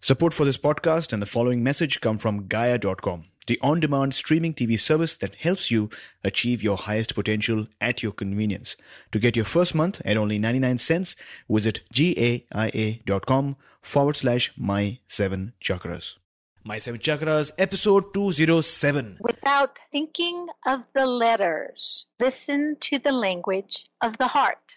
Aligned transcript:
Support 0.00 0.34
for 0.34 0.44
this 0.44 0.58
podcast 0.58 1.12
and 1.12 1.20
the 1.20 1.26
following 1.26 1.62
message 1.62 2.00
come 2.00 2.18
from 2.18 2.46
Gaia.com, 2.46 3.24
the 3.46 3.58
on 3.60 3.80
demand 3.80 4.14
streaming 4.14 4.54
TV 4.54 4.78
service 4.78 5.16
that 5.16 5.34
helps 5.36 5.70
you 5.70 5.90
achieve 6.22 6.62
your 6.62 6.76
highest 6.76 7.14
potential 7.14 7.66
at 7.80 8.02
your 8.02 8.12
convenience. 8.12 8.76
To 9.12 9.18
get 9.18 9.36
your 9.36 9.44
first 9.44 9.74
month 9.74 10.00
at 10.04 10.16
only 10.16 10.38
99 10.38 10.78
cents, 10.78 11.16
visit 11.48 11.80
gaia.com 11.92 13.56
forward 13.82 14.16
slash 14.16 14.52
my 14.56 14.98
seven 15.08 15.54
chakras. 15.60 16.14
My 16.62 16.78
seven 16.78 17.00
chakras, 17.00 17.52
episode 17.58 18.12
207. 18.12 19.18
Without 19.20 19.78
thinking 19.92 20.46
of 20.66 20.80
the 20.94 21.06
letters, 21.06 22.06
listen 22.20 22.76
to 22.80 22.98
the 22.98 23.12
language 23.12 23.86
of 24.02 24.16
the 24.18 24.26
heart. 24.26 24.76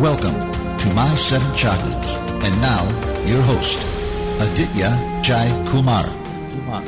Welcome 0.00 0.38
to 0.76 0.92
My 0.92 1.08
Seven 1.16 1.48
Chakras. 1.52 2.18
And 2.44 2.60
now, 2.60 2.84
your 3.24 3.40
host, 3.40 3.80
Aditya 4.42 4.90
Jai 5.22 5.48
Kumar. 5.68 6.04
Kumar. 6.50 6.82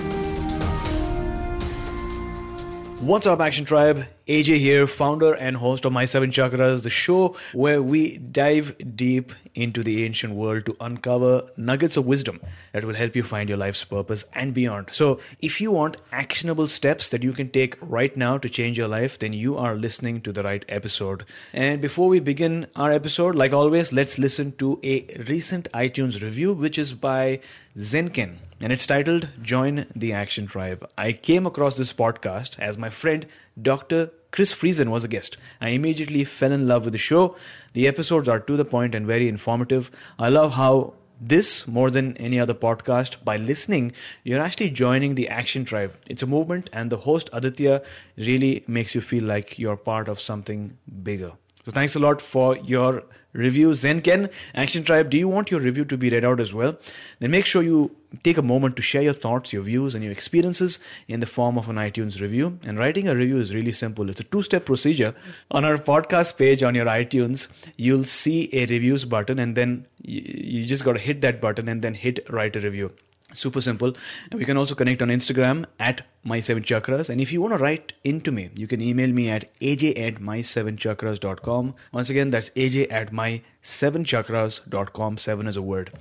What's 3.00 3.26
up, 3.26 3.40
Action 3.40 3.64
Tribe? 3.64 4.04
AJ 4.28 4.58
here, 4.58 4.86
founder 4.86 5.32
and 5.32 5.56
host 5.56 5.86
of 5.86 5.92
My 5.94 6.04
Seven 6.04 6.30
Chakras, 6.30 6.82
the 6.82 6.90
show 6.90 7.36
where 7.54 7.82
we 7.82 8.18
dive 8.18 8.76
deep 8.94 9.32
into 9.54 9.82
the 9.82 10.04
ancient 10.04 10.34
world 10.34 10.66
to 10.66 10.76
uncover 10.82 11.48
nuggets 11.56 11.96
of 11.96 12.04
wisdom 12.04 12.38
that 12.74 12.84
will 12.84 12.94
help 12.94 13.16
you 13.16 13.22
find 13.22 13.48
your 13.48 13.56
life's 13.56 13.82
purpose 13.84 14.26
and 14.34 14.52
beyond. 14.52 14.90
So, 14.92 15.20
if 15.40 15.62
you 15.62 15.70
want 15.70 15.96
actionable 16.12 16.68
steps 16.68 17.08
that 17.08 17.22
you 17.22 17.32
can 17.32 17.48
take 17.48 17.78
right 17.80 18.14
now 18.14 18.36
to 18.36 18.50
change 18.50 18.76
your 18.76 18.88
life, 18.88 19.18
then 19.18 19.32
you 19.32 19.56
are 19.56 19.74
listening 19.74 20.20
to 20.20 20.32
the 20.32 20.42
right 20.42 20.62
episode. 20.68 21.24
And 21.54 21.80
before 21.80 22.08
we 22.08 22.20
begin 22.20 22.66
our 22.76 22.92
episode, 22.92 23.34
like 23.34 23.54
always, 23.54 23.94
let's 23.94 24.18
listen 24.18 24.52
to 24.58 24.78
a 24.82 25.06
recent 25.26 25.72
iTunes 25.72 26.20
review, 26.20 26.52
which 26.52 26.78
is 26.78 26.92
by 26.92 27.40
Zenken 27.78 28.36
and 28.60 28.72
it's 28.72 28.86
titled 28.86 29.28
Join 29.40 29.86
the 29.94 30.14
Action 30.14 30.48
Tribe. 30.48 30.88
I 30.98 31.12
came 31.12 31.46
across 31.46 31.76
this 31.76 31.92
podcast 31.92 32.58
as 32.58 32.76
my 32.76 32.90
friend 32.90 33.24
Dr. 33.62 34.10
Chris 34.30 34.52
Friesen 34.52 34.88
was 34.88 35.04
a 35.04 35.08
guest. 35.08 35.36
I 35.60 35.70
immediately 35.70 36.24
fell 36.24 36.52
in 36.52 36.68
love 36.68 36.84
with 36.84 36.92
the 36.92 36.98
show. 36.98 37.36
The 37.72 37.88
episodes 37.88 38.28
are 38.28 38.40
to 38.40 38.56
the 38.56 38.64
point 38.64 38.94
and 38.94 39.06
very 39.06 39.28
informative. 39.28 39.90
I 40.18 40.28
love 40.28 40.52
how 40.52 40.94
this, 41.20 41.66
more 41.66 41.90
than 41.90 42.16
any 42.18 42.38
other 42.38 42.54
podcast, 42.54 43.16
by 43.24 43.38
listening, 43.38 43.92
you're 44.22 44.40
actually 44.40 44.70
joining 44.70 45.14
the 45.14 45.28
Action 45.28 45.64
Tribe. 45.64 45.94
It's 46.06 46.22
a 46.22 46.26
movement, 46.26 46.70
and 46.72 46.90
the 46.90 46.96
host 46.96 47.30
Aditya 47.32 47.82
really 48.16 48.64
makes 48.68 48.94
you 48.94 49.00
feel 49.00 49.24
like 49.24 49.58
you're 49.58 49.76
part 49.76 50.08
of 50.08 50.20
something 50.20 50.76
bigger. 51.02 51.32
So 51.68 51.72
thanks 51.72 51.96
a 51.96 51.98
lot 51.98 52.22
for 52.22 52.56
your 52.56 53.02
review. 53.34 53.72
Zenken, 53.72 54.30
Action 54.54 54.84
Tribe, 54.84 55.10
do 55.10 55.18
you 55.18 55.28
want 55.28 55.50
your 55.50 55.60
review 55.60 55.84
to 55.84 55.98
be 55.98 56.08
read 56.08 56.24
out 56.24 56.40
as 56.40 56.54
well? 56.54 56.78
Then 57.18 57.30
make 57.30 57.44
sure 57.44 57.62
you 57.62 57.94
take 58.22 58.38
a 58.38 58.42
moment 58.42 58.76
to 58.76 58.82
share 58.82 59.02
your 59.02 59.12
thoughts, 59.12 59.52
your 59.52 59.60
views, 59.60 59.94
and 59.94 60.02
your 60.02 60.10
experiences 60.10 60.78
in 61.08 61.20
the 61.20 61.26
form 61.26 61.58
of 61.58 61.68
an 61.68 61.76
iTunes 61.76 62.22
review. 62.22 62.58
And 62.62 62.78
writing 62.78 63.06
a 63.06 63.14
review 63.14 63.38
is 63.38 63.54
really 63.54 63.72
simple. 63.72 64.08
It's 64.08 64.20
a 64.20 64.24
two-step 64.24 64.64
procedure. 64.64 65.14
On 65.50 65.66
our 65.66 65.76
podcast 65.76 66.38
page 66.38 66.62
on 66.62 66.74
your 66.74 66.86
iTunes, 66.86 67.48
you'll 67.76 68.04
see 68.04 68.48
a 68.54 68.64
reviews 68.64 69.04
button, 69.04 69.38
and 69.38 69.54
then 69.54 69.86
you 70.00 70.64
just 70.64 70.86
got 70.86 70.94
to 70.94 70.98
hit 70.98 71.20
that 71.20 71.42
button 71.42 71.68
and 71.68 71.82
then 71.82 71.92
hit 71.92 72.30
write 72.30 72.56
a 72.56 72.60
review. 72.60 72.94
Super 73.34 73.60
simple. 73.60 73.92
And 74.30 74.40
we 74.40 74.46
can 74.46 74.56
also 74.56 74.74
connect 74.74 75.02
on 75.02 75.08
Instagram 75.08 75.66
at 75.78 76.00
my7chakras. 76.26 77.10
And 77.10 77.20
if 77.20 77.30
you 77.30 77.42
want 77.42 77.52
to 77.52 77.58
write 77.58 77.92
into 78.02 78.32
me, 78.32 78.48
you 78.54 78.66
can 78.66 78.80
email 78.80 79.12
me 79.12 79.28
at 79.28 79.54
aj 79.60 80.00
at 80.00 80.14
my7chakras.com. 80.14 81.74
Once 81.92 82.08
again, 82.08 82.30
that's 82.30 82.48
aj 82.50 82.90
at 82.90 83.12
my7chakras.com. 83.12 85.18
Seven 85.18 85.46
is 85.46 85.56
a 85.56 85.62
word. 85.62 85.92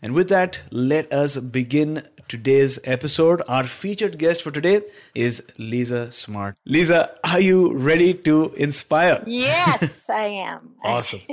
And 0.00 0.14
with 0.14 0.28
that, 0.28 0.60
let 0.70 1.12
us 1.12 1.36
begin 1.36 2.06
today's 2.28 2.78
episode. 2.84 3.42
Our 3.48 3.64
featured 3.64 4.16
guest 4.16 4.42
for 4.42 4.52
today 4.52 4.82
is 5.12 5.42
Lisa 5.58 6.12
Smart. 6.12 6.54
Lisa, 6.64 7.16
are 7.24 7.40
you 7.40 7.72
ready 7.72 8.14
to 8.14 8.54
inspire? 8.54 9.24
Yes, 9.26 10.08
I 10.20 10.26
am. 10.26 10.76
Awesome. 10.84 11.22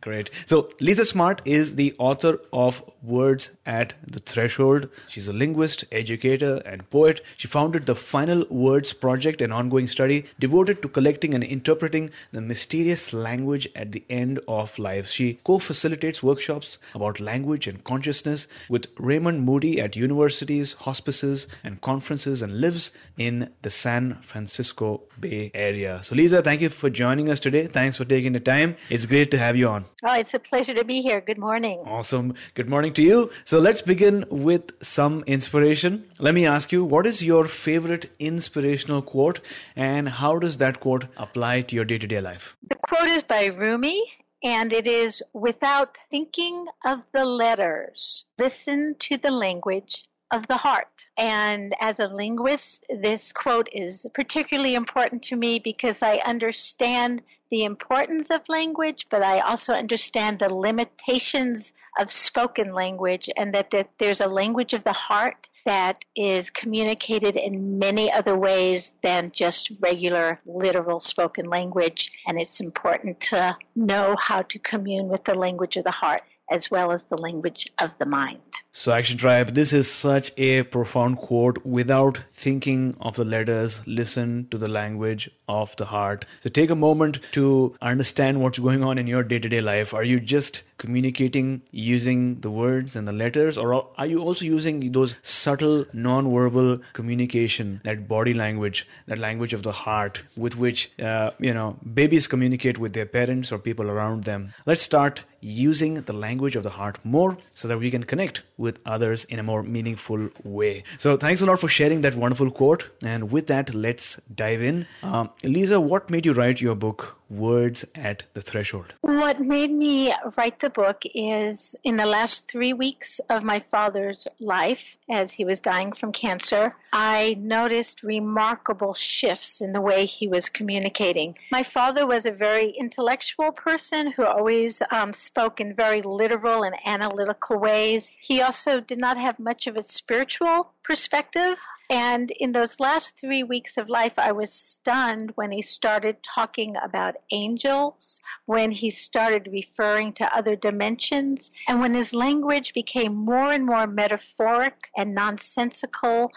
Great. 0.00 0.30
So, 0.46 0.68
Lisa 0.80 1.04
Smart 1.04 1.42
is 1.44 1.74
the 1.74 1.94
author 1.98 2.38
of 2.52 2.82
Words 3.02 3.50
at 3.66 3.94
the 4.06 4.20
Threshold. 4.20 4.88
She's 5.08 5.26
a 5.28 5.32
linguist, 5.32 5.84
educator, 5.90 6.56
and 6.64 6.88
poet. 6.90 7.20
She 7.36 7.48
founded 7.48 7.86
the 7.86 7.96
Final 7.96 8.44
Words 8.48 8.92
Project, 8.92 9.42
an 9.42 9.50
ongoing 9.50 9.88
study 9.88 10.26
devoted 10.38 10.82
to 10.82 10.88
collecting 10.88 11.34
and 11.34 11.42
interpreting 11.42 12.10
the 12.32 12.40
mysterious 12.40 13.12
language 13.12 13.68
at 13.74 13.90
the 13.90 14.04
end 14.08 14.40
of 14.46 14.78
life. 14.78 15.08
She 15.08 15.34
co 15.44 15.58
facilitates 15.58 16.22
workshops 16.22 16.78
about 16.94 17.18
language 17.18 17.66
and 17.66 17.82
consciousness 17.82 18.46
with 18.68 18.86
Raymond 18.98 19.44
Moody 19.44 19.80
at 19.80 19.96
universities, 19.96 20.74
hospices, 20.74 21.48
and 21.64 21.80
conferences, 21.80 22.42
and 22.42 22.60
lives 22.60 22.92
in 23.16 23.50
the 23.62 23.70
San 23.70 24.18
Francisco 24.22 25.02
Bay 25.18 25.50
Area. 25.54 26.00
So, 26.04 26.14
Lisa, 26.14 26.42
thank 26.42 26.60
you 26.60 26.68
for 26.68 26.88
joining 26.88 27.28
us 27.28 27.40
today. 27.40 27.66
Thanks 27.66 27.96
for 27.96 28.04
taking 28.04 28.32
the 28.32 28.40
time. 28.40 28.76
It's 28.90 29.06
great 29.06 29.32
to 29.32 29.38
have 29.38 29.56
you 29.56 29.68
on. 29.68 29.87
Oh, 30.04 30.14
it's 30.14 30.34
a 30.34 30.38
pleasure 30.38 30.74
to 30.74 30.84
be 30.84 31.02
here. 31.02 31.20
Good 31.20 31.38
morning. 31.38 31.82
Awesome. 31.86 32.34
Good 32.54 32.68
morning 32.68 32.92
to 32.94 33.02
you. 33.02 33.30
So 33.44 33.58
let's 33.58 33.82
begin 33.82 34.24
with 34.30 34.72
some 34.82 35.24
inspiration. 35.26 36.10
Let 36.18 36.34
me 36.34 36.46
ask 36.46 36.72
you, 36.72 36.84
what 36.84 37.06
is 37.06 37.22
your 37.22 37.46
favorite 37.46 38.10
inspirational 38.18 39.02
quote 39.02 39.40
and 39.76 40.08
how 40.08 40.38
does 40.38 40.58
that 40.58 40.80
quote 40.80 41.06
apply 41.16 41.62
to 41.62 41.74
your 41.74 41.84
day 41.84 41.98
to 41.98 42.06
day 42.06 42.20
life? 42.20 42.56
The 42.68 42.76
quote 42.76 43.08
is 43.08 43.22
by 43.22 43.46
Rumi 43.46 44.02
and 44.42 44.72
it 44.72 44.86
is 44.86 45.22
without 45.32 45.96
thinking 46.10 46.66
of 46.84 47.00
the 47.12 47.24
letters, 47.24 48.24
listen 48.38 48.94
to 49.00 49.16
the 49.16 49.30
language 49.30 50.04
of 50.30 50.46
the 50.46 50.56
heart. 50.56 51.06
And 51.16 51.74
as 51.80 51.98
a 51.98 52.06
linguist, 52.06 52.84
this 52.88 53.32
quote 53.32 53.68
is 53.72 54.06
particularly 54.14 54.74
important 54.74 55.22
to 55.24 55.36
me 55.36 55.58
because 55.58 56.02
I 56.02 56.16
understand 56.16 57.22
the 57.50 57.64
importance 57.64 58.30
of 58.30 58.42
language, 58.48 59.06
but 59.10 59.22
I 59.22 59.40
also 59.40 59.72
understand 59.72 60.38
the 60.38 60.52
limitations 60.52 61.72
of 61.98 62.12
spoken 62.12 62.72
language 62.74 63.30
and 63.36 63.54
that, 63.54 63.70
that 63.70 63.88
there's 63.98 64.20
a 64.20 64.26
language 64.26 64.74
of 64.74 64.84
the 64.84 64.92
heart 64.92 65.48
that 65.64 66.04
is 66.14 66.50
communicated 66.50 67.36
in 67.36 67.78
many 67.78 68.10
other 68.12 68.36
ways 68.36 68.94
than 69.02 69.30
just 69.30 69.70
regular 69.82 70.40
literal 70.46 71.00
spoken 71.00 71.46
language. 71.46 72.10
And 72.26 72.38
it's 72.38 72.60
important 72.60 73.20
to 73.32 73.56
know 73.74 74.14
how 74.18 74.42
to 74.42 74.58
commune 74.58 75.08
with 75.08 75.24
the 75.24 75.34
language 75.34 75.76
of 75.76 75.84
the 75.84 75.90
heart 75.90 76.22
as 76.50 76.70
well 76.70 76.92
as 76.92 77.02
the 77.04 77.18
language 77.18 77.66
of 77.78 77.96
the 77.98 78.06
mind. 78.06 78.40
So, 78.80 78.92
Action 78.92 79.18
Tribe, 79.18 79.54
this 79.54 79.72
is 79.72 79.90
such 79.90 80.30
a 80.36 80.62
profound 80.62 81.18
quote. 81.18 81.66
Without 81.66 82.20
thinking 82.32 82.96
of 83.00 83.16
the 83.16 83.24
letters, 83.24 83.82
listen 83.86 84.46
to 84.52 84.56
the 84.56 84.68
language 84.68 85.28
of 85.48 85.74
the 85.74 85.84
heart. 85.84 86.24
So, 86.44 86.48
take 86.48 86.70
a 86.70 86.76
moment 86.76 87.18
to 87.32 87.74
understand 87.82 88.40
what's 88.40 88.60
going 88.60 88.84
on 88.84 88.96
in 88.96 89.08
your 89.08 89.24
day 89.24 89.40
to 89.40 89.48
day 89.48 89.60
life. 89.62 89.94
Are 89.94 90.04
you 90.04 90.20
just 90.20 90.62
communicating 90.78 91.60
using 91.72 92.40
the 92.40 92.50
words 92.50 92.94
and 92.94 93.08
the 93.08 93.12
letters, 93.12 93.58
or 93.58 93.84
are 93.98 94.06
you 94.06 94.20
also 94.20 94.44
using 94.44 94.92
those 94.92 95.16
subtle 95.22 95.84
non-verbal 95.92 96.78
communication, 96.92 97.80
that 97.82 98.06
body 98.06 98.32
language, 98.32 98.86
that 99.06 99.18
language 99.18 99.54
of 99.54 99.64
the 99.64 99.72
heart, 99.72 100.22
with 100.36 100.56
which 100.56 100.90
uh, 101.00 101.32
you 101.40 101.52
know 101.52 101.76
babies 101.94 102.28
communicate 102.28 102.78
with 102.78 102.92
their 102.92 103.06
parents 103.06 103.50
or 103.50 103.58
people 103.58 103.90
around 103.90 104.22
them? 104.22 104.54
Let's 104.66 104.82
start 104.82 105.24
using 105.40 105.94
the 106.02 106.12
language 106.12 106.56
of 106.56 106.62
the 106.62 106.70
heart 106.70 106.98
more 107.04 107.36
so 107.54 107.68
that 107.68 107.78
we 107.78 107.90
can 107.90 108.04
connect 108.04 108.42
with 108.56 108.78
others 108.86 109.24
in 109.24 109.38
a 109.38 109.42
more 109.42 109.62
meaningful 109.62 110.28
way. 110.44 110.84
So 110.98 111.16
thanks 111.16 111.40
a 111.40 111.46
lot 111.46 111.60
for 111.60 111.68
sharing 111.68 112.00
that 112.02 112.14
wonderful 112.14 112.50
quote. 112.50 112.86
And 113.02 113.30
with 113.30 113.46
that, 113.48 113.74
let's 113.74 114.20
dive 114.34 114.62
in. 114.62 114.86
Um, 115.02 115.30
Lisa, 115.42 115.80
what 115.80 116.10
made 116.10 116.26
you 116.26 116.32
write 116.32 116.60
your 116.60 116.74
book, 116.74 117.17
Words 117.30 117.84
at 117.94 118.22
the 118.32 118.40
Threshold? 118.40 118.94
What 119.02 119.40
made 119.40 119.70
me 119.70 120.14
write 120.36 120.60
the 120.60 120.70
book 120.70 121.02
is 121.04 121.76
in 121.84 121.96
the 121.96 122.06
last 122.06 122.48
three 122.48 122.72
weeks 122.72 123.20
of 123.28 123.42
my 123.42 123.60
father's 123.70 124.26
life, 124.40 124.96
as 125.10 125.32
he 125.32 125.44
was 125.44 125.60
dying 125.60 125.92
from 125.92 126.12
cancer, 126.12 126.74
I 126.92 127.36
noticed 127.38 128.02
remarkable 128.02 128.94
shifts 128.94 129.60
in 129.60 129.72
the 129.72 129.80
way 129.80 130.06
he 130.06 130.26
was 130.26 130.48
communicating. 130.48 131.36
My 131.52 131.62
father 131.62 132.06
was 132.06 132.24
a 132.24 132.32
very 132.32 132.70
intellectual 132.70 133.52
person 133.52 134.10
who 134.10 134.24
always 134.24 134.80
um, 134.90 135.12
spoke 135.12 135.60
in 135.60 135.74
very 135.74 136.00
literal 136.02 136.62
and 136.62 136.74
analytical 136.84 137.58
ways. 137.58 138.10
He 138.20 138.40
also 138.40 138.80
did 138.80 138.98
not 138.98 139.18
have 139.18 139.38
much 139.38 139.66
of 139.66 139.76
a 139.76 139.82
spiritual 139.82 140.72
perspective. 140.82 141.58
And 141.90 142.30
in 142.30 142.52
those 142.52 142.80
last 142.80 143.18
three 143.18 143.42
weeks 143.42 143.78
of 143.78 143.88
life, 143.88 144.18
I 144.18 144.32
was 144.32 144.52
stunned 144.52 145.32
when 145.36 145.50
he 145.50 145.62
started 145.62 146.18
talking 146.22 146.76
about 146.76 147.16
angels, 147.32 148.20
when 148.44 148.70
he 148.70 148.90
started 148.90 149.48
referring 149.50 150.12
to 150.14 150.36
other 150.36 150.54
dimensions, 150.54 151.50
and 151.66 151.80
when 151.80 151.94
his 151.94 152.12
language 152.12 152.74
became 152.74 153.14
more 153.14 153.52
and 153.52 153.64
more 153.64 153.86
metaphoric 153.86 154.88
and 154.98 155.14
nonsensical 155.14 156.30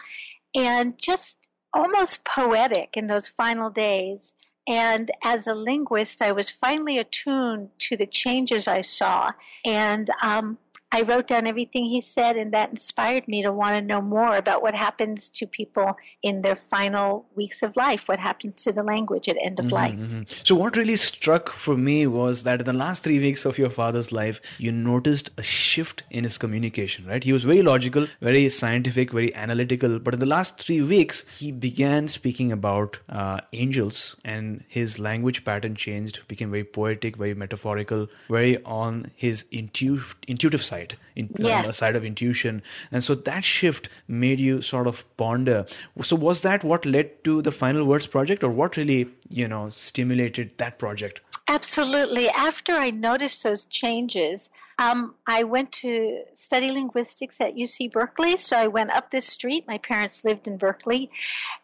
and 0.55 0.97
just 0.97 1.37
almost 1.73 2.23
poetic 2.23 2.95
in 2.95 3.07
those 3.07 3.27
final 3.27 3.69
days. 3.69 4.33
And 4.67 5.11
as 5.23 5.47
a 5.47 5.53
linguist, 5.53 6.21
I 6.21 6.31
was 6.31 6.49
finally 6.49 6.99
attuned 6.99 7.71
to 7.79 7.97
the 7.97 8.05
changes 8.05 8.67
I 8.67 8.81
saw. 8.81 9.31
And 9.65 10.09
um, 10.21 10.57
I 10.93 11.03
wrote 11.03 11.27
down 11.27 11.47
everything 11.47 11.85
he 11.85 12.01
said, 12.01 12.35
and 12.35 12.51
that 12.51 12.69
inspired 12.69 13.25
me 13.25 13.43
to 13.43 13.51
want 13.53 13.75
to 13.75 13.81
know 13.81 14.01
more 14.01 14.35
about 14.35 14.61
what 14.61 14.75
happens 14.75 15.29
to 15.29 15.47
people 15.47 15.97
in 16.21 16.41
their 16.41 16.57
final 16.69 17.25
weeks 17.33 17.63
of 17.63 17.77
life, 17.77 18.09
what 18.09 18.19
happens 18.19 18.63
to 18.63 18.73
the 18.73 18.83
language 18.83 19.29
at 19.29 19.37
end 19.41 19.59
of 19.59 19.67
mm-hmm, 19.67 19.73
life. 19.73 19.95
Mm-hmm. 19.95 20.23
So, 20.43 20.55
what 20.55 20.75
really 20.75 20.97
struck 20.97 21.49
for 21.53 21.77
me 21.77 22.07
was 22.07 22.43
that 22.43 22.59
in 22.59 22.65
the 22.65 22.73
last 22.73 23.03
three 23.03 23.19
weeks 23.19 23.45
of 23.45 23.57
your 23.57 23.69
father's 23.69 24.11
life, 24.11 24.41
you 24.57 24.73
noticed 24.73 25.29
a 25.37 25.43
shift 25.43 26.03
in 26.11 26.25
his 26.25 26.37
communication, 26.37 27.05
right? 27.05 27.23
He 27.23 27.31
was 27.31 27.45
very 27.45 27.61
logical, 27.61 28.07
very 28.19 28.49
scientific, 28.49 29.11
very 29.11 29.33
analytical, 29.33 29.97
but 29.97 30.13
in 30.13 30.19
the 30.19 30.25
last 30.25 30.61
three 30.61 30.81
weeks, 30.81 31.23
he 31.39 31.53
began 31.53 32.09
speaking 32.09 32.51
about 32.51 32.99
uh, 33.07 33.39
angels, 33.53 34.17
and 34.25 34.61
his 34.67 34.99
language 34.99 35.45
pattern 35.45 35.75
changed, 35.75 36.27
became 36.27 36.51
very 36.51 36.65
poetic, 36.65 37.15
very 37.15 37.33
metaphorical, 37.33 38.09
very 38.29 38.61
on 38.65 39.09
his 39.15 39.45
intu- 39.51 40.01
intuitive 40.27 40.61
side 40.61 40.80
side, 40.81 40.97
in, 41.15 41.45
uh, 41.45 41.71
side 41.71 41.95
of 41.95 42.05
intuition. 42.05 42.61
And 42.91 43.03
so 43.03 43.15
that 43.15 43.43
shift 43.43 43.89
made 44.07 44.39
you 44.39 44.61
sort 44.61 44.87
of 44.87 45.03
ponder. 45.17 45.65
So 46.01 46.15
was 46.15 46.41
that 46.41 46.63
what 46.63 46.85
led 46.85 47.23
to 47.23 47.41
the 47.41 47.51
Final 47.51 47.85
Words 47.85 48.07
project, 48.07 48.43
or 48.43 48.49
what 48.49 48.77
really, 48.77 49.07
you 49.29 49.47
know, 49.47 49.69
stimulated 49.69 50.57
that 50.57 50.79
project? 50.79 51.21
Absolutely. 51.47 52.29
After 52.29 52.73
I 52.73 52.91
noticed 52.91 53.43
those 53.43 53.65
changes, 53.65 54.49
um, 54.79 55.15
I 55.27 55.43
went 55.43 55.71
to 55.73 56.23
study 56.33 56.71
linguistics 56.71 57.41
at 57.41 57.55
UC 57.55 57.91
Berkeley. 57.91 58.37
So 58.37 58.57
I 58.57 58.67
went 58.67 58.91
up 58.91 59.11
this 59.11 59.27
street. 59.27 59.65
My 59.67 59.77
parents 59.77 60.23
lived 60.23 60.47
in 60.47 60.57
Berkeley. 60.57 61.11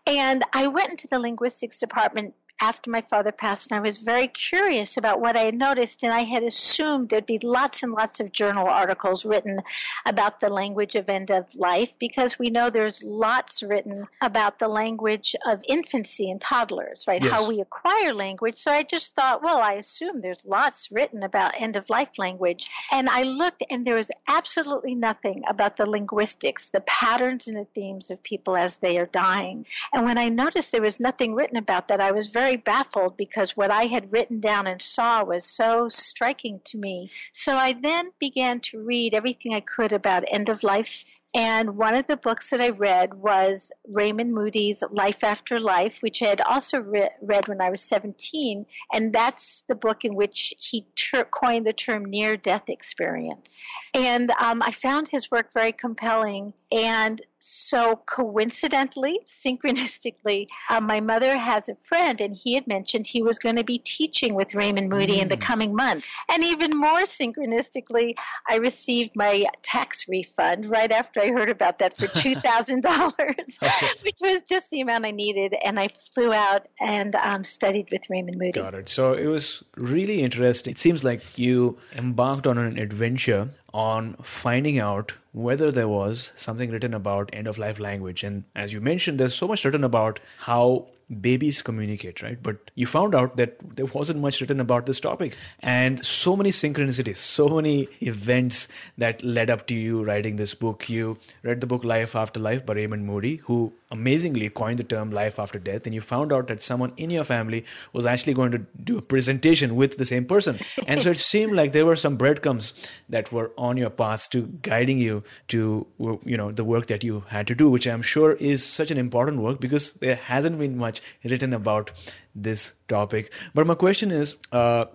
And 0.06 0.44
I 0.54 0.68
went 0.68 0.92
into 0.92 1.08
the 1.08 1.20
linguistics 1.20 1.80
department 1.80 2.34
after 2.60 2.90
my 2.90 3.02
father 3.02 3.32
passed, 3.32 3.72
and 3.72 3.78
I 3.78 3.82
was 3.82 3.98
very 3.98 4.28
curious 4.28 4.98
about 4.98 5.20
what 5.20 5.36
I 5.36 5.46
had 5.46 5.56
noticed, 5.56 6.04
and 6.04 6.12
I 6.14 6.24
had 6.24 6.44
assumed 6.44 7.10
there'd 7.10 7.26
be 7.26 7.40
lots 7.42 7.84
and 7.84 7.92
lots 7.92 8.20
of 8.20 8.32
journal 8.32 8.68
articles 8.68 9.26
written 9.26 9.62
about 10.06 10.40
the 10.40 10.50
language 10.50 10.96
of 10.96 11.10
end 11.10 11.30
of 11.30 11.46
life 11.56 11.92
because 12.00 12.40
we 12.40 12.50
know 12.50 12.70
there's 12.70 13.04
lots 13.04 13.62
written 13.62 14.08
about 14.22 14.60
the 14.60 14.68
language 14.68 15.36
of 15.46 15.62
infancy 15.68 16.32
and 16.32 16.42
toddlers, 16.42 17.06
right? 17.08 17.22
Yes. 17.22 17.32
How 17.32 17.48
we 17.48 17.62
acquire 17.62 18.14
language. 18.14 18.58
So 18.58 18.72
I 18.72 18.84
just 18.84 19.14
thought, 19.16 19.44
well, 19.44 19.58
I 19.58 19.74
assume 19.74 20.22
there's 20.22 20.44
lots 20.46 20.92
written 20.92 21.24
about 21.24 21.60
end 21.60 21.76
of 21.76 21.90
life 21.90 22.18
language. 22.18 22.66
And 22.92 23.10
I 23.10 23.24
looked, 23.24 23.64
and 23.70 23.86
there 23.86 23.96
was 23.96 24.10
absolutely 24.28 24.96
nothing 24.96 25.44
about 25.50 25.78
the 25.78 25.86
linguistics, 25.86 26.70
the 26.70 26.82
patterns 26.82 27.48
and 27.48 27.58
the 27.58 27.66
themes 27.76 28.12
of 28.12 28.24
people 28.24 28.56
as 28.56 28.78
they 28.78 28.98
are 28.98 29.06
dying. 29.06 29.66
And 29.94 30.06
when 30.06 30.18
I 30.18 30.30
noticed 30.30 30.72
there 30.72 30.82
was 30.82 31.00
nothing 31.00 31.34
written 31.34 31.58
about 31.58 31.88
that, 31.90 32.02
I 32.02 32.12
was 32.12 32.28
very 32.28 32.47
very 32.48 32.56
baffled 32.56 33.18
because 33.18 33.58
what 33.58 33.72
I 33.72 33.88
had 33.88 34.14
written 34.14 34.40
down 34.40 34.68
and 34.68 34.82
saw 34.82 35.22
was 35.22 35.46
so 35.46 35.90
striking 35.90 36.62
to 36.68 36.78
me. 36.78 37.12
So 37.34 37.58
I 37.58 37.74
then 37.74 38.12
began 38.20 38.62
to 38.72 38.82
read 38.82 39.14
everything 39.14 39.54
I 39.54 39.60
could 39.60 39.92
about 39.92 40.24
end 40.26 40.48
of 40.48 40.64
life 40.64 41.04
and 41.38 41.78
one 41.78 41.94
of 41.94 42.08
the 42.08 42.18
books 42.18 42.50
that 42.50 42.62
I 42.62 42.70
read 42.70 43.14
was 43.14 43.72
Raymond 43.88 44.34
Moody's 44.34 44.82
Life 44.90 45.24
After 45.24 45.60
Life, 45.60 45.98
which 46.00 46.24
I 46.24 46.30
had 46.30 46.42
also 46.42 46.80
re- 46.80 47.12
read 47.22 47.48
when 47.48 47.62
I 47.62 47.70
was 47.70 47.84
17. 47.84 48.66
And 48.92 49.14
that's 49.14 49.64
the 49.68 49.76
book 49.76 50.04
in 50.04 50.16
which 50.16 50.56
he 50.58 50.88
ter- 50.96 51.26
coined 51.26 51.68
the 51.68 51.74
term 51.74 52.06
near 52.06 52.38
death 52.38 52.70
experience. 52.70 53.64
And 53.94 54.32
um, 54.32 54.62
I 54.64 54.72
found 54.72 55.10
his 55.10 55.30
work 55.30 55.54
very 55.54 55.74
compelling. 55.74 56.54
And 56.72 57.22
so 57.40 58.02
coincidentally, 58.06 59.20
synchronistically, 59.46 60.48
uh, 60.70 60.82
my 60.82 61.00
mother 61.00 61.38
has 61.38 61.70
a 61.70 61.78
friend, 61.84 62.20
and 62.20 62.36
he 62.36 62.56
had 62.56 62.68
mentioned 62.68 63.06
he 63.06 63.22
was 63.22 63.38
going 63.38 63.56
to 63.58 63.64
be 63.64 63.78
teaching 63.78 64.34
with 64.34 64.56
Raymond 64.56 64.90
Moody 64.90 65.18
mm. 65.18 65.22
in 65.22 65.28
the 65.28 65.38
mm. 65.38 65.42
coming 65.42 65.76
month. 65.76 66.04
And 66.30 66.44
even 66.44 66.78
more 66.78 67.02
synchronistically, 67.02 68.16
I 68.50 68.56
received 68.56 69.16
my 69.16 69.46
tax 69.64 70.08
refund 70.08 70.66
right 70.66 70.92
after 70.92 71.22
I 71.22 71.28
heard 71.28 71.50
about 71.50 71.80
that 71.80 71.96
for 71.98 72.08
two 72.20 72.36
thousand 72.36 72.82
dollars, 72.82 73.60
which 74.04 74.18
was 74.20 74.42
just 74.50 74.70
the 74.72 74.82
amount 74.82 75.06
I 75.06 75.12
needed. 75.12 75.56
And 75.64 75.80
I 75.80 75.90
flew 76.14 76.34
out 76.34 76.68
and 76.80 77.16
um, 77.16 77.44
studied 77.44 77.90
with 77.92 78.02
Raymond 78.10 78.38
Moody. 78.38 78.60
Got 78.60 78.74
it. 78.74 78.90
So 78.90 79.14
it 79.14 79.28
was 79.28 79.64
really 79.76 80.24
interesting. 80.24 80.72
It 80.72 80.80
seems 80.80 81.04
like 81.04 81.22
you 81.38 81.78
embarked 81.96 82.48
on 82.48 82.58
an 82.58 82.80
adventure 82.80 83.50
on 83.78 84.16
finding 84.24 84.80
out 84.80 85.14
whether 85.34 85.72
there 85.72 85.88
was 85.88 86.32
something 86.36 86.72
written 86.72 86.96
about 86.96 87.30
end 87.32 87.46
of 87.46 87.60
life 87.60 87.80
language. 87.80 88.24
And 88.24 88.44
as 88.56 88.74
you 88.74 88.82
mentioned, 88.82 89.20
there's 89.20 89.36
so 89.36 89.48
much 89.48 89.64
written 89.64 89.84
about 89.84 90.20
how 90.40 90.88
babies 91.22 91.62
communicate, 91.62 92.24
right? 92.24 92.42
But 92.42 92.72
you 92.74 92.88
found 92.88 93.14
out 93.14 93.38
that 93.38 93.58
there 93.76 93.86
wasn't 93.86 94.20
much 94.20 94.42
written 94.42 94.60
about 94.60 94.88
this 94.88 95.00
topic. 95.00 95.38
And 95.60 96.04
so 96.04 96.36
many 96.36 96.50
synchronicities, 96.50 97.18
so 97.18 97.48
many 97.50 97.88
events 98.02 98.68
that 98.98 99.24
led 99.24 99.52
up 99.52 99.68
to 99.68 99.76
you 99.76 100.04
writing 100.04 100.38
this 100.38 100.56
book. 100.56 100.90
You 100.90 101.20
read 101.44 101.62
the 101.62 101.68
book 101.68 101.84
Life 101.84 102.16
After 102.16 102.40
Life 102.40 102.66
by 102.66 102.74
Raymond 102.74 103.06
Moody, 103.06 103.36
who 103.36 103.72
amazingly 103.92 104.50
coined 104.50 104.80
the 104.80 104.84
term 104.84 105.12
life 105.12 105.40
after 105.40 105.60
death. 105.60 105.86
And 105.86 105.96
you 105.96 106.02
found 106.02 106.34
out 106.34 106.48
that 106.48 106.62
someone 106.62 106.94
in 106.98 107.10
your 107.10 107.24
family 107.24 107.66
was 107.94 108.06
actually 108.06 108.34
going 108.34 108.52
to 108.52 108.60
do 108.84 108.98
a 108.98 109.02
presentation 109.02 109.76
with 109.76 109.98
the 109.98 110.06
same 110.06 110.26
person. 110.26 110.60
And 110.88 111.02
so 111.02 111.12
it 111.12 111.18
seemed 111.34 111.54
like 111.54 111.74
there 111.74 111.86
were 111.86 111.96
some 111.96 112.18
breadcrumbs 112.18 112.74
that 113.10 113.32
were 113.32 113.52
on 113.58 113.78
your 113.78 113.90
path 113.90 114.30
to 114.32 114.42
guiding 114.62 114.98
you 114.98 115.24
to, 115.50 115.88
you 116.26 116.38
know, 116.38 116.52
the 116.52 116.64
work 116.64 116.88
that 116.88 117.04
you 117.04 117.24
had 117.28 117.48
to 117.48 117.56
do, 117.56 117.70
which 117.70 117.88
I'm 117.88 118.02
sure 118.02 118.34
is 118.34 118.64
such 118.64 118.92
an 118.92 118.98
important 118.98 119.42
work 119.42 119.60
because 119.60 119.94
there 119.94 120.16
hasn't 120.16 120.60
been 120.60 120.78
much 120.78 121.02
written 121.24 121.54
about 121.54 121.92
this 122.36 122.74
topic. 122.88 123.34
But 123.56 123.66
my 123.66 123.74
question 123.74 124.12
is, 124.12 124.36
uh, 124.52 124.86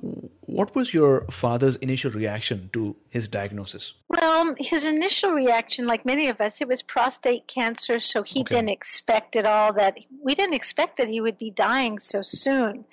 what 0.43 0.75
was 0.77 0.95
your 0.95 1.27
father's 1.31 1.77
initial 1.77 2.11
reaction 2.13 2.71
to 2.73 2.95
his 3.09 3.27
diagnosis? 3.29 3.95
Well, 4.09 4.55
his 4.59 4.85
initial 4.85 5.33
reaction, 5.33 5.87
like 5.87 6.07
many 6.07 6.29
of 6.29 6.41
us, 6.41 6.61
it 6.61 6.69
was 6.69 6.83
prostate 6.83 7.49
cancer, 7.49 7.99
so 7.99 8.23
he 8.23 8.41
Okay. 8.41 8.55
didn't 8.57 8.69
expect 8.83 9.37
at 9.37 9.47
all 9.47 9.75
that 9.75 9.97
we 10.21 10.35
didn't 10.35 10.55
expect 10.55 10.97
that 10.97 11.07
he 11.07 11.21
would 11.21 11.39
be 11.39 11.53
dying 11.53 12.01
so 12.01 12.21
soon. 12.21 12.85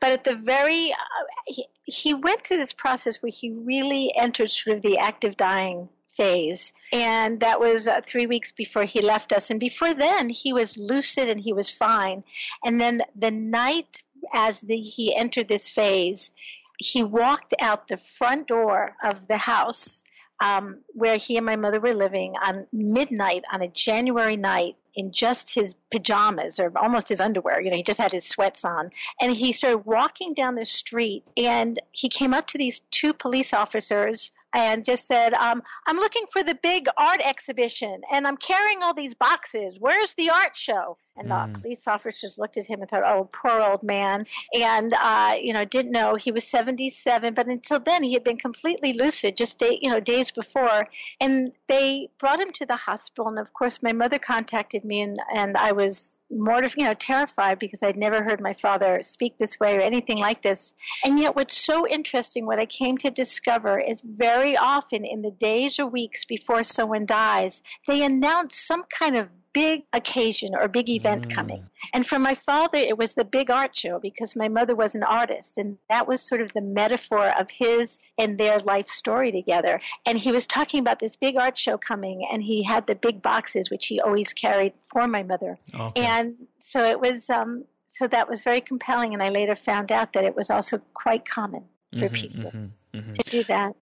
But 0.00 0.12
at 0.12 0.24
the 0.24 0.34
very, 0.34 0.90
uh, 0.90 1.24
he, 1.46 1.66
he 1.84 2.14
went 2.14 2.42
through 2.42 2.56
this 2.56 2.72
process 2.72 3.16
where 3.20 3.30
he 3.30 3.50
really 3.50 4.10
entered 4.16 4.50
sort 4.50 4.78
of 4.78 4.82
the 4.82 4.96
active 4.96 5.36
dying 5.36 5.90
phase. 6.16 6.72
And 6.92 7.40
that 7.40 7.60
was 7.60 7.86
uh, 7.86 8.00
three 8.02 8.26
weeks 8.26 8.52
before 8.52 8.84
he 8.84 9.02
left 9.02 9.34
us. 9.34 9.50
And 9.50 9.60
before 9.60 9.92
then, 9.92 10.30
he 10.30 10.54
was 10.54 10.78
lucid 10.78 11.28
and 11.28 11.38
he 11.38 11.52
was 11.52 11.68
fine. 11.68 12.24
And 12.64 12.80
then 12.80 13.02
the 13.14 13.30
night 13.30 14.02
as 14.32 14.62
the, 14.62 14.80
he 14.80 15.14
entered 15.14 15.48
this 15.48 15.68
phase, 15.68 16.30
he 16.78 17.02
walked 17.02 17.52
out 17.60 17.88
the 17.88 17.98
front 17.98 18.48
door 18.48 18.96
of 19.04 19.28
the 19.28 19.36
house 19.36 20.02
um, 20.40 20.78
where 20.88 21.16
he 21.16 21.36
and 21.36 21.46
my 21.46 21.56
mother 21.56 21.80
were 21.80 21.94
living 21.94 22.34
on 22.42 22.66
midnight 22.72 23.44
on 23.52 23.62
a 23.62 23.68
January 23.68 24.36
night 24.36 24.76
in 24.96 25.10
just 25.12 25.52
his 25.52 25.74
pajamas 25.90 26.60
or 26.60 26.72
almost 26.76 27.08
his 27.08 27.20
underwear. 27.20 27.60
You 27.60 27.70
know, 27.70 27.76
he 27.76 27.82
just 27.82 27.98
had 27.98 28.12
his 28.12 28.26
sweats 28.26 28.64
on. 28.64 28.90
And 29.20 29.36
he 29.36 29.52
started 29.52 29.78
walking 29.78 30.34
down 30.34 30.54
the 30.54 30.64
street 30.64 31.24
and 31.36 31.80
he 31.92 32.08
came 32.08 32.32
up 32.32 32.46
to 32.48 32.58
these 32.58 32.80
two 32.90 33.12
police 33.12 33.52
officers 33.52 34.30
and 34.54 34.84
just 34.84 35.06
said, 35.06 35.34
um, 35.34 35.62
I'm 35.86 35.96
looking 35.96 36.26
for 36.32 36.42
the 36.42 36.54
big 36.62 36.86
art 36.96 37.20
exhibition 37.24 38.02
and 38.12 38.26
I'm 38.26 38.36
carrying 38.36 38.82
all 38.82 38.94
these 38.94 39.14
boxes. 39.14 39.76
Where's 39.80 40.14
the 40.14 40.30
art 40.30 40.56
show? 40.56 40.96
And 41.16 41.30
the 41.30 41.58
police 41.60 41.86
officers 41.86 42.38
looked 42.38 42.56
at 42.56 42.66
him 42.66 42.80
and 42.80 42.90
thought, 42.90 43.04
oh, 43.04 43.30
poor 43.32 43.60
old 43.60 43.84
man. 43.84 44.26
And, 44.52 44.92
uh, 44.94 45.34
you 45.40 45.52
know, 45.52 45.64
didn't 45.64 45.92
know 45.92 46.16
he 46.16 46.32
was 46.32 46.44
77, 46.46 47.34
but 47.34 47.46
until 47.46 47.78
then 47.78 48.02
he 48.02 48.14
had 48.14 48.24
been 48.24 48.36
completely 48.36 48.94
lucid 48.94 49.36
just 49.36 49.58
day, 49.58 49.78
you 49.80 49.90
know, 49.90 50.00
days 50.00 50.32
before. 50.32 50.88
And 51.20 51.52
they 51.68 52.08
brought 52.18 52.40
him 52.40 52.52
to 52.54 52.66
the 52.66 52.74
hospital. 52.74 53.28
And 53.28 53.38
of 53.38 53.52
course, 53.52 53.80
my 53.80 53.92
mother 53.92 54.18
contacted 54.18 54.84
me 54.84 55.02
and, 55.02 55.20
and 55.32 55.56
I 55.56 55.70
was 55.70 56.18
mortified, 56.30 56.78
you 56.78 56.86
know, 56.86 56.94
terrified 56.94 57.60
because 57.60 57.82
I'd 57.82 57.96
never 57.96 58.24
heard 58.24 58.40
my 58.40 58.54
father 58.54 59.00
speak 59.04 59.38
this 59.38 59.60
way 59.60 59.76
or 59.76 59.80
anything 59.80 60.18
like 60.18 60.42
this. 60.42 60.74
And 61.04 61.20
yet, 61.20 61.36
what's 61.36 61.56
so 61.56 61.86
interesting, 61.86 62.44
what 62.44 62.58
I 62.58 62.66
came 62.66 62.98
to 62.98 63.10
discover 63.10 63.78
is 63.78 64.00
very 64.02 64.56
often 64.56 65.04
in 65.04 65.22
the 65.22 65.30
days 65.30 65.78
or 65.78 65.86
weeks 65.86 66.24
before 66.24 66.64
someone 66.64 67.06
dies, 67.06 67.62
they 67.86 68.02
announce 68.02 68.58
some 68.58 68.84
kind 68.98 69.16
of 69.16 69.28
big 69.54 69.84
occasion 69.92 70.54
or 70.54 70.68
big 70.68 70.90
event 70.90 71.28
mm. 71.28 71.34
coming. 71.34 71.64
And 71.94 72.06
for 72.06 72.18
my 72.18 72.34
father, 72.34 72.78
it 72.78 72.98
was 72.98 73.14
the 73.14 73.24
big 73.24 73.50
art 73.50 73.74
show 73.74 73.98
because 73.98 74.36
my 74.36 74.48
mother 74.48 74.74
was 74.74 74.94
an 74.94 75.04
artist. 75.04 75.56
And 75.56 75.78
that 75.88 76.06
was 76.06 76.20
sort 76.20 76.42
of 76.42 76.52
the 76.52 76.60
metaphor 76.60 77.28
of 77.28 77.48
his 77.50 77.98
and 78.18 78.36
their 78.36 78.58
life 78.58 78.88
story 78.88 79.32
together. 79.32 79.80
And 80.04 80.18
he 80.18 80.32
was 80.32 80.46
talking 80.46 80.80
about 80.80 80.98
this 80.98 81.16
big 81.16 81.36
art 81.36 81.56
show 81.56 81.78
coming, 81.78 82.28
and 82.30 82.42
he 82.42 82.62
had 82.62 82.86
the 82.86 82.96
big 82.96 83.22
boxes, 83.22 83.70
which 83.70 83.86
he 83.86 84.00
always 84.00 84.32
carried 84.32 84.74
for 84.92 85.06
my 85.06 85.22
mother. 85.22 85.58
Okay. 85.72 86.02
And 86.02 86.34
so 86.60 86.84
it 86.84 87.00
was, 87.00 87.30
um, 87.30 87.64
so 87.90 88.08
that 88.08 88.28
was 88.28 88.42
very 88.42 88.60
compelling. 88.60 89.14
And 89.14 89.22
I 89.22 89.28
later 89.28 89.56
found 89.56 89.92
out 89.92 90.12
that 90.14 90.24
it 90.24 90.36
was 90.36 90.50
also 90.50 90.82
quite 90.92 91.26
common 91.26 91.64
for 91.92 92.08
mm-hmm, 92.08 92.14
people 92.14 92.50
mm-hmm, 92.50 92.98
mm-hmm. 92.98 93.12
to 93.14 93.22
do 93.30 93.44
that. 93.44 93.76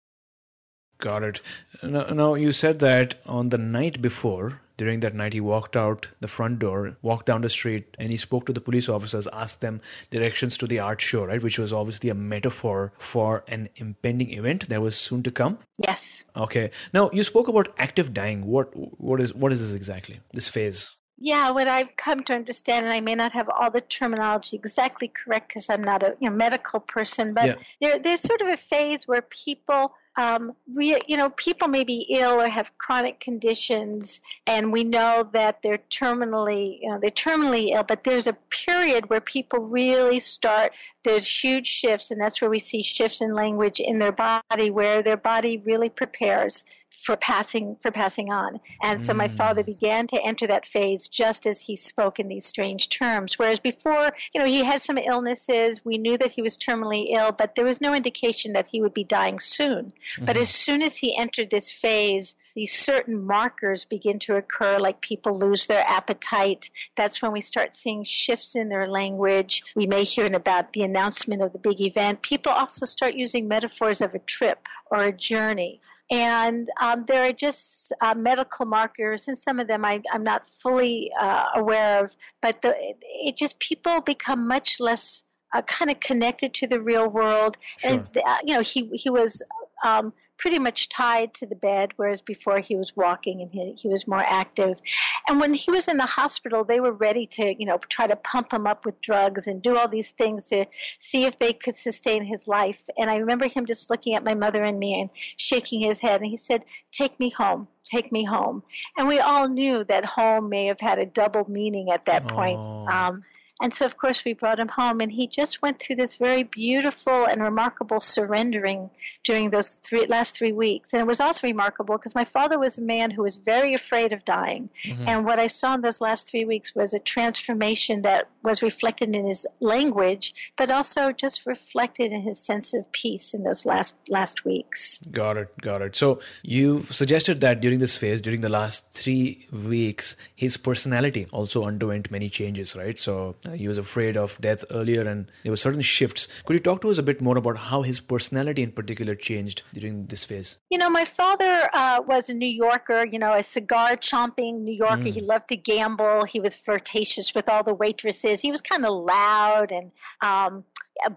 Got 0.99 1.23
it. 1.23 1.41
Now, 1.81 2.03
now, 2.09 2.35
you 2.35 2.51
said 2.51 2.79
that 2.79 3.15
on 3.25 3.49
the 3.49 3.57
night 3.57 4.03
before, 4.03 4.60
during 4.77 4.99
that 5.01 5.15
night, 5.15 5.33
he 5.33 5.41
walked 5.41 5.75
out 5.77 6.07
the 6.19 6.27
front 6.27 6.59
door, 6.59 6.95
walked 7.01 7.25
down 7.25 7.41
the 7.41 7.49
street, 7.49 7.95
and 7.99 8.09
he 8.09 8.17
spoke 8.17 8.45
to 8.45 8.53
the 8.53 8.61
police 8.61 8.89
officers, 8.89 9.27
asked 9.33 9.61
them 9.61 9.81
directions 10.09 10.57
to 10.57 10.67
the 10.67 10.79
art 10.79 11.01
show, 11.01 11.25
right? 11.25 11.41
Which 11.41 11.59
was 11.59 11.73
obviously 11.73 12.09
a 12.09 12.15
metaphor 12.15 12.93
for 12.99 13.43
an 13.47 13.69
impending 13.75 14.33
event 14.33 14.69
that 14.69 14.81
was 14.81 14.95
soon 14.97 15.23
to 15.23 15.31
come. 15.31 15.59
Yes. 15.77 16.23
Okay. 16.35 16.71
Now, 16.93 17.09
you 17.11 17.23
spoke 17.23 17.47
about 17.47 17.73
active 17.77 18.13
dying. 18.13 18.45
What 18.45 18.69
what 18.99 19.21
is 19.21 19.33
what 19.33 19.51
is 19.51 19.59
this 19.61 19.75
exactly? 19.75 20.19
This 20.33 20.47
phase. 20.47 20.89
Yeah, 21.23 21.51
what 21.51 21.67
I've 21.67 21.95
come 21.97 22.23
to 22.23 22.33
understand, 22.33 22.85
and 22.85 22.93
I 22.93 22.99
may 22.99 23.13
not 23.13 23.31
have 23.33 23.47
all 23.47 23.69
the 23.69 23.81
terminology 23.81 24.55
exactly 24.55 25.07
correct 25.07 25.49
because 25.49 25.69
I'm 25.69 25.83
not 25.83 26.01
a 26.01 26.15
you 26.19 26.27
know, 26.27 26.35
medical 26.35 26.79
person, 26.79 27.35
but 27.35 27.45
Yeah. 27.45 27.55
there, 27.79 27.99
there's 27.99 28.21
sort 28.21 28.41
of 28.41 28.47
a 28.47 28.57
phase 28.57 29.07
where 29.07 29.21
people, 29.21 29.93
um, 30.17 30.53
re, 30.73 31.01
you 31.07 31.15
know, 31.17 31.29
people 31.29 31.67
may 31.67 31.83
be 31.83 32.05
ill 32.09 32.39
or 32.41 32.47
have 32.47 32.77
chronic 32.77 33.19
conditions, 33.19 34.19
and 34.45 34.71
we 34.71 34.83
know 34.83 35.29
that 35.33 35.59
they're 35.63 35.79
terminally, 35.89 36.79
you 36.81 36.89
know, 36.89 36.99
they're 36.99 37.11
terminally 37.11 37.73
ill. 37.73 37.83
But 37.83 38.03
there's 38.03 38.27
a 38.27 38.37
period 38.65 39.09
where 39.09 39.21
people 39.21 39.59
really 39.59 40.19
start. 40.19 40.73
There's 41.03 41.25
huge 41.25 41.67
shifts, 41.67 42.11
and 42.11 42.19
that's 42.19 42.41
where 42.41 42.49
we 42.49 42.59
see 42.59 42.83
shifts 42.83 43.21
in 43.21 43.33
language 43.33 43.79
in 43.79 43.99
their 43.99 44.11
body, 44.11 44.69
where 44.69 45.01
their 45.01 45.17
body 45.17 45.57
really 45.57 45.89
prepares 45.89 46.65
for 47.03 47.15
passing 47.15 47.77
for 47.81 47.91
passing 47.91 48.31
on. 48.31 48.59
And 48.81 49.03
so 49.03 49.13
my 49.13 49.27
father 49.27 49.63
began 49.63 50.07
to 50.07 50.21
enter 50.21 50.45
that 50.47 50.65
phase 50.65 51.07
just 51.07 51.47
as 51.47 51.59
he 51.59 51.75
spoke 51.75 52.19
in 52.19 52.27
these 52.27 52.45
strange 52.45 52.89
terms. 52.89 53.39
Whereas 53.39 53.59
before, 53.59 54.11
you 54.33 54.39
know, 54.39 54.45
he 54.45 54.63
had 54.63 54.81
some 54.81 54.97
illnesses. 54.97 55.83
We 55.83 55.97
knew 55.97 56.17
that 56.17 56.31
he 56.31 56.41
was 56.41 56.57
terminally 56.57 57.13
ill, 57.13 57.31
but 57.31 57.55
there 57.55 57.65
was 57.65 57.81
no 57.81 57.93
indication 57.93 58.53
that 58.53 58.67
he 58.67 58.81
would 58.81 58.93
be 58.93 59.03
dying 59.03 59.39
soon. 59.39 59.93
But 60.20 60.38
as 60.38 60.50
soon 60.50 60.81
as 60.81 60.98
he 60.98 61.15
entered 61.15 61.50
this 61.50 61.70
phase, 61.70 62.36
these 62.55 62.74
certain 62.74 63.25
markers 63.25 63.86
begin 63.86 64.20
to 64.20 64.36
occur, 64.36 64.79
like 64.79 65.01
people 65.01 65.38
lose 65.38 65.67
their 65.67 65.84
appetite. 65.88 66.70
That's 66.96 67.22
when 67.22 67.31
we 67.31 67.41
start 67.41 67.75
seeing 67.75 68.03
shifts 68.03 68.55
in 68.55 68.70
their 68.70 68.88
language. 68.88 69.63
We 69.75 69.88
may 69.88 70.03
hear 70.03 70.25
about 70.34 70.74
the 70.74 70.84
announcement 70.84 71.41
of 71.41 71.53
the 71.53 71.60
big 71.60 71.81
event. 71.81 72.22
People 72.22 72.51
also 72.51 72.86
start 72.86 73.15
using 73.15 73.48
metaphors 73.48 74.01
of 74.01 74.13
a 74.13 74.20
trip 74.20 74.67
or 74.89 75.03
a 75.03 75.12
journey. 75.12 75.81
And 76.12 76.70
um, 76.81 77.05
there 77.08 77.24
are 77.24 77.31
just 77.31 77.93
uh, 78.01 78.13
medical 78.15 78.65
markers, 78.65 79.29
and 79.29 79.38
some 79.38 79.62
of 79.62 79.67
them 79.67 79.86
I, 79.86 80.01
I'm 80.12 80.25
not 80.25 80.43
fully 80.62 81.10
uh, 81.20 81.46
aware 81.55 82.03
of, 82.03 82.12
but 82.41 82.62
the, 82.62 82.75
it, 83.01 83.38
just 83.38 83.58
people 83.60 84.01
become 84.01 84.46
much 84.46 84.81
less 84.81 85.24
uh, 85.53 85.62
kind 85.62 85.89
of 85.89 86.01
connected 86.01 86.53
to 86.55 86.67
the 86.67 86.81
real 86.81 87.08
world. 87.08 87.55
And 87.81 88.05
uh, 88.17 88.38
you 88.43 88.55
know, 88.55 88.62
he 88.62 88.89
he 88.93 89.10
was 89.10 89.41
um, 89.83 90.13
pretty 90.41 90.57
much 90.57 90.89
tied 90.89 91.33
to 91.35 91.45
the 91.45 91.55
bed, 91.55 91.91
whereas 91.97 92.19
before 92.19 92.59
he 92.59 92.75
was 92.75 92.95
walking 92.95 93.41
and 93.41 93.51
he, 93.51 93.73
he 93.73 93.88
was 93.88 94.07
more 94.07 94.23
active. 94.25 94.81
And 95.27 95.39
when 95.39 95.53
he 95.53 95.69
was 95.69 95.88
in 95.88 95.97
the 95.97 96.05
hospital, 96.05 96.63
they 96.63 96.79
were 96.79 96.93
ready 96.93 97.27
to, 97.27 97.53
you 97.57 97.67
know, 97.67 97.77
try 97.89 98.07
to 98.07 98.15
pump 98.15 98.51
him 98.51 98.65
up 98.65 98.83
with 98.83 99.00
drugs 99.01 99.45
and 99.45 99.61
do 99.61 99.77
all 99.77 99.88
these 99.88 100.09
things 100.11 100.47
to 100.47 100.65
see 101.00 101.25
if 101.25 101.38
they 101.38 101.53
could 101.53 101.75
sustain 101.75 102.23
his 102.23 102.47
life. 102.47 102.81
And 102.97 103.07
I 103.09 103.17
remember 103.17 103.47
him 103.47 103.67
just 103.67 103.91
looking 103.91 104.15
at 104.15 104.23
my 104.23 104.33
mother 104.33 104.63
and 104.63 104.79
me 104.79 105.00
and 105.00 105.11
shaking 105.38 105.81
his 105.81 106.00
head. 106.00 106.21
And 106.21 106.29
he 106.29 106.38
said, 106.38 106.65
Take 106.91 107.19
me 107.19 107.29
home. 107.29 107.67
Take 107.85 108.11
me 108.11 108.23
home. 108.23 108.63
And 108.97 109.07
we 109.07 109.19
all 109.19 109.47
knew 109.47 109.83
that 109.85 110.05
home 110.05 110.50
may 110.50 110.65
have 110.65 110.79
had 110.79 110.97
a 110.97 111.05
double 111.05 111.50
meaning 111.50 111.91
at 111.91 112.05
that 112.05 112.27
point. 112.27 112.57
Oh. 112.59 112.88
Um, 112.88 113.23
and 113.61 113.73
so, 113.73 113.85
of 113.85 113.95
course, 113.95 114.25
we 114.25 114.33
brought 114.33 114.59
him 114.59 114.67
home, 114.67 115.01
and 115.01 115.11
he 115.11 115.27
just 115.27 115.61
went 115.61 115.79
through 115.79 115.97
this 115.97 116.15
very 116.15 116.41
beautiful 116.41 117.25
and 117.25 117.43
remarkable 117.43 117.99
surrendering 117.99 118.89
during 119.23 119.51
those 119.51 119.75
three, 119.75 120.07
last 120.07 120.35
three 120.35 120.51
weeks. 120.51 120.93
And 120.93 121.01
it 121.01 121.05
was 121.05 121.19
also 121.19 121.45
remarkable 121.45 121.95
because 121.95 122.15
my 122.15 122.25
father 122.25 122.57
was 122.57 122.79
a 122.79 122.81
man 122.81 123.11
who 123.11 123.21
was 123.21 123.35
very 123.35 123.75
afraid 123.75 124.13
of 124.13 124.25
dying. 124.25 124.69
Mm-hmm. 124.83 125.07
And 125.07 125.25
what 125.25 125.37
I 125.37 125.45
saw 125.45 125.75
in 125.75 125.81
those 125.81 126.01
last 126.01 126.27
three 126.27 126.43
weeks 126.43 126.73
was 126.73 126.95
a 126.95 126.99
transformation 126.99 128.01
that 128.01 128.29
was 128.41 128.63
reflected 128.63 129.15
in 129.15 129.27
his 129.27 129.45
language, 129.59 130.33
but 130.57 130.71
also 130.71 131.11
just 131.11 131.45
reflected 131.45 132.11
in 132.11 132.21
his 132.21 132.39
sense 132.39 132.73
of 132.73 132.91
peace 132.91 133.35
in 133.35 133.43
those 133.43 133.65
last 133.65 133.95
last 134.09 134.43
weeks. 134.43 134.99
Got 135.11 135.37
it, 135.37 135.61
got 135.61 135.83
it. 135.83 135.95
So 135.95 136.21
you 136.41 136.83
suggested 136.89 137.41
that 137.41 137.61
during 137.61 137.77
this 137.77 137.95
phase, 137.95 138.21
during 138.21 138.41
the 138.41 138.49
last 138.49 138.91
three 138.91 139.47
weeks, 139.51 140.15
his 140.35 140.57
personality 140.57 141.27
also 141.31 141.65
underwent 141.65 142.09
many 142.09 142.29
changes, 142.29 142.75
right? 142.75 142.97
So 142.97 143.35
he 143.55 143.67
was 143.67 143.77
afraid 143.77 144.17
of 144.17 144.39
death 144.41 144.63
earlier, 144.72 145.08
and 145.08 145.31
there 145.43 145.51
were 145.51 145.58
certain 145.58 145.81
shifts. 145.81 146.27
Could 146.46 146.53
you 146.53 146.60
talk 146.60 146.81
to 146.81 146.89
us 146.89 146.98
a 146.98 147.03
bit 147.03 147.22
more 147.22 147.38
about 147.38 147.58
how 147.58 147.81
his 147.81 148.00
personality 148.00 148.63
in 148.63 148.72
particular 148.72 149.15
changed 149.15 149.63
during 149.74 150.05
this 150.08 150.24
phase? 150.24 150.58
You 150.70 150.77
know, 150.77 150.89
my 150.89 151.05
father 151.05 151.70
uh, 151.74 152.01
was 152.05 152.29
a 152.29 152.34
New 152.34 152.50
Yorker, 152.50 153.05
you 153.05 153.20
know, 153.20 153.34
a 153.34 153.43
cigar 153.43 153.96
chomping 153.98 154.62
New 154.62 154.75
Yorker. 154.75 155.10
He 155.10 155.22
loved 155.22 155.50
to 155.50 155.55
gamble. 155.55 156.25
He 156.25 156.39
was 156.39 156.55
flirtatious 156.55 157.34
with 157.34 157.48
all 157.50 157.63
the 157.63 157.74
waitresses. 157.74 158.41
He 158.41 158.51
was 158.51 158.62
kind 158.62 158.86
of 158.86 158.93
loud 158.93 159.72
and 159.72 159.91
um, 160.22 160.63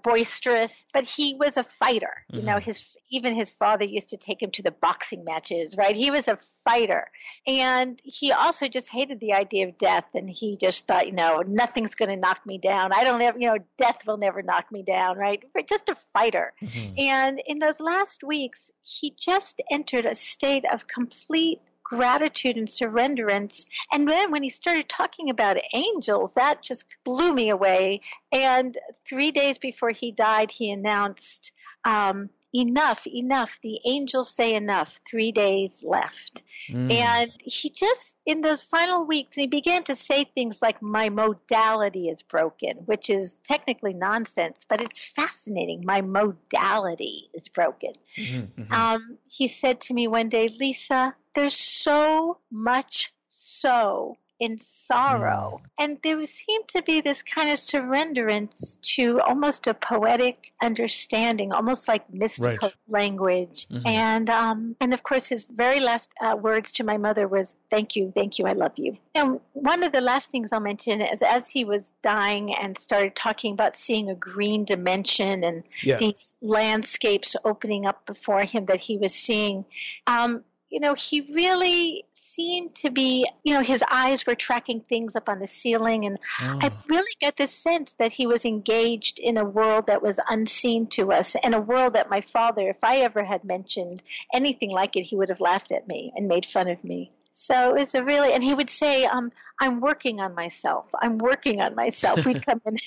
boisterous, 0.02 0.84
but 0.92 1.04
he 1.04 1.34
was 1.34 1.56
a 1.56 1.62
fighter. 1.62 2.24
You 2.30 2.42
know, 2.42 2.58
his 2.58 2.82
even 3.14 3.34
his 3.34 3.50
father 3.50 3.84
used 3.84 4.10
to 4.10 4.16
take 4.16 4.42
him 4.42 4.50
to 4.52 4.62
the 4.62 4.70
boxing 4.70 5.24
matches, 5.24 5.76
right? 5.76 5.96
He 5.96 6.10
was 6.10 6.28
a 6.28 6.38
fighter. 6.64 7.10
And 7.46 8.00
he 8.02 8.32
also 8.32 8.68
just 8.68 8.88
hated 8.88 9.20
the 9.20 9.34
idea 9.34 9.68
of 9.68 9.78
death 9.78 10.06
and 10.14 10.28
he 10.28 10.56
just 10.56 10.86
thought, 10.86 11.06
you 11.06 11.12
know, 11.12 11.42
nothing's 11.46 11.94
going 11.94 12.10
to 12.10 12.16
knock 12.16 12.44
me 12.44 12.58
down. 12.58 12.92
I 12.92 13.04
don't 13.04 13.20
ever, 13.20 13.38
you 13.38 13.48
know, 13.48 13.58
death 13.78 13.98
will 14.06 14.16
never 14.16 14.42
knock 14.42 14.70
me 14.72 14.82
down, 14.82 15.16
right? 15.18 15.42
Just 15.68 15.88
a 15.88 15.96
fighter. 16.12 16.52
And 16.98 17.40
in 17.46 17.58
those 17.58 17.80
last 17.80 18.24
weeks, 18.24 18.70
he 18.82 19.14
just 19.18 19.60
entered 19.70 20.06
a 20.06 20.14
state 20.14 20.64
of 20.70 20.86
complete 20.86 21.60
gratitude 21.84 22.56
and 22.56 22.66
surrenderance. 22.66 23.66
And 23.92 24.08
then 24.08 24.32
when 24.32 24.42
he 24.42 24.50
started 24.50 24.88
talking 24.88 25.30
about 25.30 25.58
angels, 25.72 26.32
that 26.34 26.62
just 26.62 26.86
blew 27.04 27.32
me 27.32 27.50
away. 27.50 28.00
And 28.32 28.76
three 29.06 29.30
days 29.30 29.58
before 29.58 29.90
he 29.90 30.10
died, 30.10 30.50
he 30.50 30.70
announced, 30.70 31.52
um, 31.84 32.30
enough, 32.54 33.06
enough. 33.06 33.58
The 33.62 33.80
angels 33.84 34.34
say 34.34 34.54
enough. 34.54 35.00
Three 35.08 35.32
days 35.32 35.84
left. 35.86 36.42
Mm. 36.70 36.92
And 36.92 37.32
he 37.42 37.70
just, 37.70 38.16
in 38.24 38.40
those 38.40 38.62
final 38.62 39.06
weeks, 39.06 39.34
he 39.34 39.46
began 39.46 39.84
to 39.84 39.96
say 39.96 40.24
things 40.24 40.62
like, 40.62 40.80
My 40.80 41.08
modality 41.08 42.08
is 42.08 42.22
broken, 42.22 42.78
which 42.86 43.10
is 43.10 43.36
technically 43.44 43.92
nonsense, 43.92 44.64
but 44.68 44.80
it's 44.80 45.00
fascinating. 45.00 45.82
My 45.84 46.00
modality 46.00 47.30
is 47.34 47.48
broken. 47.48 47.92
Mm-hmm, 48.16 48.62
mm-hmm. 48.62 48.72
Um, 48.72 49.18
he 49.26 49.48
said 49.48 49.80
to 49.82 49.94
me 49.94 50.08
one 50.08 50.28
day, 50.28 50.48
Lisa, 50.48 51.14
there's 51.34 51.56
so 51.56 52.38
much 52.50 53.12
so 53.28 54.16
in 54.40 54.58
sorrow. 54.58 55.60
Mm. 55.62 55.68
And 55.78 55.98
there 56.02 56.24
seemed 56.26 56.68
to 56.68 56.82
be 56.82 57.00
this 57.00 57.22
kind 57.22 57.50
of 57.50 57.58
surrenderance 57.58 58.80
to 58.96 59.20
almost 59.20 59.66
a 59.66 59.74
poetic 59.74 60.52
understanding, 60.62 61.52
almost 61.52 61.88
like 61.88 62.12
mystical 62.12 62.68
right. 62.68 62.74
language. 62.88 63.66
Mm-hmm. 63.70 63.86
And 63.86 64.30
um, 64.30 64.76
and 64.80 64.92
of 64.92 65.02
course, 65.02 65.28
his 65.28 65.44
very 65.44 65.80
last 65.80 66.10
uh, 66.20 66.36
words 66.36 66.72
to 66.72 66.84
my 66.84 66.96
mother 66.96 67.28
was, 67.28 67.56
"Thank 67.70 67.96
you, 67.96 68.12
thank 68.14 68.38
you, 68.38 68.46
I 68.46 68.52
love 68.52 68.72
you." 68.76 68.96
And 69.14 69.40
one 69.52 69.82
of 69.82 69.92
the 69.92 70.00
last 70.00 70.30
things 70.30 70.52
I'll 70.52 70.60
mention 70.60 71.00
is 71.00 71.22
as 71.22 71.48
he 71.48 71.64
was 71.64 71.90
dying 72.02 72.54
and 72.54 72.78
started 72.78 73.14
talking 73.14 73.52
about 73.52 73.76
seeing 73.76 74.10
a 74.10 74.14
green 74.14 74.64
dimension 74.64 75.44
and 75.44 75.62
yeah. 75.82 75.98
these 75.98 76.32
landscapes 76.40 77.36
opening 77.44 77.86
up 77.86 78.04
before 78.06 78.42
him 78.42 78.66
that 78.66 78.80
he 78.80 78.98
was 78.98 79.14
seeing. 79.14 79.64
Um, 80.06 80.44
you 80.74 80.80
know, 80.80 80.94
he 80.94 81.20
really 81.32 82.04
seemed 82.14 82.74
to 82.74 82.90
be, 82.90 83.30
you 83.44 83.54
know, 83.54 83.62
his 83.62 83.80
eyes 83.88 84.26
were 84.26 84.34
tracking 84.34 84.80
things 84.80 85.14
up 85.14 85.28
on 85.28 85.38
the 85.38 85.46
ceiling. 85.46 86.04
And 86.04 86.18
oh. 86.42 86.58
I 86.60 86.72
really 86.88 87.12
get 87.20 87.36
the 87.36 87.46
sense 87.46 87.92
that 88.00 88.10
he 88.10 88.26
was 88.26 88.44
engaged 88.44 89.20
in 89.20 89.36
a 89.36 89.44
world 89.44 89.86
that 89.86 90.02
was 90.02 90.18
unseen 90.28 90.88
to 90.88 91.12
us 91.12 91.36
and 91.36 91.54
a 91.54 91.60
world 91.60 91.92
that 91.92 92.10
my 92.10 92.22
father, 92.22 92.68
if 92.68 92.82
I 92.82 93.02
ever 93.02 93.22
had 93.22 93.44
mentioned 93.44 94.02
anything 94.34 94.72
like 94.72 94.96
it, 94.96 95.04
he 95.04 95.14
would 95.14 95.28
have 95.28 95.40
laughed 95.40 95.70
at 95.70 95.86
me 95.86 96.12
and 96.16 96.26
made 96.26 96.44
fun 96.44 96.66
of 96.66 96.82
me. 96.82 97.12
So 97.34 97.76
it's 97.76 97.94
a 97.94 98.02
really, 98.02 98.32
and 98.32 98.42
he 98.42 98.52
would 98.52 98.70
say, 98.70 99.04
um, 99.04 99.30
I'm 99.60 99.80
working 99.80 100.18
on 100.18 100.34
myself. 100.34 100.86
I'm 101.00 101.18
working 101.18 101.60
on 101.60 101.76
myself. 101.76 102.24
We'd 102.26 102.44
come 102.46 102.60
in. 102.66 102.78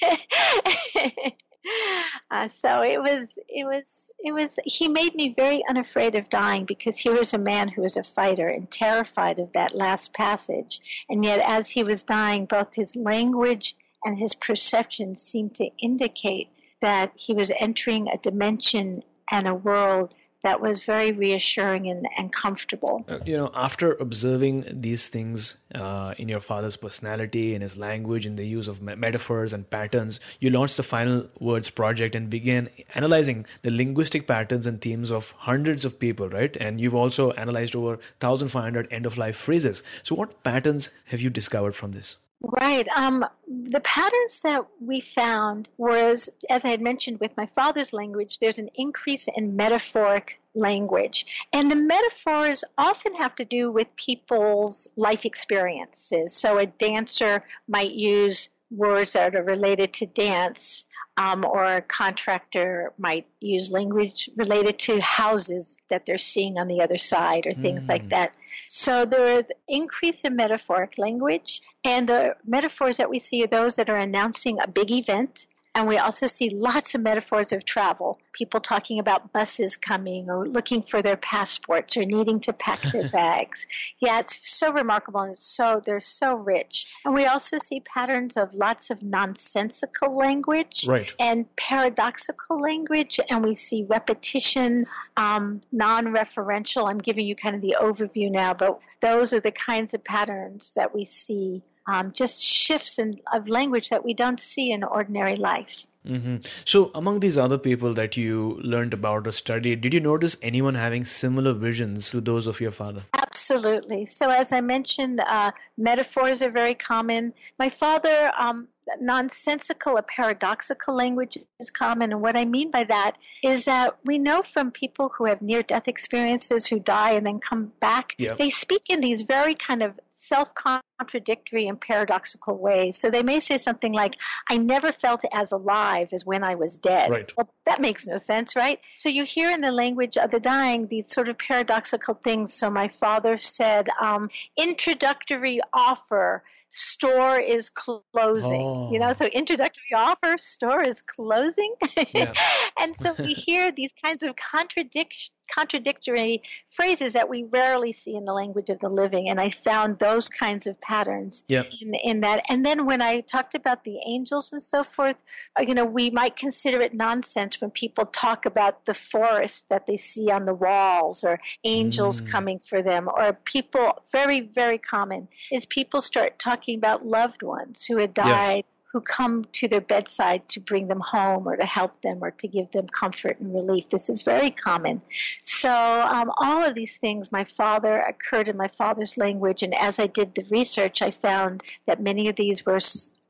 Uh, 2.30 2.50
so 2.62 2.82
it 2.82 3.00
was, 3.00 3.30
it 3.48 3.64
was, 3.64 4.12
it 4.20 4.34
was, 4.34 4.60
he 4.66 4.90
made 4.90 5.16
me 5.16 5.34
very 5.34 5.64
unafraid 5.70 6.14
of 6.16 6.30
dying 6.30 6.66
because 6.66 6.98
he 6.98 7.10
was 7.10 7.34
a 7.34 7.38
man 7.38 7.70
who 7.70 7.82
was 7.82 7.96
a 7.96 8.04
fighter 8.04 8.50
and 8.50 8.70
terrified 8.70 9.40
of 9.40 9.54
that 9.54 9.74
last 9.74 10.12
passage. 10.14 10.82
And 11.10 11.24
yet 11.24 11.40
as 11.40 11.70
he 11.70 11.84
was 11.84 12.04
dying, 12.04 12.46
both 12.46 12.74
his 12.74 12.98
language 12.98 13.78
and 14.04 14.18
his 14.18 14.36
perception 14.36 15.16
seemed 15.16 15.56
to 15.56 15.70
indicate 15.82 16.50
that 16.82 17.14
he 17.16 17.34
was 17.34 17.50
entering 17.60 18.10
a 18.10 18.18
dimension 18.18 19.04
and 19.32 19.48
a 19.48 19.56
world 19.56 20.14
that 20.48 20.62
was 20.62 20.80
very 20.86 21.12
reassuring 21.12 21.90
and, 21.90 22.08
and 22.18 22.32
comfortable. 22.32 23.04
Uh, 23.10 23.20
you 23.26 23.36
know, 23.36 23.52
after 23.54 23.96
observing 23.96 24.64
these 24.70 25.10
things 25.10 25.58
uh, 25.76 26.14
in 26.18 26.30
your 26.30 26.40
father's 26.40 26.78
personality, 26.78 27.54
in 27.54 27.62
his 27.62 27.76
language, 27.76 28.26
in 28.26 28.38
the 28.38 28.48
use 28.48 28.70
of 28.70 28.82
me- 28.82 28.96
metaphors 28.96 29.52
and 29.52 29.70
patterns, 29.70 30.22
you 30.40 30.50
launched 30.50 30.78
the 30.78 30.84
Final 30.84 31.28
Words 31.42 31.70
project 31.70 32.16
and 32.16 32.30
began 32.30 32.70
analyzing 32.96 33.46
the 33.64 33.72
linguistic 33.72 34.26
patterns 34.26 34.68
and 34.68 34.80
themes 34.80 35.12
of 35.12 35.32
hundreds 35.32 35.84
of 35.84 36.00
people, 36.00 36.30
right? 36.30 36.56
And 36.62 36.80
you've 36.80 36.96
also 36.96 37.32
analyzed 37.32 37.76
over 37.76 38.00
1,500 38.22 38.88
end 38.90 39.06
of 39.06 39.18
life 39.18 39.36
phrases. 39.36 39.84
So, 40.04 40.16
what 40.16 40.44
patterns 40.44 40.92
have 41.08 41.20
you 41.20 41.30
discovered 41.30 41.76
from 41.76 41.92
this? 41.92 42.16
Right. 42.42 42.88
Um, 42.96 43.26
the 43.48 43.80
patterns 43.80 44.42
that 44.42 44.66
we 44.80 45.02
found 45.02 45.70
was, 45.78 46.30
as 46.50 46.64
I 46.64 46.70
had 46.70 46.82
mentioned 46.82 47.20
with 47.20 47.36
my 47.36 47.48
father's 47.56 47.94
language, 47.94 48.38
there's 48.40 48.60
an 48.60 48.70
increase 48.76 49.28
in 49.36 49.56
metaphoric 49.56 50.40
language. 50.54 51.26
And 51.52 51.72
the 51.72 51.76
metaphors 51.76 52.64
often 52.78 53.16
have 53.16 53.36
to 53.38 53.46
do 53.46 53.72
with 53.72 53.88
people's 53.96 54.88
life 54.96 55.26
experiences. 55.26 56.36
So 56.36 56.60
a 56.60 56.68
dancer 56.68 57.44
might 57.68 57.92
use 57.92 58.50
words 58.70 59.14
that 59.14 59.36
are 59.36 59.44
related 59.44 59.94
to 59.94 60.06
dance, 60.06 60.86
um, 61.18 61.46
or 61.46 61.66
a 61.66 61.82
contractor 61.82 62.94
might 62.98 63.26
use 63.40 63.72
language 63.72 64.30
related 64.36 64.78
to 64.78 65.00
houses 65.00 65.78
that 65.90 66.06
they're 66.06 66.18
seeing 66.18 66.58
on 66.58 66.68
the 66.68 66.82
other 66.82 66.98
side 66.98 67.48
or 67.48 67.54
things 67.54 67.86
mm. 67.86 67.90
like 67.90 68.10
that. 68.10 68.36
So 68.70 69.06
there 69.06 69.40
is 69.40 69.46
increase 69.68 70.22
in 70.24 70.36
metaphoric 70.36 70.98
language, 70.98 71.62
and 71.84 72.08
the 72.08 72.36
metaphors 72.46 72.98
that 72.98 73.10
we 73.10 73.20
see 73.20 73.44
are 73.44 73.48
those 73.48 73.76
that 73.76 73.90
are 73.90 73.98
announcing 73.98 74.60
a 74.60 74.68
big 74.68 74.92
event 74.92 75.48
and 75.78 75.88
we 75.88 76.00
also 76.00 76.26
see 76.26 76.50
lots 76.50 76.96
of 76.96 77.02
metaphors 77.02 77.54
of 77.54 77.64
travel. 77.64 78.18
People 78.34 78.62
talking 78.62 78.98
about 78.98 79.32
buses 79.32 79.78
coming 79.78 80.28
or 80.28 80.48
looking 80.48 80.82
for 80.82 81.04
their 81.04 81.18
passports 81.18 81.98
or 81.98 82.04
needing 82.04 82.40
to 82.42 82.54
pack 82.54 82.82
their 82.82 83.08
bags. 83.12 83.68
Yeah, 84.00 84.22
it's 84.22 84.40
so 84.44 84.74
remarkable 84.74 85.22
and 85.22 85.34
it's 85.34 85.46
so, 85.46 85.80
they're 85.86 86.02
so 86.02 86.34
rich. 86.34 86.88
And 87.06 87.14
we 87.14 87.28
also 87.28 87.60
see 87.60 87.82
patterns 87.82 88.38
of 88.38 88.56
lots 88.56 88.90
of 88.90 89.04
nonsensical 89.04 90.18
language 90.18 90.88
right. 90.88 91.14
and 91.20 91.46
paradoxical 91.56 92.60
language. 92.60 93.20
And 93.30 93.44
we 93.44 93.54
see 93.54 93.86
repetition, 93.88 94.88
um, 95.16 95.62
non-referential. 95.72 96.90
I'm 96.90 96.98
giving 96.98 97.28
you 97.28 97.36
kind 97.36 97.56
of 97.56 97.62
the 97.62 97.76
overview 97.80 98.32
now, 98.32 98.56
but 98.56 98.80
those 99.00 99.32
are 99.32 99.42
the 99.42 99.52
kinds 99.52 99.94
of 99.94 100.04
patterns 100.04 100.74
that 100.74 100.96
we 100.96 101.06
see 101.06 101.62
um, 101.88 102.12
just 102.14 102.42
shifts 102.42 103.00
in, 103.00 103.20
of 103.34 103.48
language 103.48 103.90
that 103.90 104.04
we 104.04 104.14
don't 104.14 104.40
see 104.40 104.72
in 104.72 104.84
ordinary 104.84 105.38
life. 105.38 105.86
Mm-hmm. 106.06 106.38
So, 106.66 106.92
among 106.96 107.20
these 107.20 107.38
other 107.38 107.58
people 107.58 107.94
that 107.96 108.16
you 108.16 108.60
learned 108.64 108.94
about 108.94 109.28
or 109.28 109.32
studied, 109.32 109.82
did 109.82 109.94
you 109.94 110.00
notice 110.00 110.38
anyone 110.42 110.76
having 110.76 111.04
similar 111.06 111.54
visions 111.54 112.10
to 112.12 112.22
those 112.22 112.48
of 112.48 112.62
your 112.62 112.72
father? 112.72 113.04
Absolutely. 113.14 114.06
So, 114.06 114.30
as 114.30 114.52
I 114.52 114.62
mentioned, 114.62 115.20
uh, 115.20 115.52
metaphors 115.78 116.42
are 116.42 116.52
very 116.52 116.76
common. 116.76 117.34
My 117.60 117.70
father, 117.70 118.32
um, 118.40 118.70
nonsensical 119.02 119.98
or 119.98 120.02
paradoxical 120.02 120.96
language 120.96 121.38
is 121.60 121.70
common. 121.70 122.12
And 122.12 122.22
what 122.22 122.38
I 122.38 122.46
mean 122.46 122.72
by 122.72 122.86
that 122.86 123.18
is 123.44 123.66
that 123.66 123.98
we 124.06 124.18
know 124.18 124.44
from 124.44 124.72
people 124.72 125.10
who 125.10 125.26
have 125.26 125.42
near 125.42 125.64
death 125.64 125.88
experiences 125.88 126.66
who 126.66 126.80
die 126.80 127.12
and 127.12 127.26
then 127.26 127.40
come 127.40 127.72
back, 127.80 128.16
yep. 128.18 128.38
they 128.38 128.50
speak 128.50 128.84
in 128.90 129.02
these 129.02 129.24
very 129.24 129.56
kind 129.56 129.84
of 129.84 130.00
self 130.28 130.54
contradictory 130.54 131.68
and 131.68 131.80
paradoxical 131.80 132.58
ways. 132.58 132.98
So 132.98 133.10
they 133.10 133.24
may 133.24 133.40
say 133.40 133.58
something 133.58 133.94
like, 133.94 134.14
I 134.50 134.58
never 134.58 134.92
felt 134.92 135.24
as 135.32 135.52
alive 135.52 136.10
as 136.12 136.26
when 136.26 136.44
I 136.44 136.56
was 136.56 136.78
dead. 136.78 137.10
Right. 137.10 137.32
Well, 137.36 137.50
that 137.66 137.82
makes 137.82 138.06
no 138.06 138.18
sense, 138.18 138.56
right? 138.56 138.80
So 138.96 139.10
you 139.10 139.24
hear 139.24 139.50
in 139.52 139.62
the 139.62 139.72
language 139.72 140.18
of 140.18 140.32
the 140.32 140.40
dying 140.40 140.88
these 140.88 141.12
sort 141.12 141.30
of 141.30 141.38
paradoxical 141.38 142.16
things. 142.16 142.54
So 142.54 142.70
my 142.70 142.90
father 143.00 143.38
said, 143.38 143.88
um, 144.02 144.30
introductory 144.58 145.62
offer 145.74 146.44
store 146.74 147.40
is 147.40 147.70
closing. 147.70 148.62
Oh. 148.62 148.90
You 148.92 149.00
know, 149.00 149.14
so 149.14 149.26
introductory 149.26 149.94
offer, 149.96 150.38
store 150.38 150.84
is 150.84 151.02
closing. 151.02 151.74
Yeah. 152.14 152.34
and 152.80 152.96
so 152.96 153.16
we 153.18 153.34
hear 153.34 153.72
these 153.72 153.92
kinds 154.04 154.24
of 154.24 154.36
contradiction 154.36 155.34
contradictory 155.54 156.42
phrases 156.70 157.14
that 157.14 157.30
we 157.30 157.44
rarely 157.44 157.94
see 157.94 158.16
in 158.16 158.26
the 158.26 158.34
language 158.34 158.70
of 158.70 158.80
the 158.80 158.90
living. 158.90 159.30
And 159.30 159.40
I 159.40 159.50
found 159.50 160.00
those 160.00 160.30
kinds 160.30 160.68
of 160.68 160.80
patterns 160.82 161.44
yep. 161.48 161.72
in, 161.82 161.94
in 161.96 162.20
that. 162.22 162.44
And 162.50 162.66
then 162.66 162.86
when 162.86 163.02
I 163.02 163.22
talked 163.22 163.56
about 163.56 163.84
the 163.84 163.98
angels 164.06 164.54
and 164.54 164.62
so 164.62 164.84
forth, 164.84 165.16
uh, 165.60 165.64
you 165.64 165.74
know, 165.74 165.86
we 165.86 166.10
might 166.10 166.36
consider 166.36 166.82
it 166.82 166.94
nonsense 166.94 167.60
when 167.60 167.72
people 167.72 168.06
talk 168.06 168.46
about 168.46 168.86
the 168.86 168.94
forest 168.94 169.66
that 169.70 169.88
they 169.88 169.98
see 169.98 170.32
on 170.32 170.46
the 170.46 170.54
walls 170.54 171.24
or 171.24 171.40
angels 171.64 172.22
mm. 172.22 172.30
coming 172.30 172.60
for 172.60 172.82
them 172.82 173.08
or 173.08 173.34
people, 173.34 174.04
very, 174.12 174.42
very 174.42 174.78
common 174.78 175.28
is 175.52 175.66
people 175.66 176.02
start 176.02 176.40
talking 176.40 176.78
about 176.78 177.06
loved 177.06 177.44
ones 177.44 177.86
who 177.86 177.98
had 177.98 178.14
died. 178.14 178.58
Yep 178.58 178.66
who 178.98 179.02
come 179.02 179.46
to 179.52 179.68
their 179.68 179.82
bedside 179.82 180.50
to 180.50 180.60
bring 180.60 180.88
them 180.88 181.00
home 181.00 181.48
or 181.48 181.56
to 181.56 181.66
help 181.68 182.02
them 182.02 182.18
or 182.20 182.32
to 182.32 182.48
give 182.48 182.72
them 182.72 182.88
comfort 182.88 183.40
and 183.40 183.54
relief. 183.54 183.88
This 183.92 184.10
is 184.10 184.24
very 184.24 184.50
common. 184.50 185.04
So 185.44 185.72
um, 185.72 186.32
all 186.38 186.64
of 186.66 186.74
these 186.74 186.98
things, 186.98 187.32
my 187.32 187.44
father 187.44 188.00
occurred 188.00 188.50
in 188.50 188.58
my 188.58 188.70
father's 188.70 189.16
language, 189.16 189.62
and 189.62 189.76
as 189.76 190.00
I 190.00 190.08
did 190.08 190.34
the 190.34 190.48
research, 190.50 191.04
I 191.04 191.12
found 191.12 191.62
that 191.86 192.02
many 192.02 192.28
of 192.28 192.38
these 192.38 192.66
were 192.66 192.80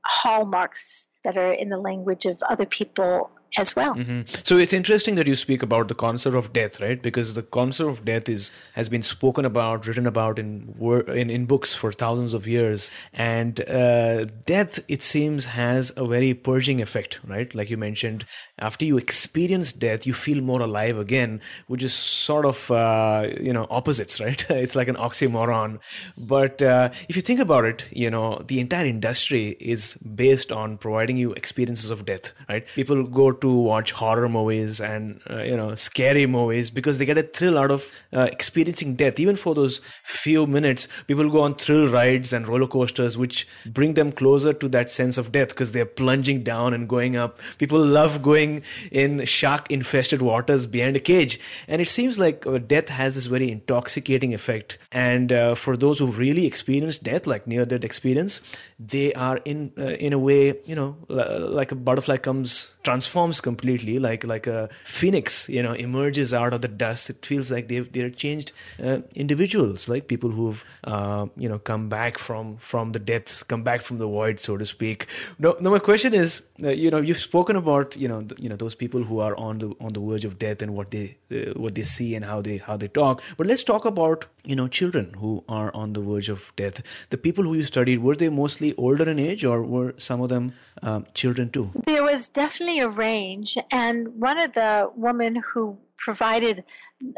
hallmarks 0.05 1.05
that 1.25 1.35
are 1.35 1.51
in 1.51 1.67
the 1.67 1.77
language 1.77 2.25
of 2.25 2.41
other 2.43 2.65
people 2.65 3.29
as 3.55 3.75
well. 3.75 3.95
Mm-hmm. 3.95 4.21
So 4.43 4.57
it's 4.57 4.73
interesting 4.73 5.15
that 5.15 5.27
you 5.27 5.35
speak 5.35 5.63
about 5.63 5.87
the 5.87 5.95
concept 5.95 6.35
of 6.35 6.53
death, 6.53 6.81
right? 6.81 7.01
Because 7.01 7.33
the 7.33 7.43
concept 7.43 7.89
of 7.89 8.05
death 8.05 8.27
is 8.27 8.51
has 8.73 8.89
been 8.89 9.03
spoken 9.03 9.45
about, 9.45 9.87
written 9.87 10.07
about 10.07 10.39
in 10.39 10.75
in, 11.07 11.29
in 11.29 11.45
books 11.45 11.73
for 11.73 11.91
thousands 11.91 12.33
of 12.33 12.47
years, 12.47 12.91
and 13.13 13.59
uh, 13.61 14.25
death 14.45 14.79
it 14.87 15.03
seems 15.03 15.45
has 15.45 15.91
a 15.95 16.05
very 16.05 16.33
purging 16.33 16.81
effect, 16.81 17.19
right? 17.25 17.53
Like 17.55 17.69
you 17.69 17.77
mentioned, 17.77 18.25
after 18.59 18.85
you 18.85 18.97
experience 18.97 19.71
death, 19.71 20.05
you 20.05 20.13
feel 20.13 20.41
more 20.41 20.61
alive 20.61 20.97
again, 20.97 21.41
which 21.67 21.83
is 21.83 21.93
sort 21.93 22.45
of 22.45 22.69
uh, 22.71 23.29
you 23.39 23.53
know 23.53 23.67
opposites, 23.69 24.19
right? 24.19 24.45
it's 24.49 24.75
like 24.75 24.87
an 24.87 24.95
oxymoron. 24.95 25.79
But 26.17 26.61
uh, 26.61 26.89
if 27.07 27.15
you 27.15 27.21
think 27.21 27.39
about 27.39 27.65
it, 27.65 27.85
you 27.91 28.09
know 28.09 28.43
the 28.47 28.59
entire 28.59 28.85
industry 28.85 29.55
is 29.59 29.93
based 29.95 30.51
on 30.51 30.77
providing 30.77 31.17
you 31.17 31.33
experiences 31.33 31.89
of 31.89 32.05
death, 32.05 32.33
right? 32.49 32.65
People 32.75 33.03
go 33.03 33.36
to 33.41 33.51
watch 33.51 33.91
horror 33.91 34.29
movies 34.29 34.79
and 34.79 35.19
uh, 35.29 35.41
you 35.43 35.55
know 35.55 35.75
scary 35.75 36.25
movies 36.25 36.69
because 36.69 36.97
they 36.97 37.05
get 37.05 37.17
a 37.17 37.23
thrill 37.23 37.57
out 37.57 37.71
of 37.71 37.85
uh, 38.13 38.29
experiencing 38.31 38.95
death. 38.95 39.19
Even 39.19 39.35
for 39.35 39.55
those 39.55 39.81
few 40.03 40.45
minutes, 40.47 40.87
people 41.07 41.29
go 41.29 41.41
on 41.41 41.55
thrill 41.55 41.87
rides 41.87 42.33
and 42.33 42.47
roller 42.47 42.67
coasters, 42.67 43.17
which 43.17 43.47
bring 43.65 43.93
them 43.93 44.11
closer 44.11 44.53
to 44.53 44.67
that 44.69 44.89
sense 44.89 45.17
of 45.17 45.31
death 45.31 45.49
because 45.49 45.71
they're 45.71 45.85
plunging 45.85 46.43
down 46.43 46.73
and 46.73 46.87
going 46.87 47.15
up. 47.15 47.39
People 47.57 47.79
love 47.79 48.21
going 48.21 48.63
in 48.91 49.25
shark-infested 49.25 50.21
waters 50.21 50.65
behind 50.65 50.95
a 50.95 50.99
cage, 50.99 51.39
and 51.67 51.81
it 51.81 51.89
seems 51.89 52.17
like 52.17 52.45
uh, 52.45 52.57
death 52.57 52.89
has 52.89 53.15
this 53.15 53.25
very 53.25 53.51
intoxicating 53.51 54.33
effect. 54.33 54.77
And 54.91 55.31
uh, 55.31 55.55
for 55.55 55.75
those 55.75 55.99
who 55.99 56.07
really 56.07 56.45
experience 56.45 56.97
death, 56.99 57.27
like 57.27 57.47
near-death 57.47 57.83
experience, 57.83 58.41
they 58.79 59.13
are 59.13 59.37
in 59.37 59.71
uh, 59.77 59.83
in 59.85 60.13
a 60.13 60.19
way, 60.19 60.59
you 60.65 60.75
know, 60.75 60.95
like 61.09 61.71
a 61.71 61.75
butterfly 61.75 62.17
comes 62.17 62.73
transforms 62.83 63.26
transforms 63.27 63.41
completely, 63.41 63.99
like 63.99 64.23
like 64.23 64.47
a 64.47 64.69
phoenix, 64.85 65.49
you 65.49 65.63
know, 65.63 65.73
emerges 65.73 66.33
out 66.33 66.53
of 66.53 66.61
the 66.61 66.67
dust. 66.67 67.09
It 67.09 67.25
feels 67.25 67.51
like 67.51 67.67
they've 67.67 67.91
they're 67.91 68.09
changed 68.09 68.51
uh, 68.83 68.99
individuals, 69.15 69.87
like 69.89 70.07
people 70.07 70.29
who've 70.29 70.63
uh, 70.83 71.27
you 71.35 71.49
know 71.49 71.59
come 71.59 71.89
back 71.89 72.17
from 72.17 72.57
from 72.57 72.91
the 72.91 72.99
deaths, 72.99 73.43
come 73.43 73.63
back 73.63 73.81
from 73.81 73.97
the 73.97 74.07
void, 74.07 74.39
so 74.39 74.57
to 74.57 74.65
speak. 74.65 75.07
No, 75.39 75.55
no. 75.59 75.71
My 75.71 75.79
question 75.79 76.13
is, 76.13 76.41
uh, 76.63 76.69
you 76.69 76.91
know, 76.91 77.01
you've 77.01 77.19
spoken 77.19 77.55
about 77.55 77.97
you 77.97 78.07
know 78.07 78.21
the, 78.21 78.35
you 78.41 78.49
know 78.49 78.55
those 78.55 78.75
people 78.75 79.03
who 79.03 79.19
are 79.19 79.35
on 79.35 79.59
the 79.59 79.73
on 79.79 79.93
the 79.93 79.99
verge 79.99 80.25
of 80.25 80.39
death 80.39 80.61
and 80.61 80.73
what 80.73 80.91
they 80.91 81.17
uh, 81.31 81.53
what 81.59 81.75
they 81.75 81.83
see 81.83 82.15
and 82.15 82.25
how 82.25 82.41
they 82.41 82.57
how 82.57 82.77
they 82.77 82.87
talk. 82.87 83.21
But 83.37 83.47
let's 83.47 83.63
talk 83.63 83.85
about 83.85 84.25
you 84.47 84.55
know 84.55 84.67
children 84.67 85.13
who 85.19 85.43
are 85.49 85.71
on 85.73 85.93
the 85.93 85.99
verge 85.99 86.29
of 86.29 86.51
death. 86.55 86.81
The 87.09 87.17
people 87.17 87.43
who 87.43 87.53
you 87.53 87.65
studied 87.65 87.99
were 87.99 88.15
they 88.15 88.29
mostly 88.29 88.73
older 88.77 89.09
in 89.09 89.19
age, 89.19 89.43
or 89.45 89.63
were 89.63 89.93
some 89.97 90.21
of 90.21 90.29
them 90.29 90.53
um, 90.81 91.05
children 91.13 91.49
too? 91.49 91.69
There 91.85 92.03
was 92.03 92.29
definitely 92.29 92.79
a 92.79 92.89
range, 92.89 93.57
and 93.71 94.07
one 94.19 94.37
of 94.37 94.53
the 94.53 94.89
women 94.95 95.35
who 95.35 95.77
provided 95.97 96.63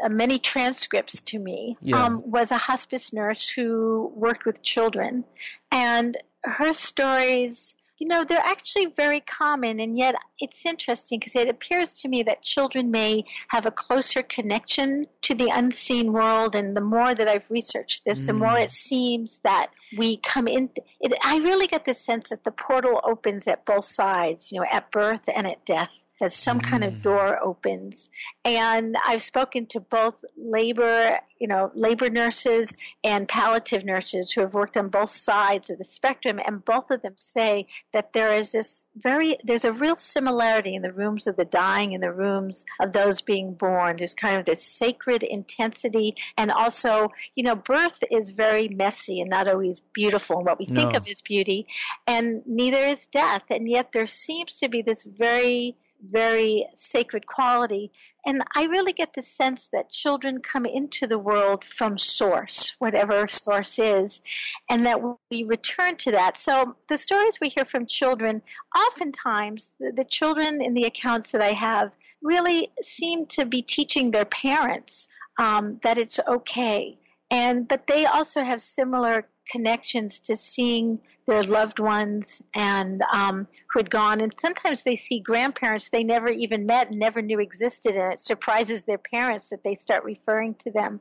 uh, 0.02 0.08
many 0.08 0.38
transcripts 0.38 1.20
to 1.22 1.38
me 1.38 1.76
yeah. 1.80 2.04
um, 2.04 2.22
was 2.24 2.50
a 2.50 2.58
hospice 2.58 3.12
nurse 3.12 3.48
who 3.48 4.12
worked 4.14 4.44
with 4.44 4.62
children, 4.62 5.24
and 5.70 6.16
her 6.42 6.72
stories 6.74 7.76
you 8.00 8.08
know, 8.08 8.24
they're 8.24 8.38
actually 8.38 8.86
very 8.86 9.20
common, 9.20 9.78
and 9.78 9.96
yet 9.96 10.14
it's 10.38 10.64
interesting 10.64 11.20
because 11.20 11.36
it 11.36 11.48
appears 11.48 11.92
to 11.92 12.08
me 12.08 12.22
that 12.22 12.42
children 12.42 12.90
may 12.90 13.24
have 13.48 13.66
a 13.66 13.70
closer 13.70 14.22
connection 14.22 15.06
to 15.20 15.34
the 15.34 15.50
unseen 15.50 16.14
world. 16.14 16.54
And 16.54 16.74
the 16.74 16.80
more 16.80 17.14
that 17.14 17.28
I've 17.28 17.44
researched 17.50 18.06
this, 18.06 18.20
mm. 18.20 18.26
the 18.26 18.32
more 18.32 18.54
mm. 18.54 18.64
it 18.64 18.70
seems 18.70 19.38
that 19.44 19.68
we 19.98 20.16
come 20.16 20.48
in. 20.48 20.70
It, 20.98 21.12
I 21.22 21.36
really 21.36 21.66
get 21.66 21.84
the 21.84 21.92
sense 21.92 22.30
that 22.30 22.42
the 22.42 22.52
portal 22.52 23.00
opens 23.04 23.46
at 23.46 23.66
both 23.66 23.84
sides, 23.84 24.50
you 24.50 24.60
know, 24.60 24.66
at 24.72 24.90
birth 24.90 25.28
and 25.32 25.46
at 25.46 25.66
death 25.66 25.92
as 26.20 26.34
some 26.34 26.60
mm. 26.60 26.70
kind 26.70 26.84
of 26.84 26.94
mm. 26.94 27.02
door 27.02 27.38
opens. 27.42 28.10
And 28.44 28.96
I've 29.06 29.22
spoken 29.22 29.66
to 29.66 29.80
both 29.80 30.14
labor, 30.36 31.18
you 31.38 31.48
know, 31.48 31.70
labor 31.74 32.10
nurses 32.10 32.74
and 33.04 33.28
palliative 33.28 33.84
nurses 33.84 34.32
who 34.32 34.40
have 34.42 34.54
worked 34.54 34.76
on 34.76 34.88
both 34.88 35.10
sides 35.10 35.70
of 35.70 35.78
the 35.78 35.84
spectrum, 35.84 36.40
and 36.44 36.64
both 36.64 36.90
of 36.90 37.02
them 37.02 37.14
say 37.18 37.66
that 37.92 38.12
there 38.12 38.32
is 38.32 38.52
this 38.52 38.84
very, 38.96 39.38
there's 39.44 39.64
a 39.64 39.72
real 39.72 39.96
similarity 39.96 40.74
in 40.74 40.82
the 40.82 40.92
rooms 40.92 41.26
of 41.26 41.36
the 41.36 41.44
dying 41.44 41.94
and 41.94 42.02
the 42.02 42.12
rooms 42.12 42.64
of 42.80 42.92
those 42.92 43.20
being 43.20 43.54
born. 43.54 43.96
There's 43.96 44.14
kind 44.14 44.38
of 44.38 44.46
this 44.46 44.62
sacred 44.62 45.22
intensity, 45.22 46.16
and 46.36 46.50
also, 46.50 47.10
you 47.34 47.44
know, 47.44 47.54
birth 47.54 48.02
is 48.10 48.30
very 48.30 48.68
messy 48.68 49.20
and 49.20 49.30
not 49.30 49.48
always 49.48 49.80
beautiful 49.92 50.38
and 50.38 50.46
what 50.46 50.58
we 50.58 50.66
no. 50.66 50.80
think 50.80 50.94
of 50.94 51.06
as 51.08 51.20
beauty, 51.20 51.66
and 52.06 52.42
neither 52.46 52.86
is 52.86 53.06
death, 53.06 53.42
and 53.50 53.68
yet 53.68 53.92
there 53.92 54.06
seems 54.06 54.58
to 54.60 54.68
be 54.68 54.82
this 54.82 55.02
very 55.02 55.76
very 56.02 56.66
sacred 56.76 57.26
quality. 57.26 57.92
And 58.26 58.42
I 58.54 58.64
really 58.64 58.92
get 58.92 59.14
the 59.14 59.22
sense 59.22 59.68
that 59.72 59.90
children 59.90 60.42
come 60.42 60.66
into 60.66 61.06
the 61.06 61.18
world 61.18 61.64
from 61.64 61.98
source, 61.98 62.74
whatever 62.78 63.26
source 63.28 63.78
is, 63.78 64.20
and 64.68 64.86
that 64.86 65.00
we 65.30 65.44
return 65.44 65.96
to 65.96 66.12
that. 66.12 66.38
So 66.38 66.76
the 66.88 66.98
stories 66.98 67.38
we 67.40 67.48
hear 67.48 67.64
from 67.64 67.86
children, 67.86 68.42
oftentimes 68.76 69.70
the, 69.80 69.92
the 69.96 70.04
children 70.04 70.60
in 70.60 70.74
the 70.74 70.84
accounts 70.84 71.30
that 71.30 71.40
I 71.40 71.52
have 71.52 71.92
really 72.22 72.70
seem 72.82 73.26
to 73.26 73.46
be 73.46 73.62
teaching 73.62 74.10
their 74.10 74.26
parents 74.26 75.08
um, 75.38 75.80
that 75.82 75.96
it's 75.96 76.20
okay. 76.28 76.98
And 77.30 77.66
but 77.66 77.86
they 77.86 78.06
also 78.06 78.42
have 78.42 78.60
similar 78.62 79.26
connections 79.50 80.18
to 80.20 80.36
seeing 80.36 81.00
their 81.26 81.42
loved 81.44 81.78
ones 81.78 82.42
and 82.54 83.02
um, 83.12 83.46
who 83.72 83.78
had 83.78 83.90
gone. 83.90 84.20
And 84.20 84.34
sometimes 84.40 84.82
they 84.82 84.96
see 84.96 85.20
grandparents 85.20 85.88
they 85.88 86.02
never 86.02 86.28
even 86.28 86.66
met 86.66 86.90
and 86.90 86.98
never 86.98 87.22
knew 87.22 87.40
existed, 87.40 87.94
and 87.94 88.12
it 88.12 88.20
surprises 88.20 88.84
their 88.84 88.98
parents 88.98 89.50
that 89.50 89.62
they 89.62 89.74
start 89.74 90.04
referring 90.04 90.54
to 90.56 90.70
them. 90.70 91.00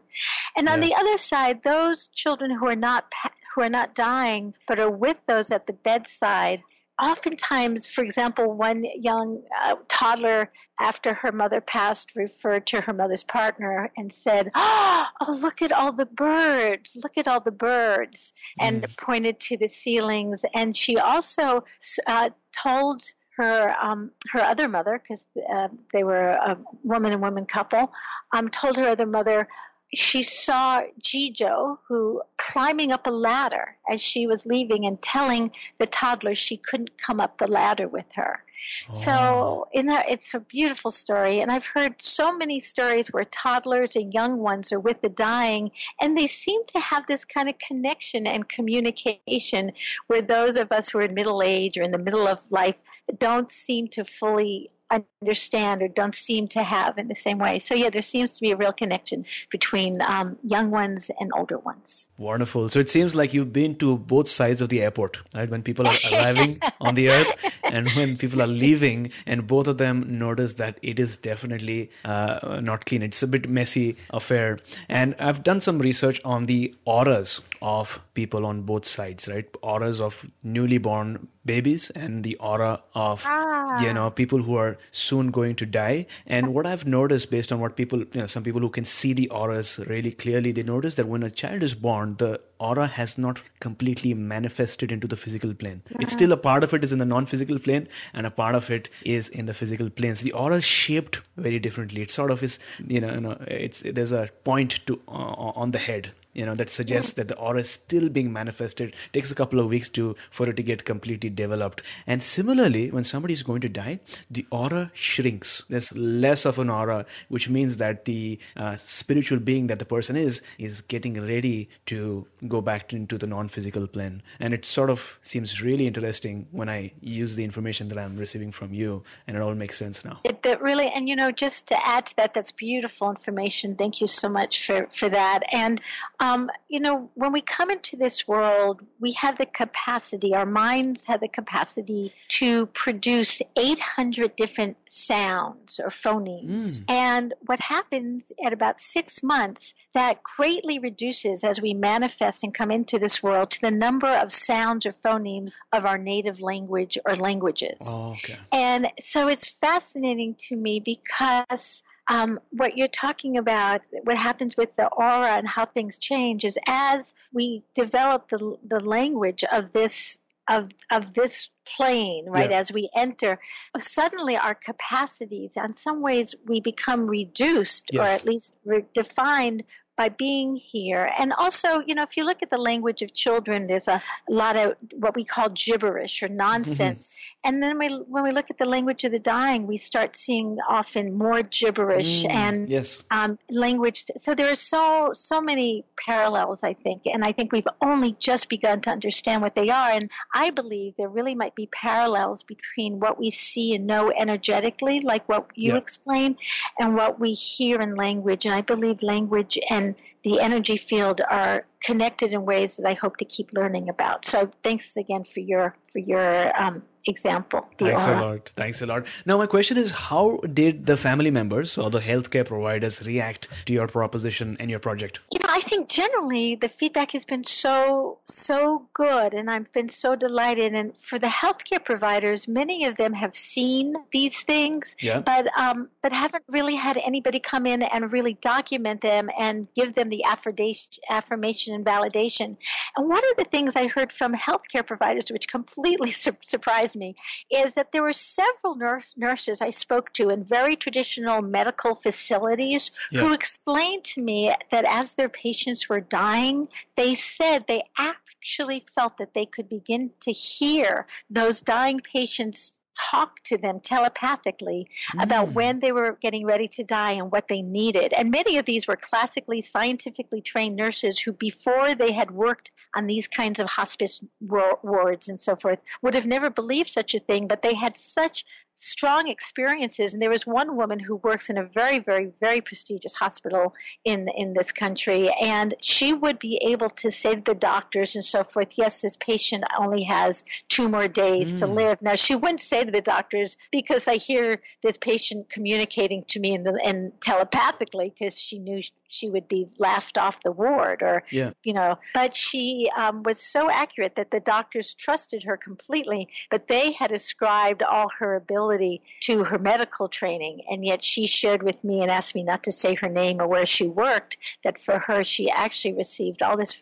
And 0.56 0.68
yeah. 0.68 0.74
on 0.74 0.82
the 0.82 0.94
other 0.94 1.18
side, 1.18 1.64
those 1.64 2.08
children 2.14 2.52
who 2.52 2.68
are 2.68 2.76
not 2.76 3.12
who 3.56 3.62
are 3.62 3.70
not 3.70 3.96
dying 3.96 4.54
but 4.68 4.80
are 4.80 4.92
with 4.92 5.18
those 5.28 5.52
at 5.52 5.66
the 5.66 5.74
bedside 5.74 6.62
oftentimes, 7.02 7.88
for 7.88 8.04
example, 8.04 8.54
one 8.54 8.86
young 8.96 9.42
uh, 9.64 9.76
toddler 9.88 10.52
after 10.80 11.14
her 11.14 11.32
mother 11.32 11.62
passed 11.62 12.16
referred 12.16 12.66
to 12.68 12.82
her 12.82 12.94
mother's 12.94 13.24
partner 13.24 13.92
and 13.98 14.14
said, 14.14 14.50
Oh, 14.56 15.08
look 15.28 15.62
at 15.62 15.72
all 15.72 15.92
the 15.92 16.06
birds, 16.06 16.98
look 17.04 17.18
at 17.18 17.28
all 17.28 17.42
the 17.42 17.52
birds, 17.52 18.34
mm. 18.60 18.68
and 18.68 18.88
pointed 18.98 19.40
to 19.42 19.58
the 19.58 19.68
ceilings. 19.68 20.42
And 20.54 20.76
she 20.76 20.98
also 20.98 21.66
uh, 22.08 22.30
told 22.64 23.04
her 23.36 23.74
um, 23.82 24.12
her 24.32 24.42
other 24.42 24.68
mother, 24.68 25.02
because 25.02 25.24
uh, 25.54 25.70
they 25.94 26.04
were 26.04 26.32
a 26.32 26.58
woman 26.84 27.14
and 27.14 27.22
woman 27.22 27.46
couple, 27.46 27.92
um, 28.34 28.50
told 28.50 28.76
her 28.76 28.88
other 28.90 29.06
mother, 29.06 29.48
she 29.94 30.24
saw 30.24 30.84
Jijo, 31.02 31.80
who 31.88 32.22
climbing 32.38 32.92
up 32.92 33.08
a 33.08 33.12
ladder 33.12 33.76
as 33.92 34.02
she 34.02 34.28
was 34.28 34.46
leaving 34.46 34.86
and 34.86 35.02
telling 35.02 35.52
the 35.80 35.88
toddler 35.88 36.36
she 36.36 36.58
couldn't 36.58 36.98
come 36.98 37.20
up 37.20 37.38
the 37.38 37.48
ladder 37.48 37.88
with 37.88 38.06
her. 38.14 38.44
Oh. 38.92 38.96
So 38.96 39.68
in 39.72 39.88
that, 39.88 40.10
it's 40.10 40.34
a 40.34 40.40
beautiful 40.40 40.92
story, 40.92 41.42
and 41.42 41.52
I've 41.52 41.66
heard 41.66 41.96
so 42.00 42.32
many 42.32 42.60
stories 42.60 43.08
where 43.08 43.26
toddlers 43.26 43.96
and 43.96 44.14
young 44.14 44.40
ones 44.40 44.72
are 44.72 44.80
with 44.80 45.02
the 45.02 45.10
dying, 45.10 45.72
and 46.00 46.18
they 46.18 46.28
seem 46.28 46.66
to 46.68 46.80
have 46.80 47.08
this 47.08 47.26
kind 47.26 47.50
of 47.50 47.56
connection 47.58 48.28
and 48.28 48.48
communication 48.48 49.72
where 50.08 50.22
those 50.22 50.56
of 50.56 50.72
us 50.72 50.90
who 50.90 51.00
are 51.00 51.04
in 51.04 51.14
middle 51.14 51.42
age 51.42 51.78
or 51.78 51.84
in 51.84 51.92
the 51.92 51.98
middle 51.98 52.28
of 52.28 52.40
life 52.52 52.76
don't 53.18 53.52
seem 53.52 53.88
to 53.88 54.04
fully 54.04 54.70
understand 54.90 55.82
or 55.82 55.88
don't 55.88 56.16
seem 56.16 56.48
to 56.50 56.64
have 56.64 56.98
in 56.98 57.08
the 57.08 57.16
same 57.16 57.38
way. 57.38 57.60
So 57.60 57.76
yeah, 57.76 57.90
there 57.90 58.02
seems 58.02 58.32
to 58.34 58.42
be 58.42 58.52
a 58.52 58.56
real 58.56 58.74
connection 58.74 59.26
between 59.50 60.02
um, 60.02 60.38
young 60.44 60.72
ones 60.72 61.12
and 61.20 61.32
older 61.36 61.58
ones. 61.58 62.08
Wonderful. 62.18 62.70
So 62.70 62.80
it 62.80 62.90
seems 62.90 63.16
like 63.16 63.34
you've 63.34 63.54
been 63.54 63.76
to 63.78 63.98
both 63.98 64.30
sides 64.30 64.62
of 64.62 64.70
the 64.70 64.82
airport, 64.82 65.20
right? 65.34 65.50
When 65.50 65.64
people 65.64 65.88
are 65.88 65.96
arriving 66.14 66.62
on 66.82 66.96
the 66.96 67.10
earth 67.10 67.34
and 67.64 67.88
when 67.96 68.18
people 68.18 68.42
are 68.42 68.48
leaving, 68.48 69.12
and 69.26 69.46
both 69.46 69.68
of 69.68 69.78
them 69.78 70.20
notice 70.20 70.56
that 70.56 70.80
it 70.82 71.00
is 71.00 71.18
definitely 71.18 71.92
uh, 72.06 72.60
not 72.62 72.86
clean. 72.86 73.04
It's 73.04 73.22
a 73.24 73.28
bit 73.28 73.50
messy 73.50 73.98
affair. 74.10 74.60
And 74.88 75.16
I've 75.20 75.44
done 75.44 75.62
some 75.62 75.80
research 75.80 76.22
on 76.26 76.46
the 76.46 76.76
auras 76.86 77.42
of 77.62 78.00
people 78.14 78.46
on 78.46 78.62
both 78.64 78.86
sides, 78.86 79.28
right? 79.28 79.46
Auras 79.62 80.02
of 80.02 80.26
newly 80.44 80.78
born 80.78 81.28
babies 81.50 81.90
and 81.92 82.24
the 82.24 82.36
aura 82.52 82.72
of 82.94 83.24
ah. 83.26 83.84
you 83.84 83.94
know 83.94 84.10
people 84.22 84.42
who 84.50 84.56
are 84.56 84.78
soon 84.92 85.32
going 85.40 85.56
to 85.62 85.66
die. 85.66 86.06
And 86.28 86.54
what 86.54 86.66
I've 86.66 86.86
noticed 86.86 87.32
based 87.32 87.52
on 87.52 87.60
what 87.60 87.76
people, 87.76 88.00
you 88.00 88.22
know, 88.22 88.28
some 88.28 88.44
people 88.44 88.62
who 88.62 88.70
can 88.70 88.86
see 88.86 89.14
the 89.14 89.30
auras 89.30 89.80
really 89.94 90.12
clearly, 90.12 90.52
they 90.52 90.64
notice 90.64 90.96
that 90.96 91.08
when 91.08 91.24
a 91.24 91.32
child 91.32 91.64
is 91.64 91.76
born, 91.88 92.16
the 92.18 92.40
aura 92.60 92.88
has 92.88 93.18
not 93.18 93.42
completely 93.60 94.14
manifested 94.14 94.92
into 94.92 95.08
the 95.08 95.18
physical 95.18 95.54
plane. 95.54 95.82
Uh-huh. 95.86 96.00
It's 96.02 96.14
still 96.14 96.32
a 96.32 96.38
part 96.38 96.64
of 96.64 96.74
it 96.74 96.84
is 96.84 96.92
in 96.92 97.00
the 97.00 97.06
non-physical 97.06 97.60
plane, 97.60 97.88
and 98.14 98.28
a 98.28 98.32
part 98.32 98.56
of 98.56 98.70
it 98.70 98.90
is 99.04 99.30
in 99.30 99.46
the 99.46 99.54
physical 99.54 99.90
plane. 99.90 100.16
So 100.16 100.24
the 100.24 100.34
aura 100.34 100.58
is 100.58 100.66
shaped 100.66 101.22
very 101.38 101.60
differently. 101.60 102.02
It 102.02 102.12
sort 102.12 102.32
of 102.32 102.44
is, 102.44 102.60
you 102.86 103.02
know, 103.02 103.14
you 103.14 103.22
know 103.22 103.38
it's 103.48 103.82
there's 103.86 104.12
a 104.12 104.30
point 104.44 104.80
to 104.88 105.02
uh, 105.08 105.12
on 105.12 105.72
the 105.72 105.80
head 105.80 106.12
you 106.34 106.46
know 106.46 106.56
that 106.56 106.70
suggests 106.70 107.14
that 107.14 107.28
the 107.28 107.38
aura 107.38 107.60
is 107.62 107.70
still 107.70 108.08
being 108.08 108.32
manifested. 108.32 108.90
It 108.90 109.14
takes 109.14 109.32
a 109.32 109.36
couple 109.36 109.60
of 109.60 109.68
weeks 109.68 109.90
to 109.90 110.16
for 110.32 110.48
it 110.50 110.58
to 110.58 110.64
get 110.64 110.86
completely 110.86 111.30
developed. 111.30 111.82
And 112.06 112.22
similarly, 112.22 112.92
when 112.92 113.04
somebody 113.04 113.34
is 113.34 113.44
going 113.44 113.62
to 113.62 113.70
die, 113.70 114.00
the 114.30 114.46
aura 114.52 114.92
shrinks. 114.94 115.64
There's 115.70 115.92
less 115.94 116.46
of 116.46 116.60
an 116.60 116.70
aura, 116.70 117.06
which 117.30 117.50
means 117.50 117.78
that 117.78 118.06
the 118.06 118.40
uh, 118.56 118.78
spiritual 118.78 119.40
being 119.40 119.68
that 119.68 119.80
the 119.80 119.86
person 119.86 120.16
is 120.16 120.42
is 120.58 120.82
getting 120.82 121.20
ready 121.22 121.70
to 121.88 122.28
go 122.50 122.62
back 122.62 122.94
into 122.94 123.18
the 123.18 123.28
non-physical 123.28 123.88
plane. 123.88 124.22
And 124.40 124.54
it 124.54 124.66
sort 124.66 124.90
of 124.90 125.20
seems 125.22 125.62
really 125.62 125.88
interesting 125.88 126.48
when 126.52 126.70
I 126.70 126.92
use 127.02 127.36
the 127.36 127.44
information 127.44 127.88
that 127.90 127.98
I'm 127.98 128.18
receiving 128.18 128.52
from 128.52 128.74
you, 128.74 129.04
and 129.28 129.38
it 129.38 129.42
all 129.42 129.56
makes 129.56 129.78
sense 129.78 130.04
now. 130.04 130.20
It, 130.24 130.44
that 130.44 130.62
really, 130.62 130.88
and 130.88 131.08
you 131.08 131.16
know, 131.16 131.32
just 131.32 131.68
to 131.68 131.88
add 131.88 132.08
to 132.08 132.16
that, 132.18 132.34
that's 132.34 132.52
beautiful 132.52 133.10
information. 133.10 133.76
Thank 133.76 134.02
you 134.02 134.08
so 134.08 134.30
much 134.30 134.66
for 134.66 134.88
for 134.96 135.10
that. 135.10 135.44
And 135.52 135.82
um, 136.20 136.50
you 136.68 136.80
know, 136.80 137.10
when 137.14 137.32
we 137.32 137.42
come 137.42 137.70
into 137.72 137.96
this 137.96 138.28
world, 138.28 138.82
we 139.00 139.14
have 139.14 139.38
the 139.38 139.46
capacity. 139.46 140.36
Our 140.36 140.46
minds 140.46 141.06
have 141.06 141.22
the 141.22 141.28
capacity 141.28 142.14
to 142.40 142.66
produce 142.68 143.42
800 143.56 144.36
different 144.36 144.78
sounds 144.90 145.80
or 145.80 145.90
phonemes. 145.90 146.78
Mm. 146.78 146.84
And 146.88 147.34
what 147.46 147.60
happens 147.60 148.32
at 148.44 148.54
about 148.54 148.82
six 148.82 149.24
months, 149.24 149.74
that 149.94 150.22
greatly 150.24 150.80
reduces 150.80 151.44
as 151.44 151.62
we 151.62 151.74
manifest 151.74 152.39
and 152.44 152.54
come 152.54 152.72
into 152.72 153.00
this 153.00 153.22
world 153.22 153.52
to 153.52 153.62
the 153.62 153.72
number 153.72 154.08
of 154.08 154.34
sounds 154.34 154.86
or 154.86 154.94
phonemes 155.06 155.54
of 155.72 155.86
our 155.86 155.98
native 155.98 156.42
language 156.42 156.98
or 157.06 157.16
languages. 157.16 157.78
Oh, 157.82 158.12
okay. 158.14 158.38
And 158.52 158.88
so 159.00 159.28
it's 159.28 159.48
fascinating 159.48 160.36
to 160.48 160.56
me 160.56 160.80
because 160.80 161.84
um, 162.10 162.40
what 162.50 162.76
you're 162.76 162.88
talking 162.88 163.38
about, 163.38 163.82
what 164.04 164.18
happens 164.18 164.58
with 164.58 164.76
the 164.76 164.88
aura 164.88 165.38
and 165.38 165.48
how 165.48 165.66
things 165.66 165.98
change, 166.00 166.44
is 166.44 166.58
as 166.66 167.14
we 167.32 167.64
develop 167.76 168.30
the 168.30 168.58
the 168.68 168.80
language 168.80 169.44
of 169.50 169.72
this 169.72 170.18
of 170.50 170.70
of 170.90 171.14
this 171.14 171.50
plane, 171.66 172.26
right? 172.28 172.50
Yeah. 172.50 172.60
As 172.60 172.72
we 172.72 172.90
enter, 172.96 173.40
suddenly 173.80 174.36
our 174.36 174.56
capacities, 174.56 175.52
in 175.56 175.76
some 175.76 176.02
ways, 176.02 176.34
we 176.46 176.60
become 176.60 177.06
reduced 177.06 177.92
yes. 177.94 178.02
or 178.02 178.12
at 178.12 178.26
least 178.26 178.56
re- 178.66 178.86
defined 178.96 179.64
by 180.00 180.08
being 180.08 180.56
here. 180.56 181.12
And 181.20 181.34
also, 181.34 181.82
you 181.86 181.94
know, 181.94 182.04
if 182.04 182.16
you 182.16 182.24
look 182.24 182.42
at 182.42 182.50
the 182.50 182.58
language 182.58 183.02
of 183.02 183.14
children, 183.14 183.68
there's 183.68 183.90
a 183.90 184.02
lot 184.30 184.56
of 184.56 184.78
what 184.94 185.14
we 185.14 185.26
call 185.26 185.50
gibberish 185.50 186.24
or 186.24 186.30
nonsense. 186.30 187.04
Mm-hmm. 187.04 187.39
And 187.44 187.64
then 187.64 187.80
we, 187.80 187.88
when 187.88 188.24
we 188.24 188.32
look 188.32 188.50
at 188.50 188.58
the 188.58 188.66
language 188.66 189.06
of 189.06 189.14
the 189.14 189.20
dying, 189.20 189.66
we 189.66 189.78
start 189.78 190.18
seeing 190.18 190.58
often 190.68 191.18
more 191.18 191.42
gibberish 191.42 192.24
mm, 192.24 192.32
and 192.32 192.70
yes. 192.70 193.02
um, 193.12 193.40
language. 193.50 194.04
So 194.18 194.36
there 194.36 194.50
are 194.50 194.56
so 194.56 195.12
so 195.14 195.40
many 195.40 195.86
parallels, 196.06 196.64
I 196.64 196.74
think, 196.74 197.04
and 197.06 197.24
I 197.24 197.32
think 197.32 197.54
we've 197.54 197.68
only 197.82 198.16
just 198.20 198.50
begun 198.50 198.82
to 198.82 198.90
understand 198.90 199.42
what 199.42 199.56
they 199.56 199.70
are. 199.70 199.90
And 199.90 200.10
I 200.34 200.50
believe 200.50 200.96
there 200.98 201.08
really 201.08 201.34
might 201.34 201.56
be 201.56 201.68
parallels 201.68 202.44
between 202.44 203.00
what 203.00 203.18
we 203.18 203.32
see 203.32 203.74
and 203.74 203.88
know 203.88 204.12
energetically, 204.12 205.00
like 205.00 205.28
what 205.30 205.48
you 205.56 205.74
yeah. 205.74 205.78
explained, 205.78 206.36
and 206.78 206.96
what 206.96 207.22
we 207.22 207.34
hear 207.34 207.80
in 207.80 207.96
language. 207.96 208.46
And 208.46 208.54
I 208.54 208.62
believe 208.62 209.02
language 209.02 209.58
and 209.70 209.96
the 210.24 210.40
energy 210.40 210.78
field 210.78 211.22
are 211.22 211.66
connected 211.84 212.34
in 212.34 212.46
ways 212.46 212.76
that 212.78 212.86
I 212.86 212.94
hope 212.94 213.18
to 213.18 213.26
keep 213.26 213.54
learning 213.54 213.90
about. 213.90 214.26
So 214.26 214.52
thanks 214.64 214.98
again 214.98 215.24
for 215.24 215.40
your 215.40 215.76
for 215.92 216.00
your 216.00 216.62
um, 216.62 216.84
example. 217.06 217.68
Thanks 217.78 218.08
aura. 218.08 218.20
a 218.20 218.26
lot. 218.26 218.54
Thanks 218.56 218.82
a 218.82 218.86
lot. 218.86 219.06
Now, 219.26 219.38
my 219.38 219.48
question 219.48 219.78
is 219.78 219.92
how 219.92 220.40
did 220.54 220.86
the 220.86 220.98
family 220.98 221.32
members 221.32 221.78
or 221.78 221.90
the 221.90 222.00
healthcare 222.00 222.46
providers 222.46 223.02
react 223.02 223.48
to 223.66 223.74
your 223.74 223.88
proposition 223.88 224.58
and 224.60 224.70
your 224.70 224.80
project? 224.80 225.20
You 225.32 225.40
know, 225.40 225.50
I 225.50 225.62
think 225.62 225.90
generally 225.90 226.56
the 226.56 226.70
feedback 226.70 227.12
has 227.12 227.26
been 227.26 227.44
so, 227.44 228.20
so 228.26 228.88
good, 228.94 229.34
and 229.34 229.50
I've 229.50 229.72
been 229.74 229.90
so 229.90 230.16
delighted. 230.16 230.74
And 230.74 230.94
for 231.00 231.20
the 231.20 231.28
healthcare 231.28 231.84
providers, 231.84 232.48
many 232.48 232.86
of 232.86 232.98
them 232.98 233.14
have 233.14 233.38
seen 233.38 233.96
these 234.12 234.42
things, 234.42 234.96
yeah. 235.00 235.20
but, 235.20 235.48
um, 235.58 235.90
but 236.02 236.12
haven't 236.12 236.44
really 236.50 236.76
had 236.76 236.98
anybody 236.98 237.40
come 237.40 237.66
in 237.66 237.82
and 237.82 238.12
really 238.12 238.34
document 238.34 239.02
them 239.02 239.30
and 239.38 239.68
give 239.76 239.96
them 239.96 240.09
the 240.10 240.24
affirmation 240.24 241.74
and 241.74 241.86
validation. 241.86 242.58
And 242.96 243.10
one 243.10 243.24
of 243.32 243.38
the 243.38 243.46
things 243.46 243.76
I 243.76 243.88
heard 243.88 244.12
from 244.12 244.34
healthcare 244.34 244.86
providers, 244.86 245.32
which 245.32 245.48
completely 245.48 246.12
su- 246.12 246.36
surprised 246.46 246.96
me 246.96 247.16
is 247.50 247.74
that 247.76 247.92
there 247.92 248.04
were 248.04 248.14
several 248.14 248.76
nurse, 248.76 249.14
nurses 249.18 249.62
I 249.62 249.70
spoke 249.70 250.14
to 250.14 250.30
in 250.30 250.44
very 250.44 250.76
traditional 250.76 251.42
medical 251.42 251.96
facilities 251.96 252.92
yeah. 253.12 253.22
who 253.22 253.34
explained 253.34 254.04
to 254.06 254.22
me 254.22 254.54
that 254.72 254.86
as 254.86 255.14
their 255.14 255.30
patients 255.30 255.88
were 255.90 256.02
dying, 256.02 256.68
they 256.96 257.16
said 257.16 257.66
they 257.68 257.84
actually 257.98 258.86
felt 258.96 259.18
that 259.18 259.34
they 259.34 259.46
could 259.46 259.70
begin 259.70 260.12
to 260.22 260.32
hear 260.32 261.08
those 261.30 261.62
dying 261.62 262.00
patients 262.00 262.72
talk 263.12 263.42
to 263.46 263.58
them 263.58 263.80
telepathically 263.80 264.90
mm. 265.16 265.24
about 265.24 265.54
when 265.54 265.80
they 265.80 265.92
were 265.92 266.18
getting 266.22 266.46
ready 266.46 266.68
to 266.68 266.84
die 266.84 267.14
and 267.14 267.32
what 267.32 267.48
they 267.48 267.62
needed. 267.62 268.14
And 268.14 268.32
many 268.32 268.58
of 268.58 268.66
these 268.66 268.88
were 268.88 268.98
classically, 268.98 269.62
scientifically 269.62 270.42
trained 270.42 270.76
nurses 270.76 271.20
who, 271.20 271.32
before 271.32 271.96
they 271.96 272.12
had 272.12 272.32
worked 272.32 272.72
on 272.96 273.08
these 273.08 273.28
kinds 273.28 273.60
of 273.60 273.68
hospice 273.68 274.24
wards 274.42 275.30
and 275.30 275.40
so 275.40 275.56
forth, 275.56 275.80
would 276.02 276.14
have 276.14 276.26
never 276.26 276.50
believed 276.50 276.90
such 276.90 277.16
a 277.16 277.20
thing, 277.20 277.48
but 277.48 277.62
they 277.62 277.74
had 277.74 277.98
such 277.98 278.46
strong 278.80 279.28
experiences. 279.28 280.14
And 280.14 280.22
there 280.22 280.30
was 280.30 280.48
one 280.48 280.76
woman 280.76 281.00
who 281.00 281.18
works 281.18 281.50
in 281.50 281.58
a 281.58 281.64
very, 281.64 282.00
very, 282.00 282.32
very 282.40 282.62
prestigious 282.62 283.14
hospital 283.14 283.74
in 284.04 284.30
in 284.36 284.54
this 284.54 284.72
country, 284.72 285.30
and 285.30 285.74
she 285.82 286.14
would 286.14 286.40
be 286.40 286.58
able 286.64 286.90
to 286.90 287.12
say 287.12 287.36
to 287.36 287.42
the 287.42 287.54
doctors 287.54 288.16
and 288.16 288.26
so 288.26 288.44
forth, 288.44 288.70
"Yes, 288.76 289.02
this 289.02 289.18
patient 289.18 289.64
only 289.78 290.04
has 290.04 290.44
two 290.70 290.90
more 290.90 291.08
days 291.08 291.54
mm. 291.54 291.60
to 291.60 291.68
live." 291.68 292.02
Now, 292.02 292.16
she 292.16 292.36
wouldn't 292.36 292.62
say 292.62 292.84
to 292.84 292.92
the 292.92 293.02
doctors 293.02 293.58
because 293.72 294.08
I 294.08 294.16
hear 294.16 294.62
this 294.82 294.98
patient 294.98 295.50
communicating 295.50 296.24
to 296.30 296.40
me 296.40 296.54
in 296.54 296.64
the 296.64 296.80
and 296.84 297.20
telepathically 297.22 298.14
because 298.18 298.40
she 298.40 298.60
knew 298.60 298.82
she 299.10 299.30
would 299.30 299.48
be 299.48 299.68
laughed 299.78 300.18
off 300.18 300.42
the 300.44 300.52
ward 300.52 301.02
or 301.02 301.24
yeah. 301.32 301.52
you 301.64 301.74
know 301.74 301.98
but 302.14 302.36
she 302.36 302.90
um, 302.96 303.24
was 303.24 303.42
so 303.42 303.70
accurate 303.70 304.16
that 304.16 304.32
the 304.32 304.40
doctors 304.40 304.94
trusted 304.94 305.44
her 305.44 305.58
completely 305.58 306.30
but 306.50 306.68
they 306.68 306.92
had 306.92 307.12
ascribed 307.12 307.84
all 307.84 308.10
her 308.20 308.36
ability 308.36 309.02
to 309.22 309.44
her 309.44 309.58
medical 309.58 310.08
training 310.08 310.62
and 310.70 310.86
yet 310.86 311.04
she 311.04 311.28
shared 311.28 311.64
with 311.64 311.84
me 311.84 312.02
and 312.02 312.12
asked 312.12 312.36
me 312.36 312.44
not 312.44 312.64
to 312.64 312.72
say 312.72 312.96
her 312.96 313.10
name 313.10 313.42
or 313.42 313.48
where 313.48 313.66
she 313.66 313.88
worked 313.88 314.38
that 314.64 314.80
for 314.80 315.00
her 315.00 315.24
she 315.24 315.50
actually 315.50 315.94
received 315.94 316.42
all 316.42 316.56
this 316.56 316.82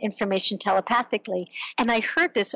information 0.00 0.58
telepathically 0.58 1.50
and 1.78 1.90
i 1.90 2.00
heard 2.00 2.34
this 2.34 2.54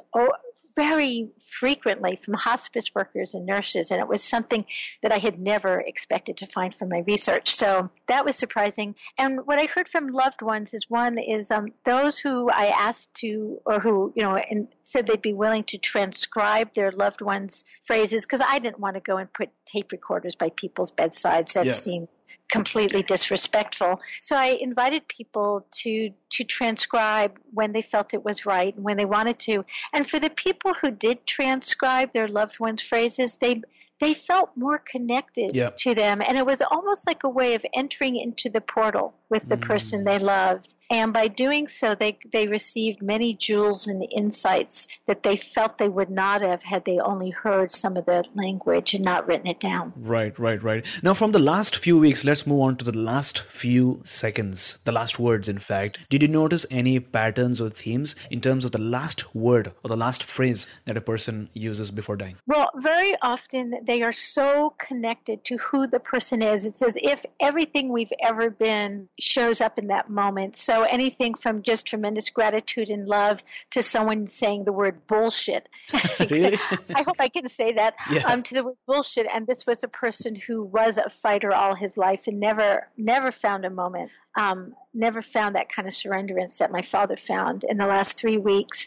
very 0.74 1.30
frequently 1.46 2.16
from 2.16 2.34
hospice 2.34 2.94
workers 2.94 3.34
and 3.34 3.46
nurses, 3.46 3.90
and 3.90 4.00
it 4.00 4.08
was 4.08 4.22
something 4.22 4.64
that 5.02 5.12
I 5.12 5.18
had 5.18 5.38
never 5.38 5.80
expected 5.80 6.38
to 6.38 6.46
find 6.46 6.74
from 6.74 6.88
my 6.88 7.00
research. 7.06 7.54
So 7.54 7.90
that 8.08 8.24
was 8.24 8.36
surprising. 8.36 8.94
And 9.18 9.46
what 9.46 9.58
I 9.58 9.66
heard 9.66 9.88
from 9.88 10.08
loved 10.08 10.42
ones 10.42 10.72
is 10.72 10.88
one 10.88 11.18
is 11.18 11.50
um, 11.50 11.68
those 11.84 12.18
who 12.18 12.50
I 12.50 12.66
asked 12.66 13.14
to, 13.16 13.60
or 13.64 13.80
who 13.80 14.12
you 14.16 14.22
know, 14.22 14.36
and 14.36 14.68
said 14.82 15.06
they'd 15.06 15.22
be 15.22 15.34
willing 15.34 15.64
to 15.64 15.78
transcribe 15.78 16.74
their 16.74 16.92
loved 16.92 17.20
ones' 17.20 17.64
phrases 17.84 18.24
because 18.24 18.40
I 18.46 18.58
didn't 18.58 18.80
want 18.80 18.94
to 18.94 19.00
go 19.00 19.16
and 19.16 19.32
put 19.32 19.50
tape 19.66 19.92
recorders 19.92 20.34
by 20.34 20.50
people's 20.50 20.90
bedsides. 20.90 21.54
That 21.54 21.66
yeah. 21.66 21.72
seemed 21.72 22.08
completely 22.50 23.02
disrespectful. 23.02 24.00
So 24.20 24.36
I 24.36 24.58
invited 24.60 25.08
people 25.08 25.66
to 25.82 26.10
to 26.30 26.44
transcribe 26.44 27.38
when 27.52 27.72
they 27.72 27.82
felt 27.82 28.14
it 28.14 28.24
was 28.24 28.46
right 28.46 28.74
and 28.74 28.84
when 28.84 28.96
they 28.96 29.04
wanted 29.04 29.38
to. 29.40 29.64
And 29.92 30.08
for 30.08 30.18
the 30.18 30.30
people 30.30 30.74
who 30.74 30.90
did 30.90 31.26
transcribe 31.26 32.12
their 32.12 32.28
loved 32.28 32.60
ones' 32.60 32.82
phrases, 32.82 33.36
they 33.36 33.62
they 34.00 34.14
felt 34.14 34.50
more 34.56 34.78
connected 34.78 35.54
yeah. 35.54 35.70
to 35.76 35.94
them 35.94 36.20
and 36.20 36.36
it 36.36 36.44
was 36.44 36.60
almost 36.60 37.06
like 37.06 37.22
a 37.22 37.28
way 37.28 37.54
of 37.54 37.64
entering 37.72 38.16
into 38.16 38.50
the 38.50 38.60
portal 38.60 39.14
with 39.30 39.48
the 39.48 39.56
mm. 39.56 39.62
person 39.62 40.02
they 40.02 40.18
loved 40.18 40.74
and 40.92 41.10
by 41.14 41.28
doing 41.28 41.68
so, 41.68 41.94
they, 41.94 42.18
they 42.34 42.48
received 42.48 43.00
many 43.00 43.32
jewels 43.32 43.86
and 43.86 44.06
insights 44.12 44.88
that 45.06 45.22
they 45.22 45.38
felt 45.38 45.78
they 45.78 45.88
would 45.88 46.10
not 46.10 46.42
have 46.42 46.62
had 46.62 46.84
they 46.84 46.98
only 46.98 47.30
heard 47.30 47.72
some 47.72 47.96
of 47.96 48.04
the 48.04 48.26
language 48.34 48.92
and 48.92 49.02
not 49.02 49.26
written 49.26 49.46
it 49.46 49.58
down. 49.58 49.94
Right, 49.96 50.38
right, 50.38 50.62
right. 50.62 50.84
Now, 51.02 51.14
from 51.14 51.32
the 51.32 51.38
last 51.38 51.76
few 51.76 51.98
weeks, 51.98 52.24
let's 52.24 52.46
move 52.46 52.60
on 52.60 52.76
to 52.76 52.84
the 52.84 52.96
last 52.96 53.38
few 53.50 54.02
seconds, 54.04 54.78
the 54.84 54.92
last 54.92 55.18
words, 55.18 55.48
in 55.48 55.58
fact. 55.58 55.98
Did 56.10 56.20
you 56.20 56.28
notice 56.28 56.66
any 56.70 57.00
patterns 57.00 57.62
or 57.62 57.70
themes 57.70 58.14
in 58.30 58.42
terms 58.42 58.66
of 58.66 58.72
the 58.72 58.78
last 58.78 59.34
word 59.34 59.72
or 59.82 59.88
the 59.88 59.96
last 59.96 60.24
phrase 60.24 60.66
that 60.84 60.98
a 60.98 61.00
person 61.00 61.48
uses 61.54 61.90
before 61.90 62.16
dying? 62.16 62.36
Well, 62.46 62.68
very 62.76 63.16
often 63.22 63.78
they 63.86 64.02
are 64.02 64.12
so 64.12 64.74
connected 64.76 65.42
to 65.46 65.56
who 65.56 65.86
the 65.86 66.00
person 66.00 66.42
is. 66.42 66.66
It's 66.66 66.82
as 66.82 66.98
if 67.02 67.24
everything 67.40 67.90
we've 67.90 68.12
ever 68.22 68.50
been 68.50 69.08
shows 69.18 69.62
up 69.62 69.78
in 69.78 69.86
that 69.86 70.10
moment. 70.10 70.58
So 70.58 70.81
anything 70.82 71.34
from 71.34 71.62
just 71.62 71.86
tremendous 71.86 72.30
gratitude 72.30 72.90
and 72.90 73.06
love 73.06 73.42
to 73.72 73.82
someone 73.82 74.26
saying 74.26 74.64
the 74.64 74.72
word 74.72 75.06
bullshit. 75.06 75.68
really? 76.20 76.58
I 76.94 77.02
hope 77.02 77.16
I 77.18 77.28
can 77.28 77.48
say 77.48 77.72
that 77.74 77.94
yeah. 78.10 78.26
um, 78.26 78.42
to 78.44 78.54
the 78.54 78.64
word 78.64 78.76
bullshit. 78.86 79.26
And 79.32 79.46
this 79.46 79.66
was 79.66 79.82
a 79.82 79.88
person 79.88 80.34
who 80.34 80.62
was 80.62 80.98
a 80.98 81.10
fighter 81.10 81.52
all 81.52 81.74
his 81.74 81.96
life 81.96 82.26
and 82.26 82.38
never 82.38 82.88
never 82.96 83.32
found 83.32 83.64
a 83.64 83.70
moment 83.70 84.10
um, 84.38 84.74
never 84.94 85.22
found 85.22 85.54
that 85.54 85.72
kind 85.72 85.88
of 85.88 85.94
surrenderance 85.94 86.58
that 86.58 86.70
my 86.70 86.82
father 86.82 87.16
found 87.16 87.64
in 87.64 87.76
the 87.76 87.86
last 87.86 88.18
three 88.18 88.38
weeks. 88.38 88.86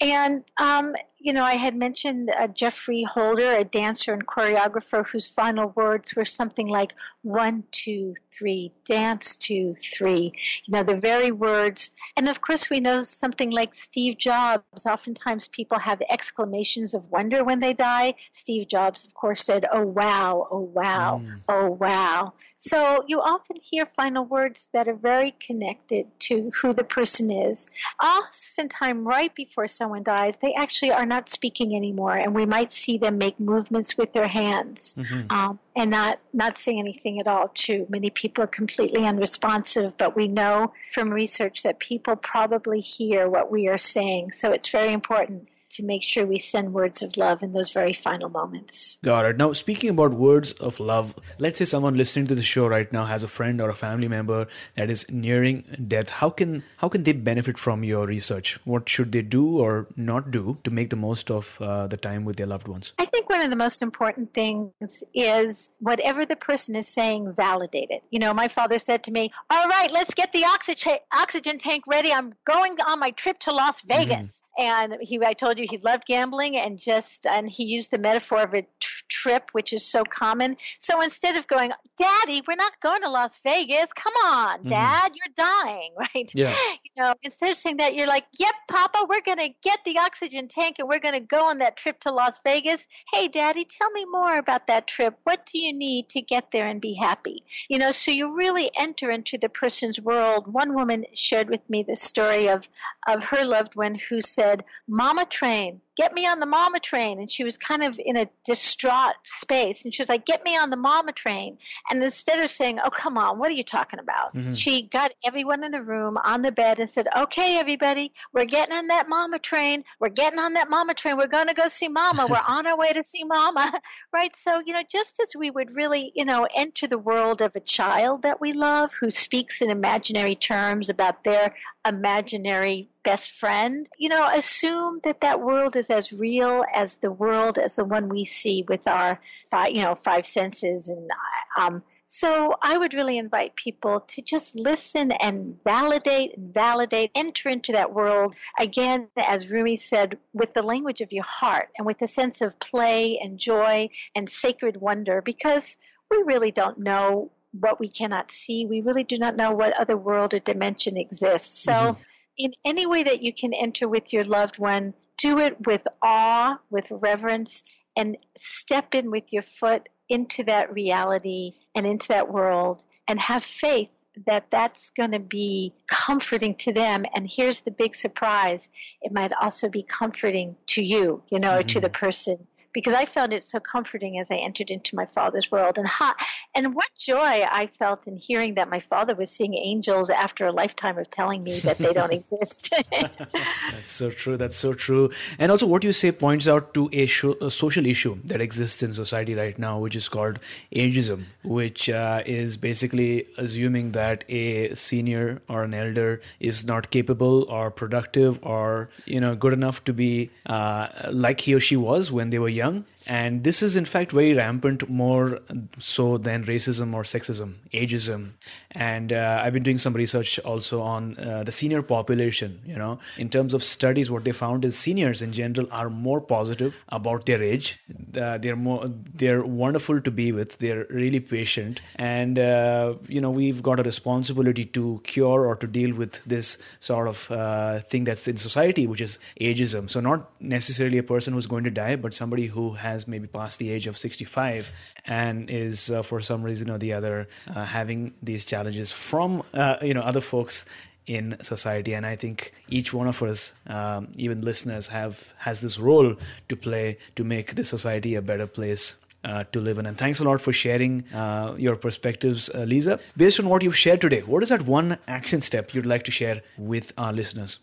And, 0.00 0.44
um, 0.58 0.94
you 1.18 1.32
know, 1.32 1.44
I 1.44 1.54
had 1.54 1.74
mentioned 1.74 2.30
uh, 2.30 2.46
Geoffrey 2.48 3.02
Holder, 3.04 3.52
a 3.52 3.64
dancer 3.64 4.12
and 4.12 4.26
choreographer 4.26 5.06
whose 5.06 5.26
final 5.26 5.70
words 5.70 6.14
were 6.14 6.24
something 6.24 6.68
like 6.68 6.94
one, 7.22 7.64
two, 7.72 8.14
three, 8.36 8.72
dance, 8.84 9.36
two, 9.36 9.74
three. 9.94 10.32
You 10.66 10.72
know, 10.72 10.84
the 10.84 10.96
very 10.96 11.32
words. 11.32 11.90
And 12.16 12.28
of 12.28 12.40
course, 12.40 12.68
we 12.70 12.80
know 12.80 13.02
something 13.02 13.50
like 13.50 13.74
Steve 13.74 14.18
Jobs. 14.18 14.86
Oftentimes 14.86 15.48
people 15.48 15.78
have 15.78 16.02
exclamations 16.10 16.94
of 16.94 17.10
wonder 17.10 17.44
when 17.44 17.60
they 17.60 17.72
die. 17.72 18.14
Steve 18.32 18.68
Jobs, 18.68 19.04
of 19.04 19.14
course, 19.14 19.44
said, 19.44 19.66
oh, 19.72 19.86
wow, 19.86 20.48
oh, 20.50 20.60
wow, 20.60 21.22
mm. 21.24 21.40
oh, 21.48 21.70
wow. 21.70 22.34
So 22.66 23.04
you 23.06 23.20
often 23.20 23.56
hear 23.62 23.86
final 23.96 24.24
words 24.24 24.66
that 24.72 24.88
are 24.88 24.94
very 24.94 25.36
connected 25.46 26.06
to 26.20 26.50
who 26.60 26.72
the 26.72 26.82
person 26.82 27.30
is. 27.30 27.68
Oftentimes, 28.02 29.00
right 29.06 29.32
before 29.34 29.68
someone 29.68 30.02
dies, 30.02 30.36
they 30.38 30.54
actually 30.54 30.90
are 30.90 31.06
not 31.06 31.30
speaking 31.30 31.76
anymore, 31.76 32.16
and 32.16 32.34
we 32.34 32.44
might 32.44 32.72
see 32.72 32.98
them 32.98 33.18
make 33.18 33.38
movements 33.38 33.96
with 33.96 34.12
their 34.12 34.26
hands 34.26 34.94
mm-hmm. 34.98 35.30
um, 35.30 35.58
and 35.76 35.90
not 35.90 36.18
not 36.32 36.58
say 36.58 36.76
anything 36.76 37.20
at 37.20 37.28
all. 37.28 37.48
Too 37.48 37.86
many 37.88 38.10
people 38.10 38.42
are 38.44 38.48
completely 38.48 39.04
unresponsive, 39.04 39.96
but 39.96 40.16
we 40.16 40.26
know 40.26 40.72
from 40.92 41.12
research 41.12 41.62
that 41.62 41.78
people 41.78 42.16
probably 42.16 42.80
hear 42.80 43.28
what 43.28 43.50
we 43.50 43.68
are 43.68 43.78
saying. 43.78 44.32
So 44.32 44.52
it's 44.52 44.70
very 44.70 44.92
important 44.92 45.48
to 45.76 45.82
make 45.82 46.02
sure 46.02 46.26
we 46.26 46.38
send 46.38 46.72
words 46.72 47.02
of 47.02 47.16
love 47.16 47.42
in 47.42 47.52
those 47.52 47.70
very 47.70 47.92
final 47.92 48.28
moments. 48.28 48.96
Got 49.04 49.26
it. 49.26 49.36
Now, 49.36 49.52
speaking 49.52 49.90
about 49.90 50.12
words 50.12 50.52
of 50.52 50.80
love, 50.80 51.14
let's 51.38 51.58
say 51.58 51.66
someone 51.66 51.96
listening 51.96 52.28
to 52.28 52.34
the 52.34 52.42
show 52.42 52.66
right 52.66 52.90
now 52.92 53.04
has 53.04 53.22
a 53.22 53.28
friend 53.28 53.60
or 53.60 53.68
a 53.68 53.74
family 53.74 54.08
member 54.08 54.48
that 54.74 54.90
is 54.90 55.06
nearing 55.10 55.64
death. 55.88 56.08
How 56.08 56.30
can 56.30 56.64
how 56.78 56.88
can 56.88 57.04
they 57.04 57.12
benefit 57.12 57.58
from 57.58 57.84
your 57.84 58.06
research? 58.06 58.58
What 58.64 58.88
should 58.88 59.12
they 59.12 59.22
do 59.22 59.58
or 59.58 59.86
not 59.96 60.30
do 60.30 60.56
to 60.64 60.70
make 60.70 60.90
the 60.90 60.96
most 60.96 61.30
of 61.30 61.56
uh, 61.60 61.86
the 61.88 61.96
time 61.96 62.24
with 62.24 62.36
their 62.36 62.46
loved 62.46 62.68
ones? 62.68 62.92
I 62.98 63.04
think 63.04 63.28
one 63.28 63.42
of 63.42 63.50
the 63.50 63.56
most 63.56 63.82
important 63.82 64.32
things 64.32 65.04
is 65.14 65.68
whatever 65.80 66.24
the 66.24 66.36
person 66.36 66.74
is 66.76 66.88
saying, 66.88 67.34
validate 67.34 67.90
it. 67.90 68.02
You 68.10 68.18
know, 68.18 68.32
my 68.32 68.48
father 68.48 68.78
said 68.78 69.04
to 69.04 69.10
me, 69.10 69.30
"All 69.50 69.68
right, 69.68 69.92
let's 69.92 70.14
get 70.14 70.32
the 70.32 70.44
oxygen 70.44 70.98
oxygen 71.12 71.58
tank 71.58 71.84
ready. 71.86 72.12
I'm 72.12 72.34
going 72.46 72.80
on 72.80 72.98
my 72.98 73.10
trip 73.10 73.38
to 73.40 73.52
Las 73.52 73.80
Vegas." 73.82 74.16
Mm-hmm 74.16 74.45
and 74.58 74.96
he 75.00 75.20
I 75.24 75.34
told 75.34 75.58
you 75.58 75.66
he 75.68 75.78
loved 75.78 76.04
gambling 76.06 76.56
and 76.56 76.78
just 76.78 77.26
and 77.26 77.48
he 77.48 77.64
used 77.64 77.90
the 77.90 77.98
metaphor 77.98 78.42
of 78.42 78.54
a 78.54 78.62
tr- 78.80 79.02
trip 79.08 79.50
which 79.52 79.72
is 79.72 79.84
so 79.84 80.04
common. 80.04 80.56
So 80.78 81.00
instead 81.02 81.36
of 81.36 81.46
going 81.46 81.72
daddy 81.98 82.42
we're 82.46 82.56
not 82.56 82.80
going 82.80 83.02
to 83.02 83.10
Las 83.10 83.32
Vegas. 83.44 83.90
Come 83.92 84.12
on 84.24 84.60
mm-hmm. 84.60 84.68
dad 84.68 85.12
you're 85.14 85.34
dying 85.36 85.92
right? 85.98 86.30
Yeah. 86.34 86.56
you 86.84 87.02
know 87.02 87.14
instead 87.22 87.50
of 87.50 87.58
saying 87.58 87.78
that 87.78 87.94
you're 87.94 88.06
like 88.06 88.24
yep 88.38 88.54
papa 88.68 89.06
we're 89.08 89.22
going 89.22 89.38
to 89.38 89.50
get 89.62 89.80
the 89.84 89.98
oxygen 89.98 90.48
tank 90.48 90.76
and 90.78 90.88
we're 90.88 91.00
going 91.00 91.14
to 91.14 91.20
go 91.20 91.44
on 91.44 91.58
that 91.58 91.76
trip 91.76 92.00
to 92.00 92.12
Las 92.12 92.38
Vegas. 92.44 92.86
Hey 93.12 93.28
daddy 93.28 93.66
tell 93.66 93.90
me 93.90 94.04
more 94.06 94.38
about 94.38 94.66
that 94.68 94.86
trip. 94.86 95.18
What 95.24 95.46
do 95.52 95.58
you 95.58 95.72
need 95.72 96.08
to 96.10 96.22
get 96.22 96.50
there 96.52 96.66
and 96.66 96.80
be 96.80 96.94
happy? 96.94 97.44
You 97.68 97.78
know 97.78 97.92
so 97.92 98.10
you 98.10 98.34
really 98.34 98.70
enter 98.78 99.10
into 99.10 99.38
the 99.38 99.48
person's 99.48 100.00
world. 100.00 100.52
One 100.52 100.74
woman 100.74 101.04
shared 101.14 101.50
with 101.50 101.68
me 101.68 101.82
the 101.82 101.96
story 101.96 102.48
of 102.48 102.66
of 103.06 103.22
her 103.24 103.44
loved 103.44 103.74
one 103.74 103.94
who 103.94 104.20
said 104.20 104.45
said, 104.46 104.64
Mama 104.88 105.26
Train, 105.26 105.80
get 105.96 106.12
me 106.12 106.26
on 106.26 106.40
the 106.40 106.46
mama 106.46 106.78
train. 106.78 107.18
And 107.18 107.30
she 107.30 107.42
was 107.42 107.56
kind 107.56 107.82
of 107.82 107.98
in 107.98 108.16
a 108.16 108.28
distraught 108.44 109.14
space. 109.24 109.84
And 109.84 109.94
she 109.94 110.02
was 110.02 110.08
like, 110.08 110.26
get 110.26 110.44
me 110.44 110.56
on 110.56 110.70
the 110.70 110.76
mama 110.76 111.12
train. 111.12 111.56
And 111.88 112.02
instead 112.02 112.38
of 112.38 112.50
saying, 112.50 112.78
oh, 112.84 112.90
come 112.90 113.16
on, 113.16 113.38
what 113.38 113.48
are 113.48 113.54
you 113.54 113.64
talking 113.64 113.98
about? 113.98 114.34
Mm-hmm. 114.34 114.52
She 114.52 114.82
got 114.82 115.12
everyone 115.24 115.64
in 115.64 115.72
the 115.72 115.82
room 115.82 116.18
on 116.22 116.42
the 116.42 116.52
bed 116.52 116.78
and 116.78 116.88
said, 116.88 117.08
okay, 117.16 117.56
everybody, 117.56 118.12
we're 118.32 118.44
getting 118.44 118.74
on 118.74 118.88
that 118.88 119.08
mama 119.08 119.38
train. 119.38 119.84
We're 119.98 120.10
getting 120.10 120.38
on 120.38 120.52
that 120.52 120.68
mama 120.68 120.94
train. 120.94 121.16
We're 121.16 121.28
going 121.28 121.48
to 121.48 121.54
go 121.54 121.68
see 121.68 121.88
mama. 121.88 122.26
We're 122.28 122.36
on 122.46 122.66
our 122.66 122.76
way 122.76 122.92
to 122.92 123.02
see 123.02 123.24
mama. 123.24 123.72
right. 124.12 124.36
So, 124.36 124.60
you 124.64 124.74
know, 124.74 124.82
just 124.90 125.18
as 125.20 125.30
we 125.34 125.50
would 125.50 125.74
really, 125.74 126.12
you 126.14 126.26
know, 126.26 126.46
enter 126.54 126.86
the 126.86 126.98
world 126.98 127.40
of 127.40 127.56
a 127.56 127.60
child 127.60 128.22
that 128.22 128.40
we 128.40 128.52
love 128.52 128.90
who 129.00 129.08
speaks 129.08 129.62
in 129.62 129.70
imaginary 129.70 130.34
terms 130.34 130.90
about 130.90 131.24
their 131.24 131.54
imaginary 131.86 132.88
best 133.06 133.30
friend, 133.30 133.88
you 133.96 134.08
know, 134.08 134.28
assume 134.34 135.00
that 135.04 135.20
that 135.20 135.40
world 135.40 135.76
is 135.76 135.90
as 135.90 136.12
real 136.12 136.64
as 136.74 136.96
the 136.96 137.10
world 137.24 137.56
as 137.56 137.76
the 137.76 137.84
one 137.84 138.08
we 138.08 138.24
see 138.24 138.64
with 138.68 138.84
our 138.88 139.20
five, 139.50 139.70
you 139.74 139.82
know, 139.82 139.94
five 139.94 140.26
senses. 140.26 140.88
And 140.88 141.08
um, 141.56 141.82
so 142.08 142.54
I 142.60 142.76
would 142.76 142.94
really 142.94 143.18
invite 143.18 143.54
people 143.54 144.00
to 144.08 144.22
just 144.22 144.58
listen 144.58 145.12
and 145.12 145.56
validate 145.62 146.30
validate, 146.38 147.12
enter 147.14 147.48
into 147.48 147.72
that 147.72 147.94
world 147.94 148.34
again, 148.58 149.08
as 149.16 149.50
Rumi 149.50 149.76
said, 149.76 150.18
with 150.32 150.52
the 150.52 150.62
language 150.62 151.00
of 151.00 151.12
your 151.12 151.28
heart 151.40 151.68
and 151.76 151.86
with 151.86 152.02
a 152.02 152.06
sense 152.08 152.40
of 152.40 152.58
play 152.58 153.20
and 153.22 153.38
joy 153.38 153.88
and 154.16 154.28
sacred 154.28 154.76
wonder, 154.88 155.22
because 155.22 155.76
we 156.10 156.18
really 156.26 156.50
don't 156.50 156.78
know 156.78 157.30
what 157.52 157.80
we 157.80 157.88
cannot 157.88 158.32
see. 158.32 158.66
We 158.66 158.80
really 158.80 159.04
do 159.04 159.18
not 159.18 159.36
know 159.36 159.52
what 159.52 159.80
other 159.80 159.96
world 159.96 160.34
or 160.34 160.40
dimension 160.40 160.96
exists. 160.96 161.62
So, 161.62 161.72
mm-hmm. 161.72 162.02
In 162.38 162.52
any 162.64 162.86
way 162.86 163.02
that 163.02 163.22
you 163.22 163.32
can 163.32 163.54
enter 163.54 163.88
with 163.88 164.12
your 164.12 164.24
loved 164.24 164.58
one, 164.58 164.94
do 165.18 165.38
it 165.38 165.66
with 165.66 165.86
awe, 166.02 166.58
with 166.70 166.86
reverence, 166.90 167.62
and 167.96 168.16
step 168.36 168.94
in 168.94 169.10
with 169.10 169.32
your 169.32 169.42
foot 169.42 169.88
into 170.08 170.44
that 170.44 170.72
reality 170.72 171.54
and 171.74 171.86
into 171.86 172.08
that 172.08 172.32
world 172.32 172.82
and 173.08 173.18
have 173.18 173.42
faith 173.42 173.88
that 174.26 174.46
that's 174.50 174.90
going 174.90 175.10
to 175.10 175.18
be 175.18 175.74
comforting 175.88 176.54
to 176.54 176.72
them. 176.72 177.04
And 177.14 177.28
here's 177.30 177.60
the 177.60 177.70
big 177.70 177.94
surprise 177.96 178.68
it 179.02 179.12
might 179.12 179.32
also 179.40 179.68
be 179.68 179.82
comforting 179.82 180.56
to 180.68 180.82
you, 180.82 181.22
you 181.28 181.38
know, 181.38 181.58
mm-hmm. 181.58 181.68
to 181.68 181.80
the 181.80 181.90
person 181.90 182.46
because 182.76 182.92
I 182.92 183.06
found 183.06 183.32
it 183.32 183.42
so 183.42 183.58
comforting 183.58 184.18
as 184.18 184.30
I 184.30 184.34
entered 184.34 184.68
into 184.68 184.96
my 184.96 185.06
father's 185.06 185.50
world. 185.50 185.78
And 185.78 185.86
ha- 185.86 186.14
and 186.54 186.74
what 186.74 186.88
joy 186.98 187.16
I 187.50 187.70
felt 187.78 188.06
in 188.06 188.18
hearing 188.18 188.56
that 188.56 188.68
my 188.68 188.80
father 188.80 189.14
was 189.14 189.30
seeing 189.30 189.54
angels 189.54 190.10
after 190.10 190.44
a 190.44 190.52
lifetime 190.52 190.98
of 190.98 191.10
telling 191.10 191.42
me 191.42 191.60
that 191.60 191.78
they 191.78 191.94
don't 191.94 192.12
exist. 192.20 192.74
That's 192.90 193.90
so 193.90 194.10
true. 194.10 194.36
That's 194.36 194.56
so 194.56 194.74
true. 194.74 195.10
And 195.38 195.50
also, 195.50 195.64
what 195.64 195.84
you 195.84 195.92
say 195.92 196.12
points 196.12 196.46
out 196.46 196.74
to 196.74 196.90
a, 196.92 197.04
a 197.04 197.50
social 197.50 197.86
issue 197.86 198.18
that 198.26 198.42
exists 198.42 198.82
in 198.82 198.92
society 198.92 199.34
right 199.34 199.58
now, 199.58 199.78
which 199.78 199.96
is 199.96 200.10
called 200.10 200.38
ageism, 200.74 201.24
which 201.44 201.88
uh, 201.88 202.24
is 202.26 202.58
basically 202.58 203.26
assuming 203.38 203.92
that 203.92 204.22
a 204.28 204.74
senior 204.74 205.40
or 205.48 205.64
an 205.64 205.72
elder 205.72 206.20
is 206.40 206.66
not 206.66 206.90
capable 206.90 207.44
or 207.44 207.70
productive 207.70 208.38
or 208.42 208.90
you 209.06 209.18
know 209.18 209.34
good 209.34 209.54
enough 209.54 209.82
to 209.84 209.94
be 209.94 210.30
uh, 210.44 210.88
like 211.10 211.40
he 211.40 211.54
or 211.54 211.60
she 211.60 211.76
was 211.76 212.12
when 212.12 212.28
they 212.28 212.38
were 212.38 212.50
young 212.50 212.65
young 212.66 212.84
and 213.06 213.44
this 213.44 213.62
is 213.62 213.76
in 213.76 213.84
fact 213.84 214.12
very 214.12 214.34
rampant 214.34 214.88
more 214.88 215.40
so 215.78 216.18
than 216.18 216.44
racism 216.44 216.92
or 216.92 217.02
sexism 217.02 217.54
ageism. 217.72 218.32
And 218.72 219.12
uh, 219.12 219.40
i've 219.42 219.52
been 219.52 219.62
doing 219.62 219.78
some 219.78 219.94
research 219.94 220.38
also 220.40 220.82
on 220.82 221.18
uh, 221.18 221.44
the 221.44 221.52
senior 221.52 221.82
population 221.82 222.60
you 222.66 222.76
know. 222.76 222.98
In 223.16 223.30
terms 223.30 223.54
of 223.54 223.62
studies 223.62 224.10
what 224.10 224.24
they 224.24 224.32
found 224.32 224.64
is 224.64 224.76
seniors 224.76 225.22
in 225.22 225.32
general 225.32 225.68
are 225.70 225.88
more 225.88 226.20
positive 226.20 226.74
about 226.88 227.26
their 227.26 227.42
age. 227.42 227.78
Uh, 228.16 228.38
they're 228.38 228.56
more 228.56 228.86
they're 229.14 229.44
wonderful 229.44 230.00
to 230.00 230.10
be 230.10 230.32
with. 230.32 230.58
They're 230.58 230.86
really 230.90 231.20
patient. 231.20 231.80
And 231.96 232.38
uh, 232.38 232.94
you 233.06 233.20
know 233.20 233.30
we've 233.30 233.62
got 233.62 233.80
a 233.80 233.82
responsibility 233.82 234.64
to 234.66 235.00
cure 235.04 235.46
or 235.46 235.56
to 235.56 235.66
deal 235.66 235.94
with 235.94 236.20
this 236.26 236.58
sort 236.80 237.08
of 237.08 237.30
uh, 237.30 237.80
thing 237.80 238.04
that's 238.04 238.26
in 238.26 238.36
society 238.36 238.86
which 238.86 239.00
is 239.00 239.18
ageism. 239.40 239.88
So 239.90 240.00
not 240.00 240.30
necessarily 240.40 240.98
a 240.98 241.02
person 241.02 241.34
who's 241.34 241.46
going 241.46 241.64
to 241.64 241.70
die 241.70 241.96
but 241.96 242.14
somebody 242.14 242.46
who 242.46 242.72
has 242.72 242.95
has 242.96 243.06
maybe 243.06 243.26
passed 243.26 243.58
the 243.58 243.70
age 243.70 243.86
of 243.86 243.98
65 243.98 244.70
and 245.04 245.50
is 245.50 245.90
uh, 245.90 246.02
for 246.02 246.20
some 246.20 246.42
reason 246.42 246.70
or 246.70 246.78
the 246.78 246.92
other 246.94 247.28
uh, 247.46 247.64
having 247.64 248.12
these 248.22 248.44
challenges 248.44 248.92
from 248.92 249.42
uh, 249.54 249.76
you 249.82 249.94
know 249.94 250.04
other 250.12 250.22
folks 250.32 250.64
in 251.06 251.36
society 251.40 251.94
and 251.94 252.04
i 252.12 252.16
think 252.16 252.52
each 252.68 252.92
one 252.92 253.06
of 253.06 253.22
us 253.22 253.52
um, 253.78 254.08
even 254.16 254.40
listeners 254.50 254.88
have 254.88 255.22
has 255.48 255.60
this 255.60 255.78
role 255.78 256.14
to 256.48 256.56
play 256.56 256.98
to 257.14 257.24
make 257.34 257.54
the 257.54 257.64
society 257.64 258.14
a 258.16 258.22
better 258.22 258.46
place 258.46 258.96
uh, 259.24 259.44
to 259.52 259.60
live 259.60 259.78
in. 259.78 259.86
And 259.86 259.98
thanks 259.98 260.20
a 260.20 260.24
lot 260.24 260.40
for 260.40 260.52
sharing 260.52 261.04
uh, 261.12 261.56
your 261.58 261.74
perspectives, 261.76 262.48
uh, 262.48 262.60
Lisa. 262.60 263.00
Based 263.16 263.40
on 263.40 263.48
what 263.48 263.62
you've 263.62 263.76
shared 263.76 264.00
today, 264.00 264.20
what 264.20 264.44
is 264.44 264.50
that 264.50 264.62
one 264.62 264.98
action 265.08 265.42
step 265.42 265.74
you'd 265.74 265.86
like 265.94 266.04
to 266.04 266.12
share 266.12 266.42
with 266.56 266.92
our 266.96 267.12
listeners? 267.12 267.58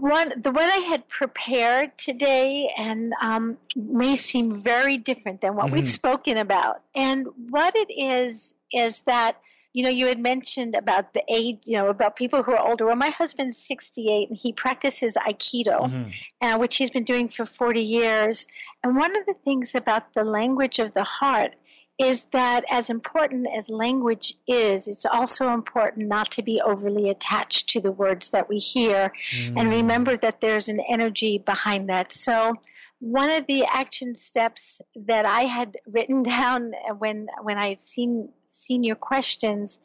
One 0.00 0.32
the 0.42 0.50
one 0.50 0.70
I 0.70 0.78
had 0.88 1.08
prepared 1.08 1.96
today 1.98 2.70
and 2.76 3.12
um, 3.20 3.56
may 3.74 4.16
seem 4.16 4.62
very 4.62 4.98
different 4.98 5.40
than 5.40 5.54
what 5.54 5.66
mm-hmm. 5.66 5.76
we've 5.76 5.88
spoken 5.88 6.36
about. 6.36 6.82
And 6.94 7.26
what 7.48 7.74
it 7.76 7.92
is 7.92 8.54
is 8.72 9.00
that 9.02 9.40
you 9.72 9.82
know 9.82 9.90
you 9.90 10.06
had 10.06 10.18
mentioned 10.18 10.74
about 10.74 11.14
the 11.14 11.22
age, 11.28 11.58
you 11.64 11.76
know, 11.76 11.88
about 11.88 12.16
people 12.16 12.42
who 12.42 12.52
are 12.52 12.68
older. 12.68 12.86
Well, 12.86 12.96
my 12.96 13.10
husband's 13.10 13.58
68 13.58 14.28
and 14.28 14.38
he 14.38 14.52
practices 14.52 15.14
Aikido, 15.14 15.90
mm-hmm. 15.90 16.10
uh, 16.40 16.58
which 16.58 16.76
he's 16.76 16.90
been 16.90 17.04
doing 17.04 17.28
for 17.28 17.46
40 17.46 17.80
years. 17.80 18.46
And 18.82 18.96
one 18.96 19.16
of 19.16 19.26
the 19.26 19.34
things 19.44 19.74
about 19.74 20.14
the 20.14 20.24
language 20.24 20.78
of 20.78 20.94
the 20.94 21.04
heart 21.04 21.54
is 21.98 22.24
that 22.32 22.64
as 22.70 22.90
important 22.90 23.46
as 23.56 23.70
language 23.70 24.34
is, 24.46 24.86
it's 24.86 25.06
also 25.06 25.48
important 25.50 26.08
not 26.08 26.32
to 26.32 26.42
be 26.42 26.60
overly 26.60 27.08
attached 27.08 27.70
to 27.70 27.80
the 27.80 27.90
words 27.90 28.30
that 28.30 28.48
we 28.48 28.58
hear 28.58 29.12
mm. 29.32 29.58
and 29.58 29.70
remember 29.70 30.16
that 30.16 30.40
there's 30.40 30.68
an 30.68 30.80
energy 30.80 31.38
behind 31.38 31.88
that. 31.88 32.12
So 32.12 32.54
one 32.98 33.30
of 33.30 33.46
the 33.46 33.64
action 33.64 34.16
steps 34.16 34.80
that 35.06 35.24
I 35.24 35.42
had 35.42 35.76
written 35.86 36.22
down 36.34 36.72
when 36.98 37.28
when 37.42 37.58
I 37.58 37.70
had 37.70 37.80
seen 37.80 38.30
seen 38.46 38.84
your 38.84 38.96
questions 38.96 39.78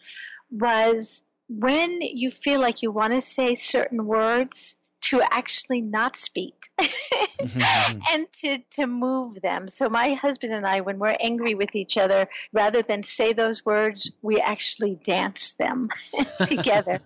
was 0.49 1.21
when 1.47 2.01
you 2.01 2.31
feel 2.31 2.59
like 2.59 2.81
you 2.81 2.91
want 2.91 3.13
to 3.13 3.21
say 3.21 3.55
certain 3.55 4.05
words 4.05 4.75
to 5.01 5.21
actually 5.21 5.81
not 5.81 6.17
speak 6.17 6.55
mm-hmm. 6.79 7.99
and 8.11 8.31
to, 8.33 8.59
to 8.71 8.87
move 8.87 9.41
them. 9.41 9.67
So 9.67 9.89
my 9.89 10.13
husband 10.13 10.53
and 10.53 10.65
I, 10.65 10.81
when 10.81 10.99
we're 10.99 11.17
angry 11.19 11.55
with 11.55 11.75
each 11.75 11.97
other, 11.97 12.27
rather 12.53 12.81
than 12.81 13.03
say 13.03 13.33
those 13.33 13.65
words, 13.65 14.11
we 14.21 14.39
actually 14.39 14.95
dance 14.95 15.53
them 15.53 15.89
together. 16.45 16.99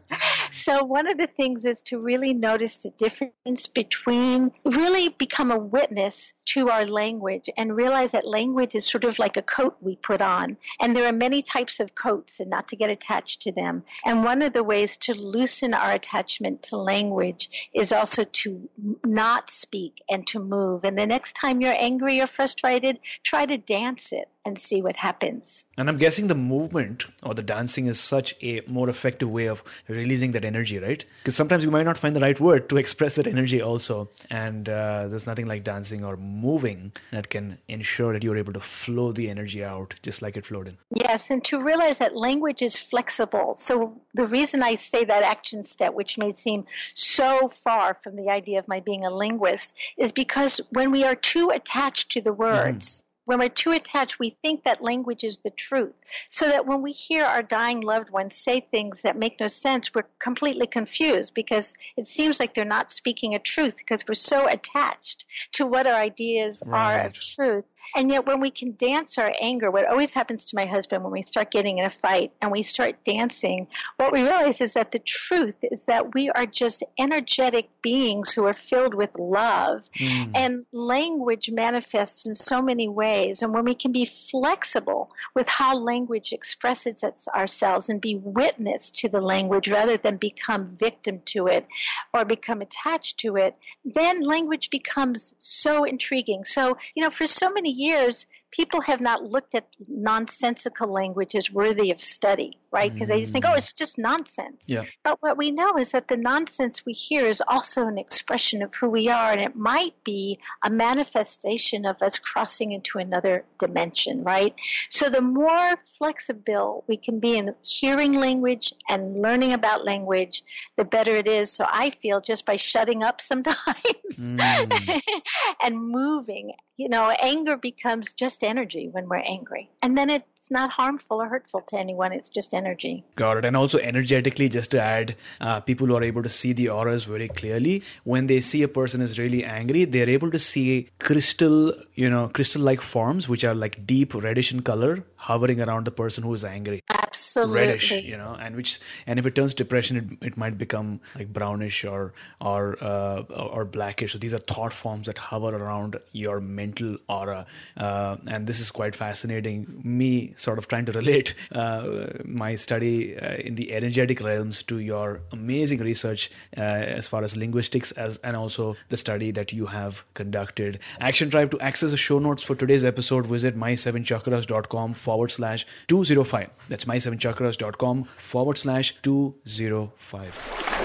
So 0.56 0.86
one 0.86 1.08
of 1.08 1.18
the 1.18 1.28
things 1.28 1.66
is 1.66 1.82
to 1.84 2.00
really 2.00 2.34
notice 2.34 2.78
the 2.78 2.92
difference 2.92 3.68
between 3.68 4.52
really 4.64 5.10
become 5.10 5.52
a 5.52 5.60
witness 5.60 6.34
to 6.46 6.70
our 6.70 6.88
language 6.88 7.50
and 7.58 7.76
realize 7.76 8.14
that 8.14 8.26
language 8.26 8.74
is 8.74 8.88
sort 8.88 9.04
of 9.04 9.20
like 9.20 9.36
a 9.36 9.42
coat 9.42 9.76
we 9.82 9.98
put 9.98 10.22
on. 10.22 10.56
And 10.80 10.96
there 10.96 11.08
are 11.08 11.12
many 11.12 11.42
types 11.42 11.82
of 11.82 11.94
coats 11.94 12.40
and 12.40 12.50
not 12.50 12.70
to 12.70 12.78
get 12.78 12.90
attached 12.90 13.42
to 13.42 13.52
them. 13.52 13.84
And 14.06 14.24
one 14.24 14.42
of 14.42 14.54
the 14.54 14.64
ways 14.64 14.96
to 14.98 15.14
loosen 15.14 15.74
our 15.74 15.92
attachment 15.92 16.64
to 16.64 16.78
language 16.78 17.70
is 17.74 17.92
also 17.92 18.24
to 18.24 18.70
not 19.04 19.50
speak 19.50 20.02
and 20.10 20.26
to 20.28 20.40
move. 20.40 20.86
And 20.86 20.98
the 20.98 21.06
next 21.06 21.34
time 21.34 21.60
you're 21.60 21.76
angry 21.78 22.22
or 22.22 22.28
frustrated, 22.28 23.00
try 23.24 23.46
to 23.46 23.58
dance 23.58 24.14
it 24.14 24.30
and 24.46 24.60
see 24.60 24.82
what 24.82 24.96
happens. 24.96 25.66
And 25.78 25.90
I'm 25.90 25.98
guessing 25.98 26.28
the 26.28 26.36
movement 26.36 27.06
or 27.24 27.34
the 27.34 27.42
dancing 27.42 27.88
is 27.88 28.00
such 28.00 28.36
a 28.44 28.62
more 28.68 28.90
effective 28.90 29.30
way 29.30 29.48
of 29.48 29.64
releasing 29.88 30.34
that 30.34 30.46
energy, 30.46 30.78
right? 30.78 31.04
Because 31.22 31.36
sometimes 31.36 31.64
you 31.64 31.72
might 31.72 31.84
not 31.84 31.98
find 31.98 32.16
the 32.16 32.20
right 32.20 32.40
word 32.40 32.70
to 32.70 32.78
express 32.86 33.16
that 33.16 33.26
energy 33.26 33.62
also. 33.62 34.10
And 34.30 34.70
uh, 34.70 35.08
there's 35.08 35.26
nothing 35.26 35.48
like 35.48 35.64
dancing 35.64 36.06
or 36.06 36.16
moving 36.16 36.92
that 37.12 37.30
can 37.30 37.58
ensure 37.68 38.14
that 38.14 38.24
you're 38.24 38.38
able 38.38 38.54
to 38.54 38.60
flow 38.60 39.12
the 39.12 39.30
energy 39.30 39.64
out 39.64 39.96
just 40.04 40.22
like 40.22 40.38
it 40.38 40.46
flowed 40.46 40.68
in. 40.68 40.78
Yes, 40.94 41.32
and 41.32 41.44
to 41.46 41.62
realize 41.62 41.98
that 41.98 42.16
language 42.16 42.62
is 42.62 42.78
flexible. 42.78 43.56
So 43.58 44.00
the 44.14 44.28
reason 44.28 44.62
I 44.62 44.76
say 44.76 45.06
that 45.06 45.24
action 45.24 45.64
step, 45.64 45.94
which 45.96 46.20
may 46.20 46.34
seem 46.34 46.66
so 46.94 47.52
far 47.64 47.98
from 48.04 48.16
the 48.16 48.30
idea 48.30 48.60
of 48.60 48.68
my 48.68 48.80
being 48.80 49.06
a 49.06 49.10
linguist, 49.10 49.74
is 49.98 50.12
because 50.12 50.62
when 50.70 50.92
we 50.92 51.04
are 51.04 51.16
too 51.16 51.50
attached 51.50 52.12
to 52.12 52.22
the 52.22 52.34
words, 52.34 52.98
mm-hmm 52.98 53.06
when 53.26 53.40
we're 53.40 53.50
too 53.50 53.72
attached, 53.72 54.20
we 54.20 54.38
think 54.42 54.64
that 54.64 54.82
language 54.82 55.24
is 55.24 55.40
the 55.40 55.50
truth. 55.50 55.94
So 56.30 56.48
that 56.48 56.66
when 56.66 56.82
we 56.82 56.92
hear 56.92 57.26
our 57.26 57.44
dying 57.44 57.82
loved 57.82 58.10
ones 58.10 58.38
say 58.38 58.62
things 58.62 59.02
that 59.02 59.18
make 59.18 59.40
no 59.40 59.48
sense, 59.48 59.94
we're 59.94 60.04
completely 60.20 60.68
confused 60.68 61.34
because 61.34 61.74
it 61.98 62.08
seems 62.08 62.40
like 62.40 62.54
they're 62.54 62.66
not 62.66 62.92
speaking 62.92 63.36
a 63.36 63.40
truth 63.40 63.78
because 63.78 64.04
we're 64.08 64.14
so 64.14 64.48
attached 64.48 65.26
to 65.54 65.66
what 65.66 65.88
our 65.88 65.96
ideas 65.96 66.62
right. 66.66 66.96
are 66.96 67.06
of 67.08 67.14
truth. 67.14 67.66
And 67.96 68.10
yet, 68.10 68.26
when 68.26 68.42
we 68.42 68.52
can 68.52 68.76
dance 68.78 69.18
our 69.18 69.34
anger, 69.40 69.72
what 69.72 69.88
always 69.88 70.14
happens 70.14 70.46
to 70.46 70.56
my 70.56 70.66
husband 70.66 71.04
when 71.04 71.12
we 71.12 71.22
start 71.22 71.52
getting 71.52 71.78
in 71.78 71.86
a 71.86 71.90
fight 71.90 72.32
and 72.42 72.52
we 72.52 72.64
start 72.64 73.04
dancing, 73.06 73.68
what 73.98 74.12
we 74.12 74.22
realize 74.22 74.62
is 74.62 74.74
that 74.74 74.92
the 74.92 75.00
truth 75.00 75.56
is 75.64 75.86
that 75.86 76.14
we 76.14 76.30
are 76.30 76.46
just 76.46 76.84
energetic 76.98 77.70
beings 77.82 78.32
who 78.32 78.46
are 78.46 78.54
filled 78.54 78.94
with 78.94 79.10
love. 79.18 79.84
Mm. 80.00 80.32
And 80.36 80.66
language 80.72 81.50
manifests 81.50 82.26
in 82.26 82.36
so 82.36 82.62
many 82.62 82.88
ways. 82.88 83.42
And 83.42 83.54
when 83.54 83.66
we 83.66 83.76
can 83.76 83.92
be 83.92 84.06
flexible 84.06 85.12
with 85.34 85.48
how 85.48 85.76
language 85.76 86.32
expresses 86.32 87.04
ourselves 87.34 87.90
and 87.90 88.02
be 88.02 88.16
witness 88.16 88.92
to 88.92 89.10
the 89.10 89.22
language 89.22 89.68
rather 89.68 89.98
than 89.98 90.18
become 90.18 90.76
victim 90.80 91.22
to 91.26 91.48
it 91.48 91.66
or 92.14 92.26
become 92.26 92.62
attached 92.62 93.20
to 93.20 93.36
it, 93.38 93.56
then 93.84 94.22
language 94.22 94.70
becomes 94.70 95.34
so 95.40 95.84
intriguing. 95.84 96.46
So, 96.46 96.78
you 96.96 97.04
know, 97.04 97.10
for 97.10 97.28
so 97.28 97.50
many 97.50 97.72
years, 97.76 98.26
people 98.52 98.82
have 98.82 99.02
not 99.02 99.24
looked 99.24 99.56
at 99.56 99.68
nonsensical 99.88 100.92
language 100.92 101.36
as 101.36 101.52
worthy 101.52 101.92
of 101.92 102.02
study, 102.02 102.58
right? 102.76 102.94
Because 102.94 103.08
they 103.08 103.22
just 103.22 103.32
think, 103.32 103.46
oh, 103.46 103.54
it's 103.54 103.72
just 103.72 103.98
nonsense. 103.98 104.66
Yeah. 104.68 104.84
But 105.02 105.22
what 105.22 105.38
we 105.38 105.52
know 105.52 105.78
is 105.78 105.92
that 105.92 106.10
the 106.10 106.18
nonsense 106.18 106.86
we 106.86 106.92
hear 106.92 107.26
is 107.26 107.42
also 107.48 107.88
an 107.88 107.98
expression 107.98 108.62
of 108.62 108.76
who 108.76 108.90
we 108.90 109.08
are, 109.08 109.32
and 109.32 109.40
it 109.40 109.56
might 109.56 109.96
be 110.04 110.40
a 110.62 110.70
manifestation 110.70 111.86
of 111.86 112.02
us 112.02 112.20
crossing 112.20 112.74
into 112.74 113.00
another 113.00 113.46
dimension, 113.60 114.24
right? 114.24 114.54
So 114.90 115.10
the 115.10 115.22
more 115.22 115.78
flexible 115.98 116.84
we 116.88 116.98
can 116.98 117.22
be 117.22 117.38
in 117.38 117.56
hearing 117.62 118.14
language 118.14 118.74
and 118.90 119.22
learning 119.22 119.54
about 119.54 119.86
language, 119.86 120.44
the 120.76 120.84
better 120.84 121.16
it 121.16 121.28
is. 121.28 121.52
So 121.52 121.66
I 121.68 121.92
feel 121.92 122.20
just 122.20 122.46
by 122.46 122.58
shutting 122.58 123.04
up 123.04 123.22
sometimes 123.22 124.18
mm. 124.20 125.02
and 125.64 125.80
moving 125.80 126.52
you 126.78 126.90
know, 126.90 127.10
anger 127.10 127.58
becomes 127.58 128.14
just 128.14 128.44
energy 128.44 128.90
when 128.90 129.08
we're 129.08 129.18
angry. 129.18 129.70
And 129.82 129.98
then 129.98 130.10
it's 130.46 130.52
not 130.52 130.70
harmful 130.70 131.20
or 131.24 131.28
hurtful 131.28 131.62
to 131.62 131.76
anyone. 131.76 132.12
It's 132.12 132.30
just 132.30 132.54
energy. 132.54 133.04
Got 133.16 133.38
it. 133.38 133.46
And 133.46 133.58
also 133.58 133.80
energetically, 133.80 134.48
just 134.48 134.70
to 134.72 134.80
add, 134.80 135.16
uh, 135.42 135.60
people 135.62 135.88
who 135.88 135.96
are 135.96 136.04
able 136.04 136.22
to 136.22 136.30
see 136.30 136.54
the 136.54 136.70
auras 136.70 137.06
very 137.06 137.28
clearly, 137.28 137.82
when 138.04 138.28
they 138.28 138.42
see 138.42 138.62
a 138.62 138.68
person 138.68 139.02
is 139.02 139.18
really 139.18 139.44
angry, 139.44 139.86
they're 139.86 140.08
able 140.08 140.30
to 140.30 140.38
see 140.38 140.92
crystal, 141.00 141.74
you 141.96 142.12
know, 142.12 142.28
crystal-like 142.28 142.82
forms, 142.82 143.28
which 143.28 143.44
are 143.44 143.56
like 143.56 143.88
deep 143.88 144.14
reddish 144.14 144.52
in 144.52 144.62
color, 144.62 145.04
hovering 145.16 145.62
around 145.62 145.86
the 145.86 145.92
person 145.92 146.24
who 146.24 146.32
is 146.36 146.46
angry. 146.46 146.84
Absolutely. 146.92 147.56
Reddish, 147.56 147.92
you 147.94 148.18
know, 148.18 148.38
and 148.40 148.56
which, 148.56 148.80
and 149.08 149.18
if 149.18 149.26
it 149.26 149.34
turns 149.34 149.56
depression, 149.56 150.20
it, 150.22 150.28
it 150.28 150.38
might 150.38 150.60
become 150.60 151.00
like 151.16 151.34
brownish 151.34 151.86
or, 151.86 152.14
or, 152.40 152.78
uh, 152.84 153.22
or 153.32 153.66
blackish. 153.66 154.14
So 154.14 154.20
these 154.20 154.36
are 154.36 154.40
thought 154.40 154.74
forms 154.74 155.08
that 155.08 155.18
hover 155.18 155.56
around 155.56 156.00
your 156.12 156.40
mental 156.40 156.98
aura. 157.10 157.48
Uh, 157.76 158.18
and 158.28 158.46
this 158.46 158.60
is 158.60 158.70
quite 158.70 158.96
fascinating. 158.96 159.82
Me 159.84 160.34
sort 160.36 160.58
of 160.58 160.68
trying 160.68 160.86
to 160.86 160.92
relate 160.92 161.34
uh, 161.52 162.08
my 162.24 162.56
study 162.56 163.18
uh, 163.18 163.36
in 163.36 163.56
the 163.56 163.74
energetic 163.74 164.22
realms 164.22 164.64
to 164.64 164.80
your 164.80 165.22
amazing 165.32 165.80
research 165.80 166.32
uh, 166.58 166.62
as 166.62 167.08
far 167.08 167.24
as 167.24 167.36
linguistics 167.36 167.92
as 167.94 168.18
and 168.24 168.36
also 168.36 168.76
the 168.90 168.98
study 168.98 169.32
that 169.32 169.54
you 169.54 169.66
have 169.66 170.04
conducted. 170.14 170.80
Action 171.00 171.30
Tribe 171.30 171.52
to 171.52 171.60
access 171.60 171.92
the 171.92 171.98
show 171.98 172.20
notes 172.20 172.44
for 172.44 172.56
today's 172.56 172.84
episode, 172.84 173.26
visit 173.26 173.58
my7chakras.com 173.58 174.94
forward 174.94 175.32
slash 175.32 175.66
205. 175.88 176.50
That's 176.70 176.86
my7chakras.com 176.86 178.08
forward 178.18 178.58
slash 178.58 178.96
205. 179.04 180.85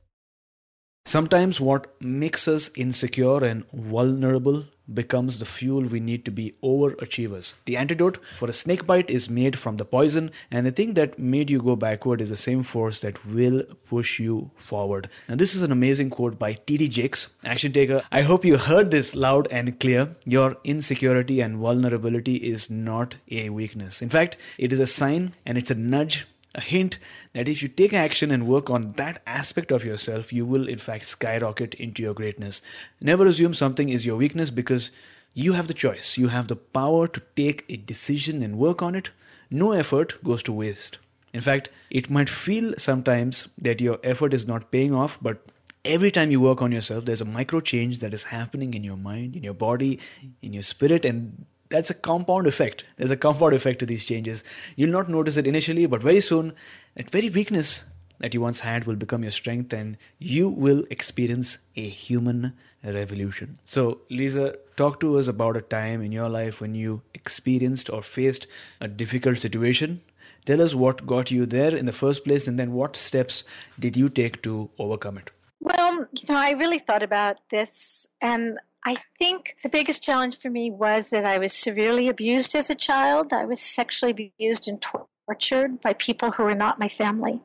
Sometimes 1.05 1.59
what 1.59 1.99
makes 1.99 2.47
us 2.47 2.69
insecure 2.75 3.43
and 3.43 3.63
vulnerable 3.71 4.65
becomes 4.93 5.39
the 5.39 5.45
fuel 5.45 5.81
we 5.83 5.99
need 5.99 6.25
to 6.25 6.31
be 6.31 6.53
overachievers. 6.63 7.55
The 7.65 7.77
antidote 7.77 8.19
for 8.37 8.49
a 8.49 8.53
snake 8.53 8.85
bite 8.85 9.09
is 9.09 9.29
made 9.29 9.57
from 9.57 9.77
the 9.77 9.85
poison, 9.85 10.29
and 10.51 10.65
the 10.65 10.71
thing 10.71 10.93
that 10.93 11.17
made 11.17 11.49
you 11.49 11.61
go 11.61 11.75
backward 11.75 12.21
is 12.21 12.29
the 12.29 12.37
same 12.37 12.61
force 12.61 13.01
that 13.01 13.25
will 13.25 13.63
push 13.87 14.19
you 14.19 14.51
forward. 14.57 15.09
And 15.27 15.39
this 15.39 15.55
is 15.55 15.63
an 15.63 15.71
amazing 15.71 16.11
quote 16.11 16.37
by 16.37 16.53
T.D. 16.53 16.87
Jakes, 16.89 17.29
action 17.43 17.73
taker. 17.73 18.03
I 18.11 18.21
hope 18.21 18.45
you 18.45 18.57
heard 18.57 18.91
this 18.91 19.15
loud 19.15 19.47
and 19.49 19.79
clear. 19.79 20.15
Your 20.25 20.57
insecurity 20.63 21.41
and 21.41 21.57
vulnerability 21.57 22.35
is 22.35 22.69
not 22.69 23.15
a 23.29 23.49
weakness. 23.49 24.03
In 24.03 24.09
fact, 24.09 24.37
it 24.59 24.71
is 24.71 24.79
a 24.79 24.87
sign 24.87 25.33
and 25.45 25.57
it's 25.57 25.71
a 25.71 25.75
nudge 25.75 26.27
a 26.53 26.61
hint 26.61 26.97
that 27.33 27.47
if 27.47 27.61
you 27.61 27.67
take 27.67 27.93
action 27.93 28.31
and 28.31 28.47
work 28.47 28.69
on 28.69 28.91
that 28.93 29.21
aspect 29.25 29.71
of 29.71 29.85
yourself, 29.85 30.33
you 30.33 30.45
will 30.45 30.67
in 30.67 30.79
fact 30.79 31.05
skyrocket 31.05 31.73
into 31.75 32.03
your 32.03 32.13
greatness. 32.13 32.61
Never 32.99 33.25
assume 33.25 33.53
something 33.53 33.89
is 33.89 34.05
your 34.05 34.17
weakness 34.17 34.49
because 34.49 34.91
you 35.33 35.53
have 35.53 35.67
the 35.67 35.73
choice. 35.73 36.17
You 36.17 36.27
have 36.27 36.47
the 36.47 36.55
power 36.55 37.07
to 37.07 37.21
take 37.35 37.65
a 37.69 37.77
decision 37.77 38.43
and 38.43 38.57
work 38.57 38.81
on 38.81 38.95
it. 38.95 39.09
No 39.49 39.71
effort 39.71 40.21
goes 40.23 40.43
to 40.43 40.53
waste. 40.53 40.97
In 41.33 41.41
fact, 41.41 41.69
it 41.89 42.09
might 42.09 42.29
feel 42.29 42.73
sometimes 42.77 43.47
that 43.57 43.79
your 43.79 43.99
effort 44.03 44.33
is 44.33 44.45
not 44.45 44.71
paying 44.71 44.93
off, 44.93 45.17
but 45.21 45.45
every 45.85 46.11
time 46.11 46.31
you 46.31 46.41
work 46.41 46.61
on 46.61 46.71
yourself, 46.71 47.05
there's 47.05 47.21
a 47.21 47.25
micro 47.25 47.61
change 47.61 47.99
that 47.99 48.13
is 48.13 48.23
happening 48.23 48.73
in 48.73 48.83
your 48.83 48.97
mind, 48.97 49.35
in 49.35 49.43
your 49.43 49.53
body, 49.53 49.99
in 50.41 50.51
your 50.51 50.63
spirit, 50.63 51.05
and 51.05 51.45
that's 51.71 51.89
a 51.89 51.95
compound 51.95 52.47
effect. 52.47 52.83
There's 52.97 53.11
a 53.11 53.17
compound 53.17 53.53
effect 53.53 53.79
to 53.79 53.85
these 53.85 54.05
changes. 54.05 54.43
You'll 54.75 54.91
not 54.91 55.09
notice 55.09 55.37
it 55.37 55.47
initially, 55.47 55.85
but 55.85 56.01
very 56.01 56.21
soon, 56.21 56.53
that 56.95 57.09
very 57.09 57.29
weakness 57.29 57.83
that 58.19 58.33
you 58.33 58.41
once 58.41 58.59
had 58.59 58.85
will 58.85 58.95
become 58.95 59.23
your 59.23 59.31
strength 59.31 59.73
and 59.73 59.97
you 60.19 60.47
will 60.49 60.85
experience 60.91 61.57
a 61.75 61.87
human 61.87 62.53
revolution. 62.83 63.57
So, 63.65 64.01
Lisa, 64.09 64.57
talk 64.77 64.99
to 64.99 65.17
us 65.17 65.27
about 65.27 65.57
a 65.57 65.61
time 65.61 66.03
in 66.03 66.11
your 66.11 66.29
life 66.29 66.61
when 66.61 66.75
you 66.75 67.01
experienced 67.13 67.89
or 67.89 68.03
faced 68.03 68.47
a 68.79 68.87
difficult 68.87 69.39
situation. 69.39 70.01
Tell 70.45 70.61
us 70.61 70.73
what 70.75 71.05
got 71.05 71.31
you 71.31 71.45
there 71.45 71.75
in 71.75 71.85
the 71.85 71.93
first 71.93 72.23
place 72.23 72.47
and 72.47 72.59
then 72.59 72.73
what 72.73 72.95
steps 72.95 73.43
did 73.79 73.97
you 73.97 74.09
take 74.09 74.41
to 74.43 74.69
overcome 74.77 75.17
it? 75.17 75.31
Well, 75.59 76.07
you 76.11 76.23
know, 76.29 76.39
I 76.39 76.51
really 76.51 76.79
thought 76.79 77.03
about 77.03 77.37
this 77.49 78.07
and 78.21 78.59
I 78.83 78.97
think 79.19 79.55
the 79.61 79.69
biggest 79.69 80.01
challenge 80.01 80.39
for 80.39 80.49
me 80.49 80.71
was 80.71 81.09
that 81.09 81.25
I 81.25 81.37
was 81.37 81.53
severely 81.53 82.07
abused 82.07 82.55
as 82.55 82.69
a 82.69 82.75
child. 82.75 83.31
I 83.31 83.45
was 83.45 83.61
sexually 83.61 84.11
abused 84.11 84.67
and 84.67 84.83
tortured 85.27 85.81
by 85.81 85.93
people 85.93 86.31
who 86.31 86.43
were 86.43 86.55
not 86.55 86.79
my 86.79 86.89
family. 86.89 87.39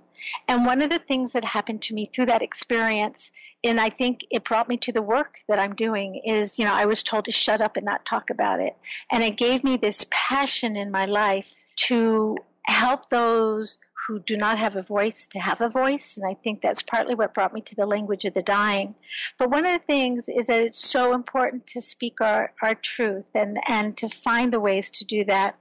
And 0.48 0.66
one 0.66 0.82
of 0.82 0.90
the 0.90 0.98
things 0.98 1.32
that 1.32 1.44
happened 1.44 1.82
to 1.82 1.94
me 1.94 2.10
through 2.12 2.26
that 2.26 2.42
experience, 2.42 3.30
and 3.62 3.80
I 3.80 3.90
think 3.90 4.24
it 4.30 4.44
brought 4.44 4.68
me 4.68 4.76
to 4.78 4.92
the 4.92 5.02
work 5.02 5.36
that 5.48 5.58
I'm 5.58 5.74
doing, 5.74 6.22
is, 6.24 6.58
you 6.58 6.64
know, 6.64 6.74
I 6.74 6.86
was 6.86 7.02
told 7.02 7.26
to 7.26 7.32
shut 7.32 7.60
up 7.60 7.76
and 7.76 7.84
not 7.84 8.04
talk 8.04 8.30
about 8.30 8.60
it. 8.60 8.76
And 9.12 9.22
it 9.22 9.36
gave 9.36 9.62
me 9.62 9.76
this 9.76 10.06
passion 10.10 10.76
in 10.76 10.90
my 10.90 11.06
life 11.06 11.54
to 11.88 12.38
help 12.62 13.10
those 13.10 13.78
who 14.06 14.20
do 14.20 14.36
not 14.36 14.58
have 14.58 14.76
a 14.76 14.82
voice 14.82 15.26
to 15.28 15.38
have 15.38 15.60
a 15.60 15.68
voice. 15.68 16.16
And 16.16 16.26
I 16.26 16.34
think 16.34 16.62
that's 16.62 16.82
partly 16.82 17.14
what 17.14 17.34
brought 17.34 17.52
me 17.52 17.60
to 17.62 17.74
the 17.74 17.86
language 17.86 18.24
of 18.24 18.34
the 18.34 18.42
dying. 18.42 18.94
But 19.38 19.50
one 19.50 19.66
of 19.66 19.80
the 19.80 19.86
things 19.86 20.28
is 20.28 20.46
that 20.46 20.62
it's 20.62 20.84
so 20.84 21.12
important 21.12 21.66
to 21.68 21.82
speak 21.82 22.20
our, 22.20 22.52
our 22.62 22.74
truth 22.74 23.26
and, 23.34 23.58
and 23.66 23.96
to 23.98 24.08
find 24.08 24.52
the 24.52 24.60
ways 24.60 24.90
to 24.90 25.04
do 25.04 25.24
that 25.24 25.56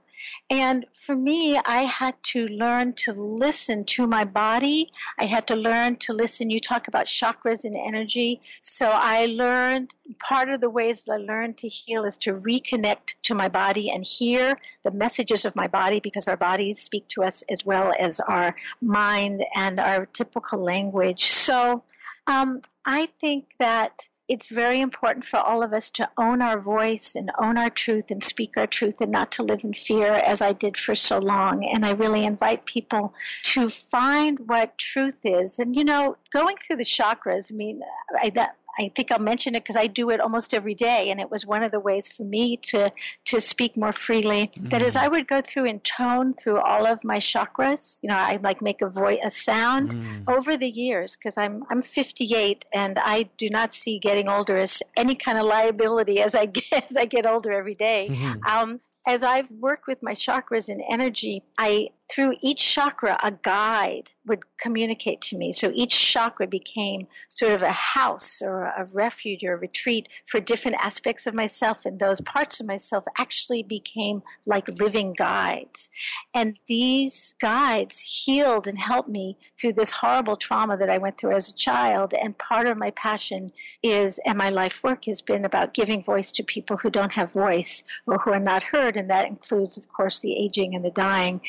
and 0.48 0.86
for 1.00 1.16
me, 1.16 1.56
I 1.56 1.84
had 1.84 2.14
to 2.34 2.46
learn 2.46 2.92
to 3.04 3.12
listen 3.12 3.84
to 3.84 4.06
my 4.06 4.24
body. 4.24 4.92
I 5.18 5.26
had 5.26 5.48
to 5.48 5.56
learn 5.56 5.96
to 5.96 6.12
listen. 6.12 6.50
You 6.50 6.60
talk 6.60 6.88
about 6.88 7.06
chakras 7.06 7.64
and 7.64 7.76
energy. 7.76 8.40
So 8.60 8.88
I 8.88 9.26
learned 9.26 9.92
part 10.20 10.48
of 10.50 10.60
the 10.60 10.70
ways 10.70 11.02
that 11.02 11.12
I 11.12 11.16
learned 11.16 11.58
to 11.58 11.68
heal 11.68 12.04
is 12.04 12.16
to 12.18 12.32
reconnect 12.32 13.14
to 13.24 13.34
my 13.34 13.48
body 13.48 13.90
and 13.90 14.04
hear 14.04 14.56
the 14.84 14.92
messages 14.92 15.44
of 15.44 15.56
my 15.56 15.66
body 15.66 16.00
because 16.00 16.26
our 16.26 16.36
bodies 16.36 16.80
speak 16.80 17.08
to 17.08 17.24
us 17.24 17.42
as 17.48 17.64
well 17.64 17.92
as 17.98 18.20
our 18.20 18.54
mind 18.80 19.44
and 19.54 19.80
our 19.80 20.06
typical 20.06 20.62
language. 20.62 21.24
So 21.24 21.82
um, 22.26 22.62
I 22.84 23.08
think 23.20 23.46
that 23.58 24.06
it's 24.28 24.48
very 24.48 24.80
important 24.80 25.24
for 25.24 25.38
all 25.38 25.62
of 25.62 25.72
us 25.72 25.90
to 25.90 26.08
own 26.18 26.42
our 26.42 26.58
voice 26.60 27.14
and 27.14 27.30
own 27.38 27.56
our 27.56 27.70
truth 27.70 28.10
and 28.10 28.22
speak 28.22 28.56
our 28.56 28.66
truth 28.66 29.00
and 29.00 29.12
not 29.12 29.32
to 29.32 29.42
live 29.42 29.62
in 29.62 29.72
fear 29.72 30.12
as 30.12 30.42
I 30.42 30.52
did 30.52 30.76
for 30.76 30.94
so 30.94 31.18
long. 31.18 31.64
And 31.64 31.86
I 31.86 31.90
really 31.90 32.24
invite 32.24 32.64
people 32.64 33.14
to 33.44 33.70
find 33.70 34.38
what 34.40 34.76
truth 34.78 35.18
is. 35.24 35.58
And 35.58 35.76
you 35.76 35.84
know, 35.84 36.16
going 36.32 36.56
through 36.56 36.76
the 36.76 36.84
chakras, 36.84 37.52
I 37.52 37.54
mean, 37.56 37.80
I, 38.20 38.30
that, 38.30 38.56
I 38.78 38.90
think 38.94 39.12
I'll 39.12 39.18
mention 39.18 39.54
it 39.54 39.62
because 39.62 39.76
I 39.76 39.86
do 39.86 40.10
it 40.10 40.20
almost 40.20 40.54
every 40.54 40.74
day, 40.74 41.10
and 41.10 41.20
it 41.20 41.30
was 41.30 41.46
one 41.46 41.62
of 41.62 41.72
the 41.72 41.80
ways 41.80 42.08
for 42.08 42.22
me 42.22 42.58
to 42.68 42.92
to 43.26 43.40
speak 43.40 43.76
more 43.76 43.92
freely. 43.92 44.50
Mm. 44.56 44.70
That 44.70 44.82
is, 44.82 44.96
I 44.96 45.08
would 45.08 45.26
go 45.26 45.42
through 45.42 45.66
and 45.66 45.82
tone 45.82 46.34
through 46.34 46.60
all 46.60 46.86
of 46.86 47.02
my 47.04 47.18
chakras. 47.18 47.98
You 48.02 48.08
know, 48.08 48.16
I 48.16 48.38
like 48.42 48.62
make 48.62 48.82
a 48.82 48.88
voice, 48.88 49.20
a 49.24 49.30
sound 49.30 49.92
mm. 49.92 50.24
over 50.28 50.56
the 50.56 50.68
years 50.68 51.16
because 51.16 51.36
I'm 51.36 51.64
I'm 51.70 51.82
58 51.82 52.64
and 52.72 52.98
I 52.98 53.24
do 53.38 53.48
not 53.48 53.74
see 53.74 53.98
getting 53.98 54.28
older 54.28 54.58
as 54.58 54.82
any 54.96 55.14
kind 55.14 55.38
of 55.38 55.46
liability 55.46 56.20
as 56.20 56.34
I 56.34 56.46
get 56.56 56.90
as 56.90 56.96
I 56.96 57.06
get 57.06 57.26
older 57.26 57.52
every 57.52 57.74
day. 57.74 58.08
Mm-hmm. 58.10 58.44
Um, 58.46 58.80
as 59.06 59.22
I've 59.22 59.50
worked 59.50 59.86
with 59.86 60.02
my 60.02 60.14
chakras 60.14 60.68
and 60.68 60.82
energy, 60.90 61.44
I 61.56 61.90
through 62.08 62.34
each 62.40 62.72
chakra, 62.72 63.18
a 63.22 63.30
guide 63.30 64.10
would 64.26 64.42
communicate 64.60 65.20
to 65.20 65.36
me. 65.36 65.52
So 65.52 65.70
each 65.72 65.98
chakra 66.12 66.46
became 66.46 67.06
sort 67.28 67.52
of 67.52 67.62
a 67.62 67.72
house 67.72 68.42
or 68.42 68.64
a 68.64 68.84
refuge 68.92 69.44
or 69.44 69.54
a 69.54 69.56
retreat 69.56 70.08
for 70.26 70.40
different 70.40 70.78
aspects 70.80 71.26
of 71.26 71.34
myself. 71.34 71.84
And 71.84 71.98
those 71.98 72.20
parts 72.20 72.60
of 72.60 72.66
myself 72.66 73.04
actually 73.16 73.62
became 73.62 74.22
like 74.44 74.68
living 74.80 75.12
guides. 75.12 75.90
And 76.34 76.58
these 76.66 77.34
guides 77.40 78.00
healed 78.00 78.66
and 78.66 78.78
helped 78.78 79.08
me 79.08 79.36
through 79.60 79.74
this 79.74 79.90
horrible 79.90 80.36
trauma 80.36 80.76
that 80.76 80.90
I 80.90 80.98
went 80.98 81.18
through 81.18 81.36
as 81.36 81.48
a 81.48 81.54
child. 81.54 82.14
And 82.14 82.36
part 82.36 82.66
of 82.66 82.76
my 82.76 82.90
passion 82.92 83.52
is, 83.82 84.18
and 84.24 84.38
my 84.38 84.50
life 84.50 84.80
work 84.82 85.04
has 85.04 85.22
been 85.22 85.44
about 85.44 85.74
giving 85.74 86.02
voice 86.02 86.32
to 86.32 86.42
people 86.42 86.76
who 86.76 86.90
don't 86.90 87.12
have 87.12 87.32
voice 87.32 87.84
or 88.06 88.18
who 88.18 88.32
are 88.32 88.40
not 88.40 88.62
heard. 88.64 88.96
And 88.96 89.10
that 89.10 89.28
includes, 89.28 89.76
of 89.76 89.88
course, 89.88 90.20
the 90.20 90.36
aging 90.36 90.74
and 90.74 90.84
the 90.84 90.90
dying 90.90 91.40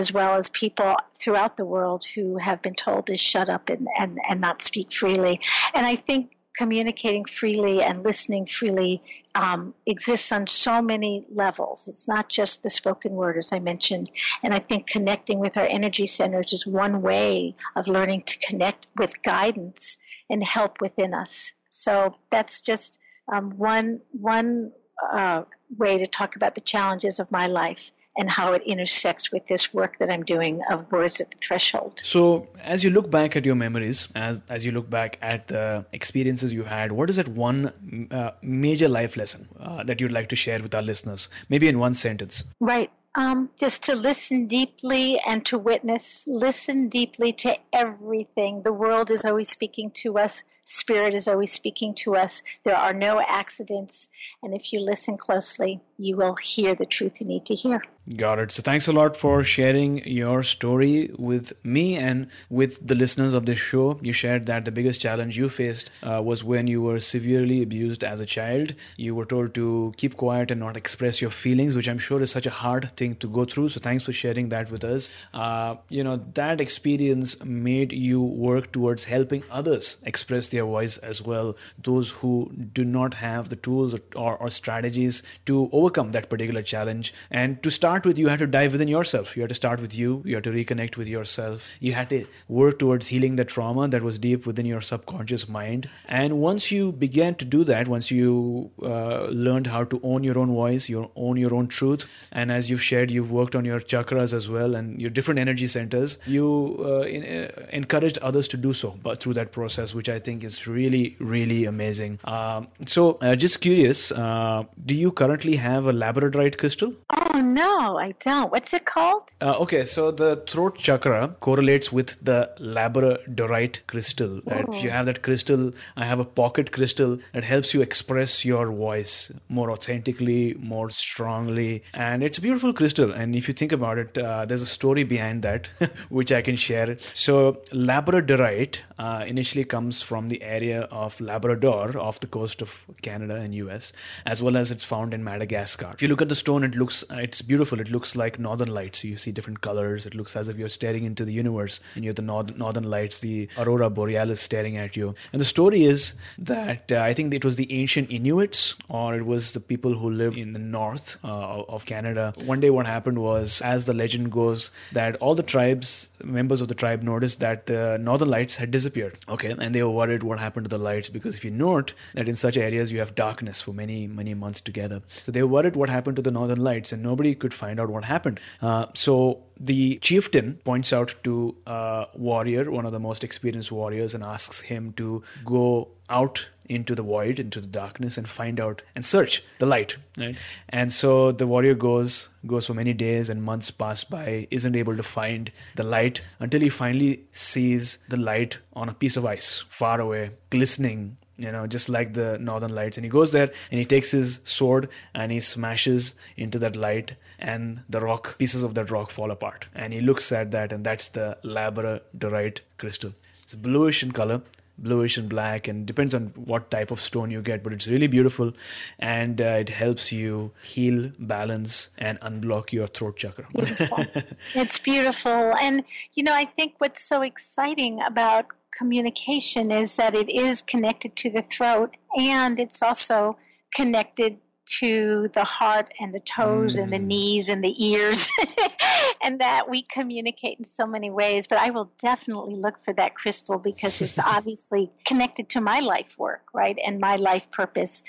as 0.00 0.12
well 0.12 0.34
as 0.36 0.48
people 0.48 0.96
throughout 1.20 1.56
the 1.56 1.64
world 1.64 2.04
who 2.14 2.38
have 2.38 2.60
been 2.62 2.74
told 2.74 3.06
to 3.06 3.16
shut 3.16 3.48
up 3.48 3.68
and, 3.68 3.86
and, 3.98 4.18
and 4.28 4.40
not 4.40 4.62
speak 4.62 4.90
freely. 4.92 5.40
And 5.74 5.86
I 5.86 5.96
think 5.96 6.36
communicating 6.56 7.24
freely 7.24 7.82
and 7.82 8.02
listening 8.02 8.46
freely 8.46 9.02
um, 9.34 9.74
exists 9.86 10.32
on 10.32 10.46
so 10.46 10.82
many 10.82 11.26
levels. 11.32 11.86
It's 11.86 12.08
not 12.08 12.28
just 12.28 12.62
the 12.62 12.70
spoken 12.70 13.12
word, 13.12 13.36
as 13.38 13.52
I 13.52 13.60
mentioned. 13.60 14.10
And 14.42 14.52
I 14.52 14.58
think 14.58 14.86
connecting 14.86 15.38
with 15.38 15.56
our 15.56 15.64
energy 15.64 16.06
centers 16.06 16.52
is 16.52 16.66
one 16.66 17.02
way 17.02 17.54
of 17.76 17.88
learning 17.88 18.22
to 18.22 18.38
connect 18.38 18.86
with 18.96 19.22
guidance 19.22 19.98
and 20.28 20.42
help 20.42 20.80
within 20.80 21.14
us. 21.14 21.52
So 21.70 22.16
that's 22.30 22.60
just 22.60 22.98
um, 23.32 23.56
one 23.56 24.00
one 24.10 24.72
uh, 25.12 25.44
way 25.78 25.98
to 25.98 26.06
talk 26.06 26.36
about 26.36 26.54
the 26.54 26.60
challenges 26.60 27.20
of 27.20 27.30
my 27.30 27.46
life 27.46 27.92
and 28.20 28.28
how 28.28 28.52
it 28.52 28.62
intersects 28.66 29.32
with 29.32 29.46
this 29.46 29.72
work 29.72 29.98
that 29.98 30.10
I'm 30.10 30.24
doing 30.24 30.60
of 30.70 30.92
words 30.92 31.22
at 31.22 31.30
the 31.30 31.38
threshold. 31.38 32.02
So, 32.04 32.48
as 32.62 32.84
you 32.84 32.90
look 32.90 33.10
back 33.10 33.34
at 33.34 33.46
your 33.46 33.54
memories, 33.54 34.08
as 34.14 34.42
as 34.48 34.64
you 34.64 34.72
look 34.72 34.90
back 34.90 35.18
at 35.22 35.48
the 35.48 35.86
experiences 35.92 36.52
you 36.52 36.62
had, 36.62 36.92
what 36.92 37.08
is 37.08 37.16
that 37.16 37.28
one 37.28 38.08
uh, 38.10 38.32
major 38.42 38.88
life 38.88 39.16
lesson 39.16 39.48
uh, 39.58 39.84
that 39.84 40.02
you'd 40.02 40.12
like 40.12 40.28
to 40.28 40.36
share 40.36 40.60
with 40.60 40.74
our 40.74 40.82
listeners? 40.82 41.28
Maybe 41.48 41.66
in 41.66 41.78
one 41.78 41.94
sentence. 41.94 42.44
Right. 42.60 42.90
Um, 43.14 43.48
just 43.58 43.84
to 43.84 43.94
listen 43.96 44.46
deeply 44.46 45.18
and 45.26 45.44
to 45.46 45.58
witness. 45.58 46.24
Listen 46.26 46.90
deeply 46.90 47.32
to 47.44 47.56
everything. 47.72 48.62
The 48.62 48.72
world 48.72 49.10
is 49.10 49.24
always 49.24 49.48
speaking 49.48 49.92
to 50.02 50.18
us. 50.18 50.42
Spirit 50.72 51.14
is 51.14 51.26
always 51.26 51.52
speaking 51.52 51.94
to 51.94 52.14
us. 52.14 52.42
There 52.62 52.76
are 52.76 52.94
no 52.94 53.20
accidents. 53.20 54.08
And 54.40 54.54
if 54.54 54.72
you 54.72 54.78
listen 54.78 55.16
closely, 55.16 55.80
you 55.98 56.16
will 56.16 56.36
hear 56.36 56.76
the 56.76 56.86
truth 56.86 57.20
you 57.20 57.26
need 57.26 57.46
to 57.46 57.56
hear. 57.56 57.82
Got 58.16 58.38
it. 58.38 58.52
So 58.52 58.62
thanks 58.62 58.88
a 58.88 58.92
lot 58.92 59.16
for 59.16 59.44
sharing 59.44 60.04
your 60.08 60.42
story 60.42 61.10
with 61.16 61.52
me 61.64 61.96
and 61.96 62.28
with 62.48 62.84
the 62.84 62.94
listeners 62.94 63.34
of 63.34 63.46
this 63.46 63.58
show. 63.58 63.98
You 64.00 64.12
shared 64.12 64.46
that 64.46 64.64
the 64.64 64.70
biggest 64.70 65.00
challenge 65.00 65.36
you 65.36 65.48
faced 65.48 65.90
uh, 66.02 66.22
was 66.24 66.42
when 66.42 66.66
you 66.66 66.82
were 66.82 66.98
severely 67.00 67.62
abused 67.62 68.02
as 68.02 68.20
a 68.20 68.26
child. 68.26 68.74
You 68.96 69.14
were 69.14 69.26
told 69.26 69.54
to 69.54 69.92
keep 69.96 70.16
quiet 70.16 70.50
and 70.50 70.60
not 70.60 70.76
express 70.76 71.20
your 71.20 71.30
feelings, 71.30 71.74
which 71.74 71.88
I'm 71.88 71.98
sure 71.98 72.22
is 72.22 72.30
such 72.30 72.46
a 72.46 72.50
hard 72.50 72.96
thing 72.96 73.16
to 73.16 73.28
go 73.28 73.44
through. 73.44 73.68
So 73.68 73.80
thanks 73.80 74.04
for 74.04 74.12
sharing 74.12 74.48
that 74.48 74.70
with 74.70 74.84
us. 74.84 75.10
Uh, 75.34 75.76
you 75.88 76.02
know, 76.02 76.24
that 76.34 76.60
experience 76.60 77.44
made 77.44 77.92
you 77.92 78.22
work 78.22 78.72
towards 78.72 79.04
helping 79.04 79.42
others 79.50 79.98
express 80.04 80.48
their 80.48 80.59
their 80.60 80.70
voice 80.70 80.98
as 80.98 81.22
well. 81.32 81.56
Those 81.90 82.10
who 82.10 82.34
do 82.80 82.84
not 82.84 83.14
have 83.14 83.48
the 83.48 83.56
tools 83.56 83.94
or, 84.14 84.36
or 84.36 84.50
strategies 84.50 85.22
to 85.46 85.68
overcome 85.72 86.12
that 86.12 86.30
particular 86.30 86.62
challenge. 86.62 87.12
And 87.30 87.62
to 87.62 87.70
start 87.70 88.04
with, 88.04 88.18
you 88.18 88.28
have 88.28 88.40
to 88.40 88.46
dive 88.46 88.72
within 88.72 88.88
yourself. 88.88 89.36
You 89.36 89.42
have 89.42 89.48
to 89.48 89.60
start 89.62 89.80
with 89.80 89.94
you. 89.94 90.22
You 90.24 90.34
have 90.36 90.44
to 90.44 90.50
reconnect 90.50 90.96
with 90.96 91.08
yourself. 91.08 91.62
You 91.80 91.92
have 91.94 92.08
to 92.08 92.24
work 92.48 92.78
towards 92.78 93.06
healing 93.06 93.36
the 93.36 93.44
trauma 93.44 93.88
that 93.88 94.02
was 94.02 94.18
deep 94.18 94.46
within 94.46 94.66
your 94.66 94.80
subconscious 94.80 95.48
mind. 95.48 95.88
And 96.06 96.38
once 96.40 96.70
you 96.70 96.92
began 96.92 97.34
to 97.36 97.44
do 97.44 97.64
that, 97.64 97.88
once 97.88 98.10
you 98.10 98.70
uh, 98.82 99.26
learned 99.26 99.66
how 99.66 99.84
to 99.84 100.00
own 100.02 100.24
your 100.24 100.38
own 100.38 100.52
voice, 100.52 100.88
you 100.88 101.10
own 101.16 101.36
your 101.36 101.54
own 101.54 101.68
truth, 101.68 102.06
and 102.32 102.52
as 102.52 102.70
you've 102.70 102.82
shared, 102.82 103.10
you've 103.10 103.30
worked 103.30 103.56
on 103.56 103.64
your 103.64 103.80
chakras 103.80 104.32
as 104.32 104.48
well 104.48 104.74
and 104.74 105.00
your 105.00 105.10
different 105.10 105.40
energy 105.40 105.66
centers, 105.66 106.16
you 106.26 106.76
uh, 106.80 107.00
in, 107.00 107.24
uh, 107.24 107.66
encouraged 107.72 108.18
others 108.18 108.48
to 108.48 108.56
do 108.56 108.72
so 108.72 108.94
but 109.02 109.20
through 109.20 109.34
that 109.34 109.52
process, 109.52 109.94
which 109.94 110.08
I 110.08 110.18
think 110.18 110.39
is 110.44 110.66
really, 110.66 111.16
really 111.18 111.64
amazing. 111.64 112.18
Um, 112.24 112.68
so, 112.86 113.18
uh, 113.22 113.36
just 113.36 113.60
curious, 113.60 114.12
uh, 114.12 114.64
do 114.86 114.94
you 114.94 115.12
currently 115.12 115.56
have 115.56 115.86
a 115.86 115.92
labradorite 115.92 116.58
crystal? 116.58 116.92
Oh, 117.10 117.40
no, 117.40 117.98
I 117.98 118.12
don't. 118.20 118.50
What's 118.50 118.72
it 118.74 118.84
called? 118.84 119.22
Uh, 119.40 119.58
okay, 119.60 119.84
so 119.84 120.10
the 120.10 120.42
throat 120.48 120.78
chakra 120.78 121.34
correlates 121.40 121.92
with 121.92 122.16
the 122.22 122.50
labradorite 122.60 123.80
crystal. 123.86 124.40
If 124.46 124.82
you 124.82 124.90
have 124.90 125.06
that 125.06 125.22
crystal, 125.22 125.72
I 125.96 126.04
have 126.04 126.20
a 126.20 126.24
pocket 126.24 126.72
crystal 126.72 127.18
that 127.32 127.44
helps 127.44 127.74
you 127.74 127.82
express 127.82 128.44
your 128.44 128.70
voice 128.70 129.30
more 129.48 129.70
authentically, 129.70 130.54
more 130.54 130.90
strongly, 130.90 131.82
and 131.94 132.22
it's 132.22 132.38
a 132.38 132.40
beautiful 132.40 132.72
crystal. 132.72 133.12
And 133.12 133.36
if 133.36 133.48
you 133.48 133.54
think 133.54 133.72
about 133.72 133.98
it, 133.98 134.16
uh, 134.18 134.44
there's 134.44 134.62
a 134.62 134.66
story 134.66 135.04
behind 135.04 135.42
that 135.42 135.68
which 136.08 136.32
I 136.32 136.42
can 136.42 136.56
share. 136.56 136.96
So 137.14 137.62
labradorite 137.72 138.78
uh, 138.98 139.24
initially 139.26 139.64
comes 139.64 140.02
from 140.02 140.28
the 140.30 140.42
area 140.42 140.82
of 140.90 141.20
Labrador 141.20 141.98
off 141.98 142.20
the 142.20 142.26
coast 142.26 142.62
of 142.62 142.72
Canada 143.02 143.34
and 143.34 143.54
US, 143.54 143.92
as 144.24 144.42
well 144.42 144.56
as 144.56 144.70
it's 144.70 144.84
found 144.84 145.12
in 145.12 145.22
Madagascar. 145.22 145.90
If 145.92 146.02
you 146.02 146.08
look 146.08 146.22
at 146.22 146.28
the 146.28 146.34
stone, 146.34 146.64
it 146.64 146.74
looks 146.74 147.04
it's 147.10 147.42
beautiful. 147.42 147.80
It 147.80 147.90
looks 147.90 148.16
like 148.16 148.38
northern 148.38 148.68
lights. 148.68 149.04
You 149.04 149.16
see 149.16 149.32
different 149.32 149.60
colors. 149.60 150.06
It 150.06 150.14
looks 150.14 150.36
as 150.36 150.48
if 150.48 150.56
you're 150.56 150.68
staring 150.68 151.04
into 151.04 151.24
the 151.24 151.32
universe, 151.32 151.80
and 151.94 152.04
you 152.04 152.08
have 152.08 152.16
the 152.16 152.22
northern, 152.22 152.58
northern 152.58 152.84
lights, 152.84 153.20
the 153.20 153.48
aurora 153.58 153.90
borealis 153.90 154.40
staring 154.40 154.76
at 154.76 154.96
you. 154.96 155.14
And 155.32 155.40
the 155.40 155.44
story 155.44 155.84
is 155.84 156.12
that 156.38 156.90
uh, 156.90 157.00
I 157.00 157.14
think 157.14 157.34
it 157.34 157.44
was 157.44 157.56
the 157.56 157.72
ancient 157.72 158.10
Inuits, 158.10 158.74
or 158.88 159.14
it 159.16 159.26
was 159.26 159.52
the 159.52 159.60
people 159.60 159.94
who 159.94 160.10
lived 160.10 160.38
in 160.38 160.52
the 160.52 160.58
north 160.58 161.18
uh, 161.24 161.62
of 161.68 161.84
Canada. 161.84 162.32
One 162.44 162.60
day, 162.60 162.70
what 162.70 162.86
happened 162.86 163.18
was, 163.18 163.60
as 163.62 163.84
the 163.84 163.94
legend 163.94 164.32
goes, 164.32 164.70
that 164.92 165.16
all 165.16 165.34
the 165.34 165.42
tribes, 165.42 166.08
members 166.22 166.60
of 166.60 166.68
the 166.68 166.74
tribe, 166.74 167.02
noticed 167.02 167.40
that 167.40 167.66
the 167.66 167.98
northern 167.98 168.28
lights 168.28 168.56
had 168.56 168.70
disappeared. 168.70 169.18
Okay, 169.28 169.54
and 169.58 169.74
they 169.74 169.82
were 169.82 169.90
worried 169.90 170.19
what 170.22 170.38
happened 170.38 170.64
to 170.64 170.68
the 170.68 170.78
lights 170.78 171.08
because 171.08 171.36
if 171.36 171.44
you 171.44 171.50
note 171.50 171.94
that 172.14 172.28
in 172.28 172.36
such 172.36 172.56
areas 172.56 172.92
you 172.92 172.98
have 173.00 173.14
darkness 173.14 173.60
for 173.60 173.72
many 173.72 174.06
many 174.06 174.34
months 174.34 174.60
together, 174.60 175.02
so 175.22 175.32
they 175.32 175.42
were 175.42 175.48
worried 175.48 175.76
what 175.76 175.88
happened 175.88 176.16
to 176.16 176.22
the 176.22 176.30
northern 176.30 176.60
lights, 176.60 176.92
and 176.92 177.02
nobody 177.02 177.34
could 177.34 177.54
find 177.54 177.80
out 177.80 177.90
what 177.90 178.04
happened. 178.04 178.40
Uh, 178.60 178.86
so 178.94 179.42
the 179.58 179.96
chieftain 179.96 180.58
points 180.64 180.92
out 180.92 181.14
to 181.24 181.54
a 181.66 182.06
warrior, 182.14 182.70
one 182.70 182.86
of 182.86 182.92
the 182.92 182.98
most 182.98 183.24
experienced 183.24 183.70
warriors, 183.70 184.14
and 184.14 184.24
asks 184.24 184.60
him 184.60 184.92
to 184.94 185.22
go 185.44 185.88
out 186.10 186.46
into 186.68 186.94
the 186.94 187.02
void, 187.02 187.40
into 187.40 187.60
the 187.60 187.66
darkness, 187.66 188.16
and 188.16 188.28
find 188.28 188.60
out 188.60 188.82
and 188.94 189.04
search 189.04 189.42
the 189.58 189.66
light. 189.66 189.96
Right? 190.16 190.36
And 190.68 190.92
so 190.92 191.32
the 191.32 191.46
warrior 191.46 191.74
goes, 191.74 192.28
goes 192.46 192.66
for 192.66 192.74
many 192.74 192.92
days 192.92 193.28
and 193.28 193.42
months 193.42 193.70
pass 193.70 194.04
by, 194.04 194.46
isn't 194.50 194.76
able 194.76 194.96
to 194.96 195.02
find 195.02 195.50
the 195.74 195.82
light 195.82 196.20
until 196.38 196.60
he 196.60 196.68
finally 196.68 197.24
sees 197.32 197.98
the 198.08 198.16
light 198.16 198.58
on 198.74 198.88
a 198.88 198.94
piece 198.94 199.16
of 199.16 199.26
ice, 199.26 199.64
far 199.68 200.00
away, 200.00 200.30
glistening 200.50 201.16
you 201.40 201.50
know, 201.50 201.66
just 201.66 201.88
like 201.88 202.12
the 202.12 202.38
northern 202.38 202.74
lights. 202.74 202.98
And 202.98 203.04
he 203.04 203.10
goes 203.10 203.32
there 203.32 203.50
and 203.70 203.78
he 203.80 203.86
takes 203.86 204.10
his 204.10 204.40
sword 204.44 204.90
and 205.14 205.32
he 205.32 205.40
smashes 205.40 206.12
into 206.36 206.58
that 206.58 206.76
light, 206.76 207.14
and 207.38 207.80
the 207.88 208.00
rock 208.00 208.36
pieces 208.36 208.62
of 208.62 208.74
that 208.74 208.90
rock 208.90 209.10
fall 209.10 209.30
apart. 209.30 209.66
And 209.74 209.92
he 209.92 210.02
looks 210.02 210.30
at 210.32 210.50
that, 210.50 210.72
and 210.72 210.84
that's 210.84 211.08
the 211.08 211.38
labradorite 211.42 212.60
crystal. 212.76 213.12
It's 213.42 213.54
bluish 213.54 214.02
in 214.02 214.12
color, 214.12 214.42
bluish 214.82 215.16
and 215.16 215.28
black, 215.28 215.68
and 215.68 215.86
depends 215.86 216.14
on 216.14 216.32
what 216.34 216.70
type 216.70 216.90
of 216.90 217.00
stone 217.00 217.30
you 217.30 217.42
get. 217.42 217.62
But 217.62 217.72
it's 217.72 217.88
really 217.88 218.06
beautiful, 218.06 218.52
and 218.98 219.40
uh, 219.40 219.58
it 219.60 219.68
helps 219.68 220.12
you 220.12 220.50
heal, 220.62 221.10
balance, 221.18 221.88
and 221.98 222.20
unblock 222.20 222.72
your 222.72 222.86
throat 222.86 223.16
chakra. 223.16 223.46
Beautiful. 223.54 224.04
it's 224.54 224.78
beautiful, 224.78 225.54
and 225.60 225.84
you 226.14 226.22
know, 226.22 226.34
I 226.34 226.44
think 226.44 226.74
what's 226.78 227.04
so 227.04 227.22
exciting 227.22 228.00
about 228.02 228.46
communication 228.76 229.70
is 229.70 229.96
that 229.96 230.14
it 230.14 230.30
is 230.30 230.62
connected 230.62 231.14
to 231.14 231.30
the 231.30 231.42
throat 231.42 231.96
and 232.16 232.58
it's 232.58 232.82
also 232.82 233.36
connected 233.74 234.38
to 234.78 235.28
the 235.34 235.44
heart 235.44 235.92
and 235.98 236.14
the 236.14 236.20
toes 236.20 236.76
mm. 236.76 236.82
and 236.82 236.92
the 236.92 236.98
mm. 236.98 237.06
knees 237.06 237.48
and 237.48 237.62
the 237.62 237.74
ears 237.84 238.30
and 239.22 239.40
that 239.40 239.68
we 239.68 239.82
communicate 239.82 240.58
in 240.58 240.64
so 240.64 240.86
many 240.86 241.10
ways 241.10 241.46
but 241.46 241.58
i 241.58 241.70
will 241.70 241.90
definitely 242.00 242.54
look 242.54 242.82
for 242.84 242.94
that 242.94 243.14
crystal 243.14 243.58
because 243.58 244.00
it's 244.00 244.18
obviously 244.24 244.90
connected 245.04 245.48
to 245.48 245.60
my 245.60 245.80
life 245.80 246.14
work 246.18 246.42
right 246.54 246.78
and 246.84 247.00
my 247.00 247.16
life 247.16 247.50
purpose 247.50 248.02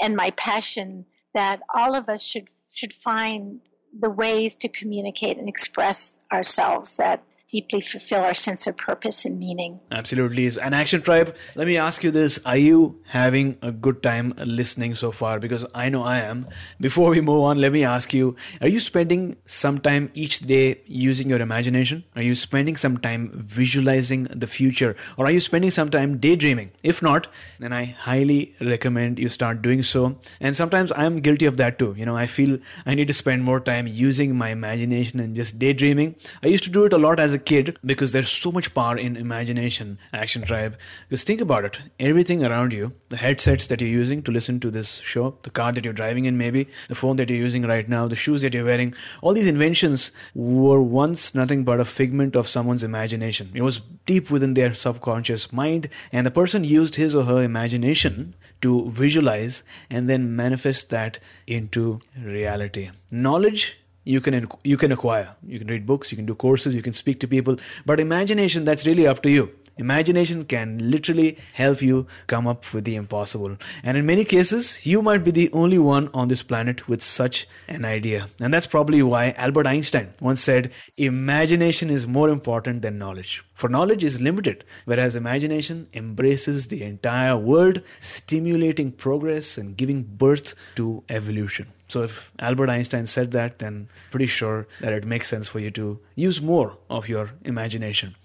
and 0.00 0.16
my 0.16 0.30
passion 0.30 1.04
that 1.34 1.60
all 1.74 1.94
of 1.94 2.08
us 2.08 2.22
should 2.22 2.48
should 2.70 2.92
find 2.92 3.60
the 3.98 4.10
ways 4.10 4.56
to 4.56 4.68
communicate 4.68 5.38
and 5.38 5.48
express 5.48 6.18
ourselves 6.32 6.98
that 6.98 7.22
deeply 7.48 7.80
fulfill 7.80 8.20
our 8.20 8.34
sense 8.34 8.66
of 8.66 8.76
purpose 8.76 9.24
and 9.24 9.38
meaning. 9.38 9.78
Absolutely. 9.92 10.50
And 10.60 10.74
Action 10.74 11.02
Tribe, 11.02 11.36
let 11.54 11.66
me 11.68 11.76
ask 11.76 12.02
you 12.02 12.10
this. 12.10 12.40
Are 12.44 12.56
you 12.56 13.00
having 13.04 13.56
a 13.62 13.70
good 13.70 14.02
time 14.02 14.34
listening 14.36 14.96
so 14.96 15.12
far? 15.12 15.38
Because 15.38 15.64
I 15.72 15.88
know 15.88 16.02
I 16.02 16.18
am. 16.22 16.48
Before 16.80 17.10
we 17.10 17.20
move 17.20 17.44
on, 17.44 17.60
let 17.60 17.70
me 17.70 17.84
ask 17.84 18.12
you, 18.12 18.34
are 18.60 18.66
you 18.66 18.80
spending 18.80 19.36
some 19.46 19.78
time 19.78 20.10
each 20.14 20.40
day 20.40 20.80
using 20.86 21.28
your 21.28 21.40
imagination? 21.40 22.02
Are 22.16 22.22
you 22.22 22.34
spending 22.34 22.76
some 22.76 22.98
time 22.98 23.30
visualizing 23.34 24.24
the 24.24 24.48
future? 24.48 24.96
Or 25.16 25.26
are 25.26 25.30
you 25.30 25.40
spending 25.40 25.70
some 25.70 25.90
time 25.90 26.18
daydreaming? 26.18 26.72
If 26.82 27.00
not, 27.00 27.28
then 27.60 27.72
I 27.72 27.84
highly 27.84 28.56
recommend 28.60 29.20
you 29.20 29.28
start 29.28 29.62
doing 29.62 29.84
so. 29.84 30.18
And 30.40 30.56
sometimes 30.56 30.90
I'm 30.96 31.20
guilty 31.20 31.46
of 31.46 31.58
that 31.58 31.78
too. 31.78 31.94
You 31.96 32.06
know, 32.06 32.16
I 32.16 32.26
feel 32.26 32.58
I 32.84 32.96
need 32.96 33.06
to 33.08 33.14
spend 33.14 33.44
more 33.44 33.60
time 33.60 33.86
using 33.86 34.34
my 34.34 34.48
imagination 34.48 35.20
and 35.20 35.36
just 35.36 35.60
daydreaming. 35.60 36.16
I 36.42 36.48
used 36.48 36.64
to 36.64 36.70
do 36.70 36.84
it 36.86 36.92
a 36.92 36.98
lot 36.98 37.20
as 37.20 37.34
a 37.34 37.35
kid 37.38 37.78
because 37.84 38.12
there's 38.12 38.30
so 38.30 38.52
much 38.52 38.72
power 38.74 38.96
in 38.96 39.16
imagination, 39.16 39.98
Action 40.12 40.42
Tribe. 40.42 40.76
Because 41.08 41.24
think 41.24 41.40
about 41.40 41.64
it 41.64 41.78
everything 41.98 42.44
around 42.44 42.72
you, 42.72 42.92
the 43.08 43.16
headsets 43.16 43.66
that 43.68 43.80
you're 43.80 43.90
using 43.90 44.22
to 44.22 44.32
listen 44.32 44.60
to 44.60 44.70
this 44.70 44.98
show, 45.00 45.36
the 45.42 45.50
car 45.50 45.72
that 45.72 45.84
you're 45.84 45.94
driving 45.94 46.24
in, 46.24 46.38
maybe, 46.38 46.68
the 46.88 46.94
phone 46.94 47.16
that 47.16 47.30
you're 47.30 47.38
using 47.38 47.62
right 47.62 47.88
now, 47.88 48.08
the 48.08 48.16
shoes 48.16 48.42
that 48.42 48.54
you're 48.54 48.64
wearing, 48.64 48.94
all 49.22 49.34
these 49.34 49.46
inventions 49.46 50.12
were 50.34 50.80
once 50.80 51.34
nothing 51.34 51.64
but 51.64 51.80
a 51.80 51.84
figment 51.84 52.36
of 52.36 52.48
someone's 52.48 52.82
imagination. 52.82 53.50
It 53.54 53.62
was 53.62 53.80
deep 54.06 54.30
within 54.30 54.54
their 54.54 54.74
subconscious 54.74 55.52
mind, 55.52 55.88
and 56.12 56.26
the 56.26 56.30
person 56.30 56.64
used 56.64 56.94
his 56.94 57.14
or 57.14 57.24
her 57.24 57.42
imagination 57.42 58.34
to 58.62 58.90
visualize 58.90 59.62
and 59.90 60.08
then 60.08 60.36
manifest 60.36 60.90
that 60.90 61.18
into 61.46 62.00
reality. 62.22 62.90
Knowledge 63.10 63.76
you 64.06 64.20
can 64.20 64.48
you 64.62 64.76
can 64.76 64.92
acquire. 64.92 65.28
You 65.46 65.58
can 65.58 65.68
read 65.68 65.84
books 65.84 66.12
you 66.12 66.16
can 66.16 66.26
do 66.26 66.34
courses 66.34 66.74
you 66.74 66.82
can 66.82 66.92
speak 66.92 67.20
to 67.20 67.28
people. 67.28 67.56
But 67.84 68.00
imagination 68.00 68.64
that's 68.64 68.86
really 68.86 69.06
up 69.06 69.22
to 69.24 69.30
you 69.30 69.50
imagination 69.76 70.44
can 70.44 70.90
literally 70.90 71.38
help 71.52 71.82
you 71.82 72.06
come 72.26 72.46
up 72.46 72.72
with 72.72 72.84
the 72.84 72.96
impossible. 72.96 73.56
And 73.82 73.96
in 73.96 74.06
many 74.06 74.24
cases 74.24 74.84
you 74.86 75.02
might 75.02 75.24
be 75.24 75.30
the 75.30 75.50
only 75.52 75.78
one 75.78 76.10
on 76.14 76.28
this 76.28 76.42
planet 76.42 76.88
with 76.88 77.02
such 77.02 77.46
an 77.68 77.84
idea. 77.84 78.28
And 78.40 78.52
that's 78.52 78.66
probably 78.66 79.02
why 79.02 79.30
albert 79.32 79.66
einstein 79.66 80.14
once 80.20 80.42
said 80.42 80.72
imagination 80.96 81.90
is 81.90 82.06
more 82.06 82.28
important 82.28 82.82
than 82.82 82.98
knowledge. 82.98 83.44
For 83.54 83.68
knowledge 83.68 84.04
is 84.04 84.20
limited 84.20 84.64
whereas 84.84 85.16
imagination 85.16 85.88
embraces 85.94 86.68
the 86.68 86.82
entire 86.82 87.36
world 87.36 87.82
stimulating 88.00 88.92
progress 88.92 89.58
and 89.58 89.76
giving 89.76 90.02
birth 90.02 90.54
to 90.76 91.02
evolution. 91.08 91.66
So 91.88 92.02
if 92.02 92.32
Albert 92.40 92.68
Einstein 92.68 93.06
said 93.06 93.30
that, 93.32 93.60
then 93.60 93.88
pretty 94.10 94.26
sure 94.26 94.66
that 94.80 94.92
it 94.92 95.04
makes 95.04 95.28
sense 95.28 95.46
for 95.46 95.60
you 95.60 95.70
to 95.72 96.00
use 96.16 96.40
more 96.40 96.76
of 96.90 97.08
your 97.08 97.30
imagination. 97.44 98.16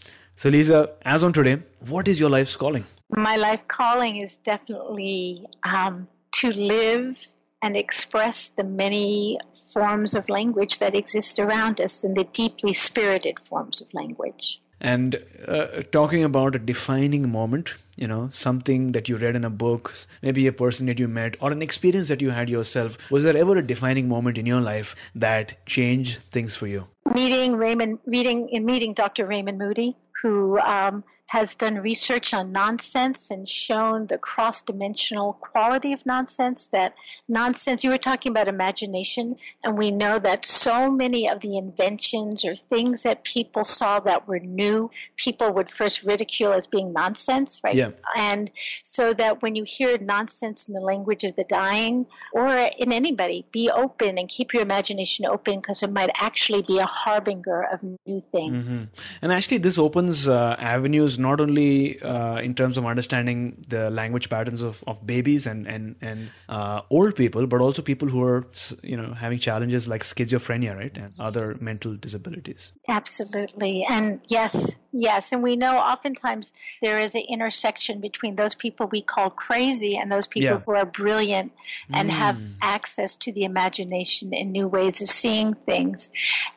So 0.41 0.49
Lisa, 0.49 0.89
as 1.03 1.23
on 1.23 1.33
today, 1.33 1.61
what 1.87 2.07
is 2.07 2.19
your 2.19 2.31
life's 2.31 2.55
calling? 2.55 2.83
My 3.15 3.35
life 3.35 3.67
calling 3.67 4.17
is 4.17 4.37
definitely 4.37 5.45
um, 5.63 6.07
to 6.37 6.49
live 6.49 7.15
and 7.61 7.77
express 7.77 8.49
the 8.49 8.63
many 8.63 9.37
forms 9.71 10.15
of 10.15 10.29
language 10.29 10.79
that 10.79 10.95
exist 10.95 11.37
around 11.37 11.79
us 11.79 12.03
and 12.03 12.17
the 12.17 12.23
deeply 12.23 12.73
spirited 12.73 13.39
forms 13.39 13.81
of 13.81 13.93
language. 13.93 14.59
And 14.79 15.23
uh, 15.47 15.83
talking 15.91 16.23
about 16.23 16.55
a 16.55 16.59
defining 16.59 17.31
moment, 17.31 17.75
you 17.95 18.07
know, 18.07 18.29
something 18.31 18.93
that 18.93 19.07
you 19.07 19.17
read 19.17 19.35
in 19.35 19.45
a 19.45 19.51
book, 19.51 19.93
maybe 20.23 20.47
a 20.47 20.51
person 20.51 20.87
that 20.87 20.97
you 20.97 21.07
met, 21.07 21.37
or 21.39 21.51
an 21.51 21.61
experience 21.61 22.07
that 22.07 22.19
you 22.19 22.31
had 22.31 22.49
yourself, 22.49 22.97
was 23.11 23.23
there 23.23 23.37
ever 23.37 23.57
a 23.57 23.67
defining 23.67 24.09
moment 24.09 24.39
in 24.39 24.47
your 24.47 24.61
life 24.61 24.95
that 25.13 25.63
changed 25.67 26.19
things 26.31 26.55
for 26.55 26.65
you? 26.65 26.87
Meeting 27.13 27.57
Raymond, 27.57 27.99
reading 28.07 28.49
in 28.49 28.65
meeting 28.65 28.95
Dr. 28.95 29.27
Raymond 29.27 29.59
Moody, 29.59 29.95
who 30.21 30.59
um, 30.59 31.03
has 31.31 31.55
done 31.55 31.75
research 31.75 32.33
on 32.33 32.51
nonsense 32.51 33.31
and 33.31 33.47
shown 33.47 34.05
the 34.07 34.17
cross 34.17 34.63
dimensional 34.63 35.31
quality 35.31 35.93
of 35.93 36.05
nonsense. 36.05 36.67
That 36.73 36.93
nonsense, 37.25 37.85
you 37.85 37.89
were 37.89 37.97
talking 37.97 38.33
about 38.33 38.49
imagination, 38.49 39.37
and 39.63 39.77
we 39.77 39.91
know 39.91 40.19
that 40.19 40.45
so 40.45 40.91
many 40.91 41.29
of 41.29 41.39
the 41.39 41.57
inventions 41.57 42.43
or 42.43 42.57
things 42.57 43.03
that 43.03 43.23
people 43.23 43.63
saw 43.63 44.01
that 44.01 44.27
were 44.27 44.39
new, 44.39 44.91
people 45.15 45.53
would 45.53 45.71
first 45.71 46.03
ridicule 46.03 46.51
as 46.51 46.67
being 46.67 46.91
nonsense, 46.91 47.61
right? 47.63 47.75
Yeah. 47.75 47.91
And 48.13 48.51
so 48.83 49.13
that 49.13 49.41
when 49.41 49.55
you 49.55 49.63
hear 49.63 49.97
nonsense 49.99 50.67
in 50.67 50.73
the 50.73 50.81
language 50.81 51.23
of 51.23 51.37
the 51.37 51.45
dying 51.45 52.07
or 52.33 52.53
in 52.53 52.91
anybody, 52.91 53.45
be 53.53 53.71
open 53.71 54.17
and 54.17 54.27
keep 54.27 54.53
your 54.53 54.63
imagination 54.63 55.25
open 55.25 55.61
because 55.61 55.81
it 55.81 55.93
might 55.93 56.09
actually 56.13 56.63
be 56.63 56.79
a 56.79 56.85
harbinger 56.85 57.61
of 57.71 57.81
new 57.83 58.21
things. 58.33 58.51
Mm-hmm. 58.51 58.83
And 59.21 59.31
actually, 59.31 59.59
this 59.59 59.77
opens 59.77 60.27
uh, 60.27 60.57
avenues 60.59 61.20
not 61.21 61.39
only 61.39 62.01
uh, 62.01 62.37
in 62.39 62.55
terms 62.55 62.77
of 62.77 62.85
understanding 62.85 63.63
the 63.67 63.89
language 63.89 64.29
patterns 64.29 64.61
of, 64.61 64.83
of 64.87 65.05
babies 65.05 65.47
and 65.47 65.67
and 65.67 65.95
and 66.01 66.29
uh, 66.49 66.81
old 66.89 67.15
people, 67.15 67.47
but 67.47 67.61
also 67.61 67.81
people 67.81 68.07
who 68.07 68.23
are 68.23 68.45
you 68.83 68.97
know 68.97 69.13
having 69.13 69.39
challenges 69.39 69.87
like 69.87 70.03
schizophrenia, 70.03 70.75
right, 70.75 70.97
and 70.97 71.13
other 71.19 71.55
mental 71.59 71.95
disabilities. 71.95 72.71
Absolutely, 72.87 73.85
and 73.89 74.19
yes, 74.27 74.75
yes, 74.91 75.31
and 75.31 75.43
we 75.43 75.55
know 75.55 75.77
oftentimes 75.77 76.51
there 76.81 76.99
is 76.99 77.15
an 77.15 77.21
intersection 77.29 78.01
between 78.01 78.35
those 78.35 78.55
people 78.55 78.87
we 78.87 79.01
call 79.01 79.29
crazy 79.29 79.97
and 79.97 80.11
those 80.11 80.27
people 80.27 80.57
Yeah. 80.57 80.59
who 80.65 80.71
are 80.71 80.85
brilliant 80.85 81.51
and 81.93 82.09
Mm. 82.09 82.13
have 82.13 82.41
access 82.61 83.15
to 83.17 83.31
the 83.31 83.43
imagination 83.43 84.33
and 84.33 84.51
new 84.51 84.67
ways 84.67 85.01
of 85.01 85.07
seeing 85.07 85.53
things. 85.53 86.09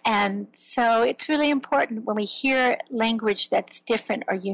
And 0.05 0.49
so 0.55 1.03
it's 1.03 1.29
really 1.29 1.51
important 1.51 2.05
when 2.05 2.17
we 2.17 2.25
hear 2.25 2.79
language 2.91 3.49
that's 3.51 3.81
different 3.81 4.25
or 4.29 4.35
unique 4.35 4.54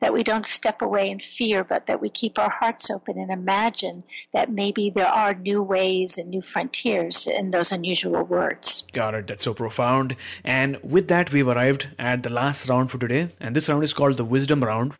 that 0.00 0.12
we 0.12 0.22
don't 0.22 0.46
step 0.46 0.82
away 0.82 1.10
in 1.10 1.20
fear, 1.20 1.64
but 1.64 1.86
that 1.86 2.00
we 2.00 2.08
keep 2.08 2.38
our 2.38 2.50
hearts 2.50 2.90
open 2.90 3.18
and 3.18 3.30
imagine 3.30 4.04
that 4.32 4.50
maybe 4.50 4.90
there 4.90 5.06
are 5.06 5.34
new 5.34 5.62
ways 5.62 6.18
and 6.18 6.30
new 6.30 6.42
frontiers 6.42 7.26
in 7.26 7.50
those 7.50 7.72
unusual 7.72 8.22
words. 8.22 8.84
Got 8.92 9.14
it. 9.14 9.26
That's 9.26 9.44
so 9.44 9.54
profound. 9.54 10.16
And 10.44 10.78
with 10.82 11.08
that, 11.08 11.32
we've 11.32 11.48
arrived 11.48 11.88
at 11.98 12.22
the 12.22 12.30
last 12.30 12.68
round 12.68 12.90
for 12.90 12.98
today. 12.98 13.28
And 13.40 13.54
this 13.54 13.68
round 13.68 13.84
is 13.84 13.92
called 13.92 14.16
the 14.16 14.24
Wisdom 14.24 14.62
Round. 14.62 14.92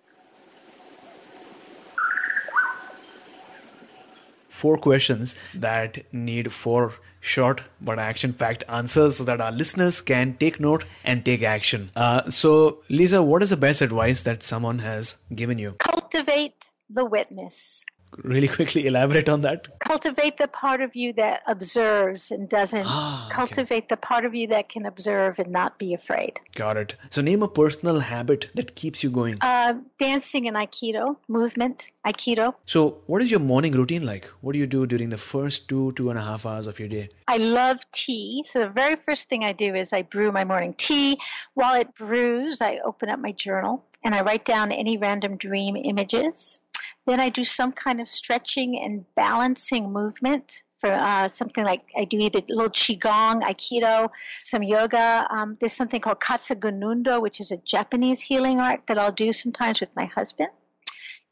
Four 4.49 4.78
questions 4.78 5.34
that 5.55 6.12
need 6.12 6.53
four 6.53 6.95
short 7.27 7.62
but 7.81 7.99
action 7.99 8.33
packed 8.33 8.64
answers 8.68 9.16
so 9.16 9.24
that 9.24 9.41
our 9.41 9.53
listeners 9.53 10.01
can 10.01 10.37
take 10.39 10.61
note 10.61 10.85
and 11.05 11.24
take 11.24 11.43
action. 11.43 11.91
Uh, 11.97 12.31
so, 12.31 12.83
Lisa, 12.89 13.22
what 13.22 13.43
is 13.43 13.51
the 13.51 13.57
best 13.57 13.83
advice 13.83 14.22
that 14.22 14.43
someone 14.43 14.79
has 14.79 15.16
given 15.35 15.59
you? 15.59 15.72
Cultivate 15.79 16.55
the 16.89 17.05
witness. 17.05 17.85
Really 18.22 18.48
quickly 18.56 18.86
elaborate 18.86 19.28
on 19.28 19.42
that. 19.42 19.78
Cultivate 19.80 20.38
the 20.38 20.48
part 20.48 20.80
of 20.80 20.96
you 20.96 21.12
that 21.14 21.42
observes 21.46 22.30
and 22.30 22.48
doesn't. 22.48 22.86
Ah, 22.86 23.26
okay. 23.26 23.34
Cultivate 23.34 23.88
the 23.88 23.96
part 23.96 24.24
of 24.24 24.34
you 24.34 24.46
that 24.48 24.68
can 24.68 24.86
observe 24.86 25.38
and 25.38 25.50
not 25.50 25.78
be 25.78 25.94
afraid. 25.94 26.40
Got 26.54 26.76
it. 26.76 26.96
So, 27.10 27.22
name 27.22 27.42
a 27.42 27.48
personal 27.48 28.00
habit 28.00 28.48
that 28.54 28.74
keeps 28.74 29.02
you 29.02 29.10
going. 29.10 29.38
Uh, 29.40 29.74
dancing 29.98 30.48
and 30.48 30.56
Aikido, 30.56 31.16
movement, 31.28 31.90
Aikido. 32.06 32.54
So, 32.64 32.98
what 33.06 33.22
is 33.22 33.30
your 33.30 33.40
morning 33.40 33.72
routine 33.72 34.04
like? 34.04 34.26
What 34.40 34.52
do 34.52 34.58
you 34.58 34.66
do 34.66 34.86
during 34.86 35.08
the 35.10 35.18
first 35.18 35.68
two, 35.68 35.92
two 35.92 36.10
and 36.10 36.18
a 36.18 36.22
half 36.22 36.46
hours 36.46 36.66
of 36.66 36.78
your 36.78 36.88
day? 36.88 37.08
I 37.28 37.36
love 37.36 37.78
tea. 37.92 38.44
So 38.50 38.60
the 38.60 38.68
very 38.68 38.96
first 38.96 39.28
thing 39.28 39.44
I 39.44 39.52
do 39.52 39.74
is 39.74 39.92
I 39.92 40.02
brew 40.02 40.32
my 40.32 40.44
morning 40.44 40.74
tea. 40.78 41.18
While 41.54 41.80
it 41.80 41.94
brews, 41.94 42.60
I 42.60 42.78
open 42.84 43.08
up 43.08 43.18
my 43.18 43.32
journal 43.32 43.84
and 44.07 44.14
I 44.14 44.20
write 44.20 44.44
down 44.44 44.70
any 44.70 44.96
random 44.96 45.36
dream 45.36 45.76
images. 45.76 46.61
Then 47.07 47.18
I 47.18 47.28
do 47.28 47.42
some 47.42 47.72
kind 47.72 48.00
of 48.00 48.09
stretching 48.09 48.80
and 48.80 49.04
balancing 49.16 49.92
movement 49.92 50.62
for 50.78 50.92
uh, 50.92 51.28
something 51.28 51.64
like 51.64 51.82
I 51.98 52.04
do 52.04 52.18
either 52.20 52.38
a 52.38 52.44
little 52.48 52.70
qigong, 52.70 53.42
aikido, 53.42 54.09
some 54.42 54.62
yoga. 54.62 55.26
Um, 55.28 55.57
there's 55.59 55.72
something 55.72 56.00
called 56.00 56.20
katsugen 56.20 56.88
undo, 56.88 57.20
which 57.20 57.40
is 57.40 57.50
a 57.50 57.57
Japanese 57.57 58.20
healing 58.20 58.61
art 58.61 58.82
that 58.86 58.96
I'll 58.96 59.11
do 59.11 59.32
sometimes 59.32 59.80
with 59.80 59.90
my 59.96 60.04
husband. 60.04 60.50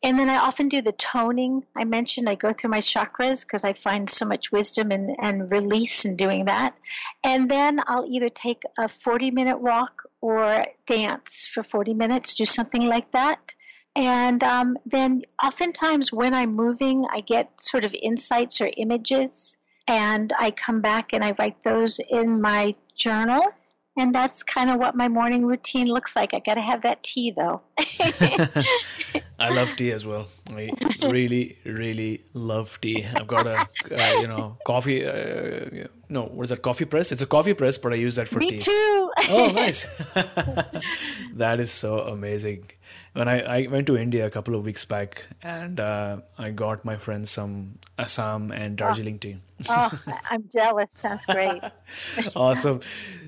And 0.03 0.19
then 0.19 0.29
I 0.29 0.37
often 0.37 0.69
do 0.69 0.83
the 0.83 0.93
toning. 0.93 1.65
I 1.75 1.85
mentioned 1.85 2.29
I 2.29 2.35
go 2.35 2.53
through 2.53 2.71
my 2.71 2.81
chakras 2.81 3.41
because 3.41 3.65
I 3.65 3.73
find 3.73 4.11
so 4.11 4.27
much 4.27 4.53
wisdom 4.53 4.91
and, 4.91 5.17
and 5.19 5.51
release 5.51 6.05
in 6.05 6.17
doing 6.17 6.45
that. 6.45 6.75
And 7.23 7.51
then 7.51 7.81
I'll 7.87 8.05
either 8.07 8.29
take 8.29 8.63
a 8.79 8.89
40 8.89 9.31
minute 9.31 9.61
walk 9.61 10.03
or 10.21 10.67
dance 10.87 11.47
for 11.47 11.63
40 11.63 11.95
minutes, 11.95 12.35
do 12.35 12.45
something 12.45 12.85
like 12.85 13.11
that. 13.13 13.55
And 13.97 14.43
um, 14.43 14.77
then 14.85 15.23
oftentimes 15.43 16.13
when 16.13 16.35
I'm 16.35 16.55
moving, 16.55 17.07
I 17.11 17.21
get 17.21 17.51
sort 17.61 17.85
of 17.85 17.95
insights 17.95 18.61
or 18.61 18.71
images, 18.77 19.57
and 19.87 20.33
I 20.39 20.51
come 20.51 20.81
back 20.81 21.13
and 21.13 21.23
I 21.23 21.35
write 21.39 21.63
those 21.63 22.01
in 22.11 22.41
my 22.41 22.75
journal. 22.97 23.43
And 23.97 24.13
that's 24.13 24.43
kind 24.43 24.71
of 24.71 24.81
what 24.81 24.97
my 24.97 25.07
morning 25.07 25.47
routine 25.47 25.87
looks 25.87 26.17
like. 26.17 26.35
I 26.35 26.41
got 26.41 26.55
to 26.55 26.61
have 26.61 26.83
that 26.83 27.05
tea 27.05 27.31
though. 27.31 27.63
I 29.45 29.51
love 29.51 29.77
tea 29.77 29.93
as 29.93 30.07
well. 30.07 30.29
I 30.49 30.71
really, 31.03 31.59
really 31.65 32.25
love 32.33 32.79
tea. 32.81 33.05
I've 33.05 33.27
got 33.27 33.47
a, 33.47 33.69
uh, 33.95 34.21
you 34.21 34.27
know, 34.27 34.57
coffee. 34.67 35.07
Uh, 35.07 35.87
no, 36.09 36.25
what 36.25 36.45
is 36.45 36.51
that? 36.51 36.63
Coffee 36.63 36.85
press. 36.87 37.13
It's 37.13 37.23
a 37.23 37.27
coffee 37.27 37.55
press, 37.55 37.77
but 37.79 37.93
I 37.93 37.97
use 37.97 38.17
that 38.17 38.29
for 38.29 38.39
Me 38.39 38.51
tea. 38.51 38.59
too. 38.59 39.11
Oh, 39.29 39.51
nice. 39.55 39.87
that 41.35 41.61
is 41.61 41.71
so 41.71 41.99
amazing. 42.01 42.71
When 43.13 43.29
I, 43.29 43.41
I 43.41 43.67
went 43.69 43.87
to 43.89 43.97
India 43.97 44.27
a 44.27 44.31
couple 44.31 44.55
of 44.57 44.65
weeks 44.65 44.85
back, 44.85 45.25
and 45.43 45.79
uh, 45.79 46.19
I 46.37 46.51
got 46.51 46.85
my 46.85 46.97
friends 46.97 47.31
some 47.31 47.79
Assam 47.99 48.51
and 48.51 48.77
Darjeeling 48.77 49.19
tea. 49.21 49.37
oh, 49.69 49.91
I'm 50.31 50.49
jealous. 50.53 50.91
Sounds 50.95 51.25
great. 51.27 51.63
awesome. 52.37 52.81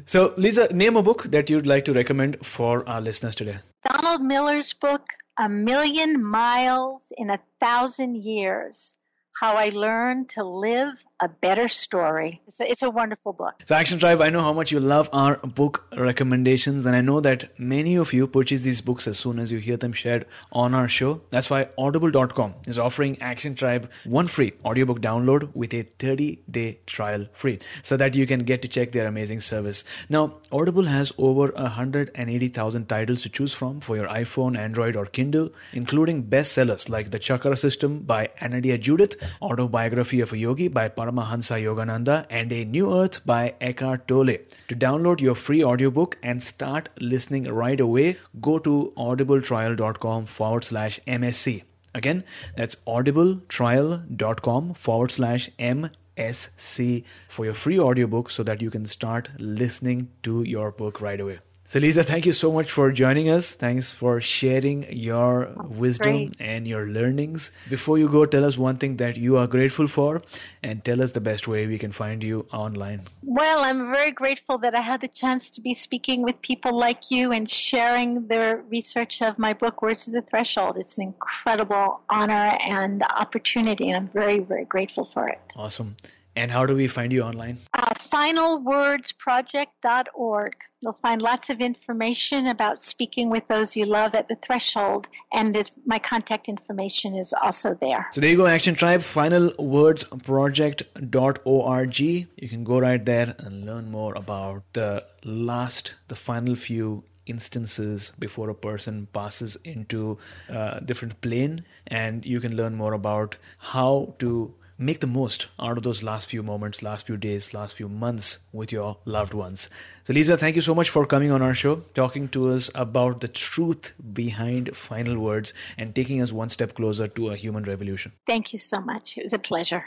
So, 0.06 0.34
Lisa, 0.36 0.72
name 0.72 0.96
a 0.96 1.02
book 1.02 1.24
that 1.24 1.50
you'd 1.50 1.66
like 1.66 1.84
to 1.84 1.92
recommend 1.92 2.44
for 2.44 2.88
our 2.88 3.00
listeners 3.00 3.36
today. 3.36 3.58
Donald 3.88 4.22
Miller's 4.22 4.72
book, 4.72 5.02
A 5.38 5.50
Million 5.50 6.24
Miles 6.24 7.02
in 7.18 7.28
a 7.28 7.40
Thousand 7.60 8.16
Years 8.22 8.94
How 9.38 9.52
I 9.56 9.68
Learned 9.68 10.30
to 10.30 10.44
Live 10.44 11.04
a 11.20 11.28
Better 11.28 11.68
Story. 11.68 12.42
It's 12.46 12.60
a, 12.60 12.70
it's 12.70 12.82
a 12.82 12.90
wonderful 12.90 13.32
book. 13.32 13.54
So, 13.64 13.74
Action 13.74 13.98
Tribe, 13.98 14.20
I 14.20 14.30
know 14.30 14.40
how 14.40 14.52
much 14.52 14.70
you 14.70 14.80
love 14.80 15.08
our 15.12 15.36
book 15.36 15.84
recommendations, 15.96 16.84
and 16.84 16.94
I 16.94 17.00
know 17.00 17.20
that 17.20 17.58
many 17.58 17.96
of 17.96 18.12
you 18.12 18.26
purchase 18.26 18.62
these 18.62 18.80
books 18.80 19.06
as 19.06 19.18
soon 19.18 19.38
as 19.38 19.50
you 19.50 19.58
hear 19.58 19.76
them 19.76 19.92
shared 19.92 20.26
on 20.52 20.74
our 20.74 20.88
show. 20.88 21.22
That's 21.30 21.48
why 21.48 21.68
Audible.com 21.78 22.54
is 22.66 22.78
offering 22.78 23.22
Action 23.22 23.54
Tribe 23.54 23.90
one 24.04 24.28
free 24.28 24.52
audiobook 24.64 25.00
download 25.00 25.54
with 25.54 25.72
a 25.72 25.84
30 25.98 26.40
day 26.50 26.80
trial 26.86 27.26
free 27.32 27.60
so 27.82 27.96
that 27.96 28.14
you 28.14 28.26
can 28.26 28.40
get 28.40 28.62
to 28.62 28.68
check 28.68 28.92
their 28.92 29.06
amazing 29.06 29.40
service. 29.40 29.84
Now, 30.08 30.34
Audible 30.52 30.84
has 30.84 31.12
over 31.16 31.48
180,000 31.48 32.88
titles 32.88 33.22
to 33.22 33.28
choose 33.30 33.54
from 33.54 33.80
for 33.80 33.96
your 33.96 34.08
iPhone, 34.08 34.58
Android, 34.58 34.96
or 34.96 35.06
Kindle, 35.06 35.50
including 35.72 36.24
bestsellers 36.24 36.88
like 36.88 37.10
The 37.10 37.18
Chakra 37.18 37.56
System 37.56 38.00
by 38.00 38.28
Anodea 38.40 38.78
Judith, 38.78 39.16
Autobiography 39.40 40.20
of 40.20 40.32
a 40.32 40.38
Yogi 40.38 40.68
by 40.68 40.88
Paramahansa 41.06 41.62
Yogananda, 41.62 42.26
and 42.30 42.50
A 42.50 42.64
New 42.64 42.92
Earth 42.92 43.24
by 43.24 43.54
Eckhart 43.60 44.08
Tolle. 44.08 44.38
To 44.68 44.74
download 44.74 45.20
your 45.20 45.36
free 45.36 45.62
audiobook 45.62 46.18
and 46.22 46.42
start 46.42 46.88
listening 47.00 47.44
right 47.44 47.78
away, 47.78 48.16
go 48.40 48.58
to 48.58 48.92
audibletrial.com 48.96 50.26
forward 50.26 50.64
slash 50.64 50.98
MSC. 51.06 51.62
Again, 51.94 52.24
that's 52.56 52.74
audibletrial.com 52.88 54.74
forward 54.74 55.10
slash 55.12 55.48
MSC 55.60 57.04
for 57.28 57.44
your 57.44 57.54
free 57.54 57.78
audiobook 57.78 58.30
so 58.30 58.42
that 58.42 58.60
you 58.60 58.70
can 58.70 58.86
start 58.86 59.28
listening 59.38 60.08
to 60.24 60.42
your 60.42 60.72
book 60.72 61.00
right 61.00 61.20
away. 61.20 61.38
So, 61.68 61.80
Lisa, 61.80 62.04
thank 62.04 62.26
you 62.26 62.32
so 62.32 62.52
much 62.52 62.70
for 62.70 62.92
joining 62.92 63.28
us. 63.28 63.52
Thanks 63.54 63.92
for 63.92 64.20
sharing 64.20 64.86
your 64.92 65.46
That's 65.46 65.80
wisdom 65.80 66.12
great. 66.12 66.36
and 66.38 66.66
your 66.66 66.86
learnings. 66.86 67.50
Before 67.68 67.98
you 67.98 68.08
go, 68.08 68.24
tell 68.24 68.44
us 68.44 68.56
one 68.56 68.76
thing 68.76 68.98
that 68.98 69.16
you 69.16 69.36
are 69.36 69.48
grateful 69.48 69.88
for 69.88 70.22
and 70.62 70.84
tell 70.84 71.02
us 71.02 71.10
the 71.10 71.20
best 71.20 71.48
way 71.48 71.66
we 71.66 71.76
can 71.76 71.90
find 71.90 72.22
you 72.22 72.46
online. 72.52 73.02
Well, 73.24 73.64
I'm 73.64 73.90
very 73.90 74.12
grateful 74.12 74.58
that 74.58 74.76
I 74.76 74.80
had 74.80 75.00
the 75.00 75.08
chance 75.08 75.50
to 75.50 75.60
be 75.60 75.74
speaking 75.74 76.22
with 76.22 76.40
people 76.40 76.78
like 76.78 77.10
you 77.10 77.32
and 77.32 77.50
sharing 77.50 78.28
the 78.28 78.62
research 78.70 79.20
of 79.20 79.36
my 79.36 79.52
book, 79.52 79.82
Words 79.82 80.04
to 80.04 80.12
the 80.12 80.22
Threshold. 80.22 80.76
It's 80.76 80.98
an 80.98 81.04
incredible 81.04 82.00
honor 82.08 82.56
and 82.62 83.02
opportunity, 83.02 83.88
and 83.90 83.96
I'm 83.96 84.08
very, 84.08 84.38
very 84.38 84.66
grateful 84.66 85.04
for 85.04 85.28
it. 85.28 85.40
Awesome. 85.56 85.96
And 86.36 86.50
how 86.50 86.66
do 86.66 86.76
we 86.76 86.86
find 86.86 87.10
you 87.12 87.22
online? 87.22 87.58
Uh, 87.72 87.94
finalwordsproject.org. 88.12 90.56
You'll 90.82 90.98
find 91.00 91.22
lots 91.22 91.48
of 91.48 91.60
information 91.60 92.48
about 92.48 92.82
speaking 92.82 93.30
with 93.30 93.48
those 93.48 93.74
you 93.74 93.86
love 93.86 94.14
at 94.14 94.28
the 94.28 94.36
threshold, 94.36 95.08
and 95.32 95.54
there's, 95.54 95.70
my 95.86 95.98
contact 95.98 96.46
information 96.48 97.14
is 97.14 97.32
also 97.32 97.72
there. 97.80 98.06
So 98.12 98.20
there 98.20 98.28
you 98.28 98.36
go, 98.36 98.46
Action 98.46 98.74
Tribe, 98.74 99.00
finalwordsproject.org. 99.00 102.00
You 102.00 102.48
can 102.48 102.64
go 102.64 102.78
right 102.78 103.02
there 103.02 103.34
and 103.38 103.64
learn 103.64 103.90
more 103.90 104.14
about 104.14 104.62
the 104.74 105.02
last, 105.24 105.94
the 106.08 106.16
final 106.16 106.54
few 106.54 107.02
instances 107.24 108.12
before 108.18 108.50
a 108.50 108.54
person 108.54 109.08
passes 109.12 109.56
into 109.64 110.18
a 110.48 110.82
different 110.84 111.18
plane, 111.22 111.64
and 111.86 112.26
you 112.26 112.40
can 112.40 112.56
learn 112.56 112.74
more 112.74 112.92
about 112.92 113.36
how 113.58 114.14
to 114.18 114.54
make 114.78 115.00
the 115.00 115.06
most 115.06 115.48
out 115.58 115.76
of 115.78 115.82
those 115.82 116.02
last 116.02 116.28
few 116.28 116.42
moments, 116.42 116.82
last 116.82 117.06
few 117.06 117.16
days, 117.16 117.54
last 117.54 117.74
few 117.74 117.88
months 117.88 118.38
with 118.52 118.72
your 118.72 118.96
loved 119.04 119.34
ones. 119.34 119.70
So, 120.04 120.12
Lisa, 120.12 120.36
thank 120.36 120.56
you 120.56 120.62
so 120.62 120.74
much 120.74 120.90
for 120.90 121.06
coming 121.06 121.30
on 121.30 121.42
our 121.42 121.54
show, 121.54 121.76
talking 121.94 122.28
to 122.28 122.50
us 122.50 122.70
about 122.74 123.20
the 123.20 123.28
truth 123.28 123.92
behind 124.12 124.76
final 124.76 125.18
words 125.18 125.54
and 125.78 125.94
taking 125.94 126.20
us 126.22 126.32
one 126.32 126.48
step 126.48 126.74
closer 126.74 127.08
to 127.08 127.30
a 127.30 127.36
human 127.36 127.64
revolution. 127.64 128.12
Thank 128.26 128.52
you 128.52 128.58
so 128.58 128.80
much. 128.80 129.16
It 129.16 129.24
was 129.24 129.32
a 129.32 129.38
pleasure. 129.38 129.84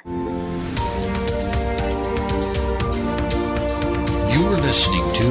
You 4.33 4.45
are 4.47 4.57
listening 4.57 5.13
to 5.13 5.23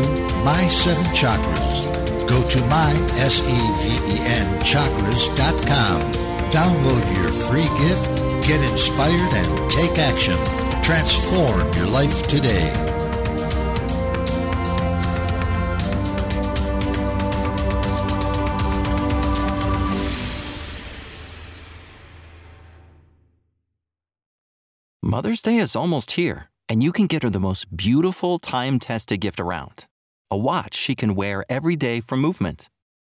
My 0.45 0.69
Seven 0.69 1.05
Chakras. 1.07 2.29
Go 2.29 2.47
to 2.49 2.61
my, 2.67 2.93
S-E-V-E-N, 3.21 4.61
chakras.com. 4.61 6.13
Download 6.51 7.17
your 7.17 7.33
free 7.33 7.69
gift 7.87 8.28
Get 8.49 8.63
inspired 8.71 9.35
and 9.35 9.71
take 9.71 9.99
action. 9.99 10.35
Transform 10.83 11.71
your 11.75 11.87
life 11.87 12.23
today. 12.23 12.73
Mother's 25.03 25.43
Day 25.43 25.59
is 25.59 25.77
almost 25.77 26.13
here, 26.13 26.49
and 26.71 26.83
you 26.83 26.91
can 26.91 27.07
get 27.07 27.23
her 27.23 27.29
the 27.29 27.39
most 27.39 27.77
beautiful 27.77 28.39
time 28.39 28.79
tested 28.79 29.21
gift 29.21 29.39
around 29.39 29.87
a 30.31 30.39
watch 30.39 30.75
she 30.75 30.95
can 30.95 31.15
wear 31.15 31.45
every 31.51 31.77
day 31.77 32.01
for 32.01 32.17
movement. 32.17 32.71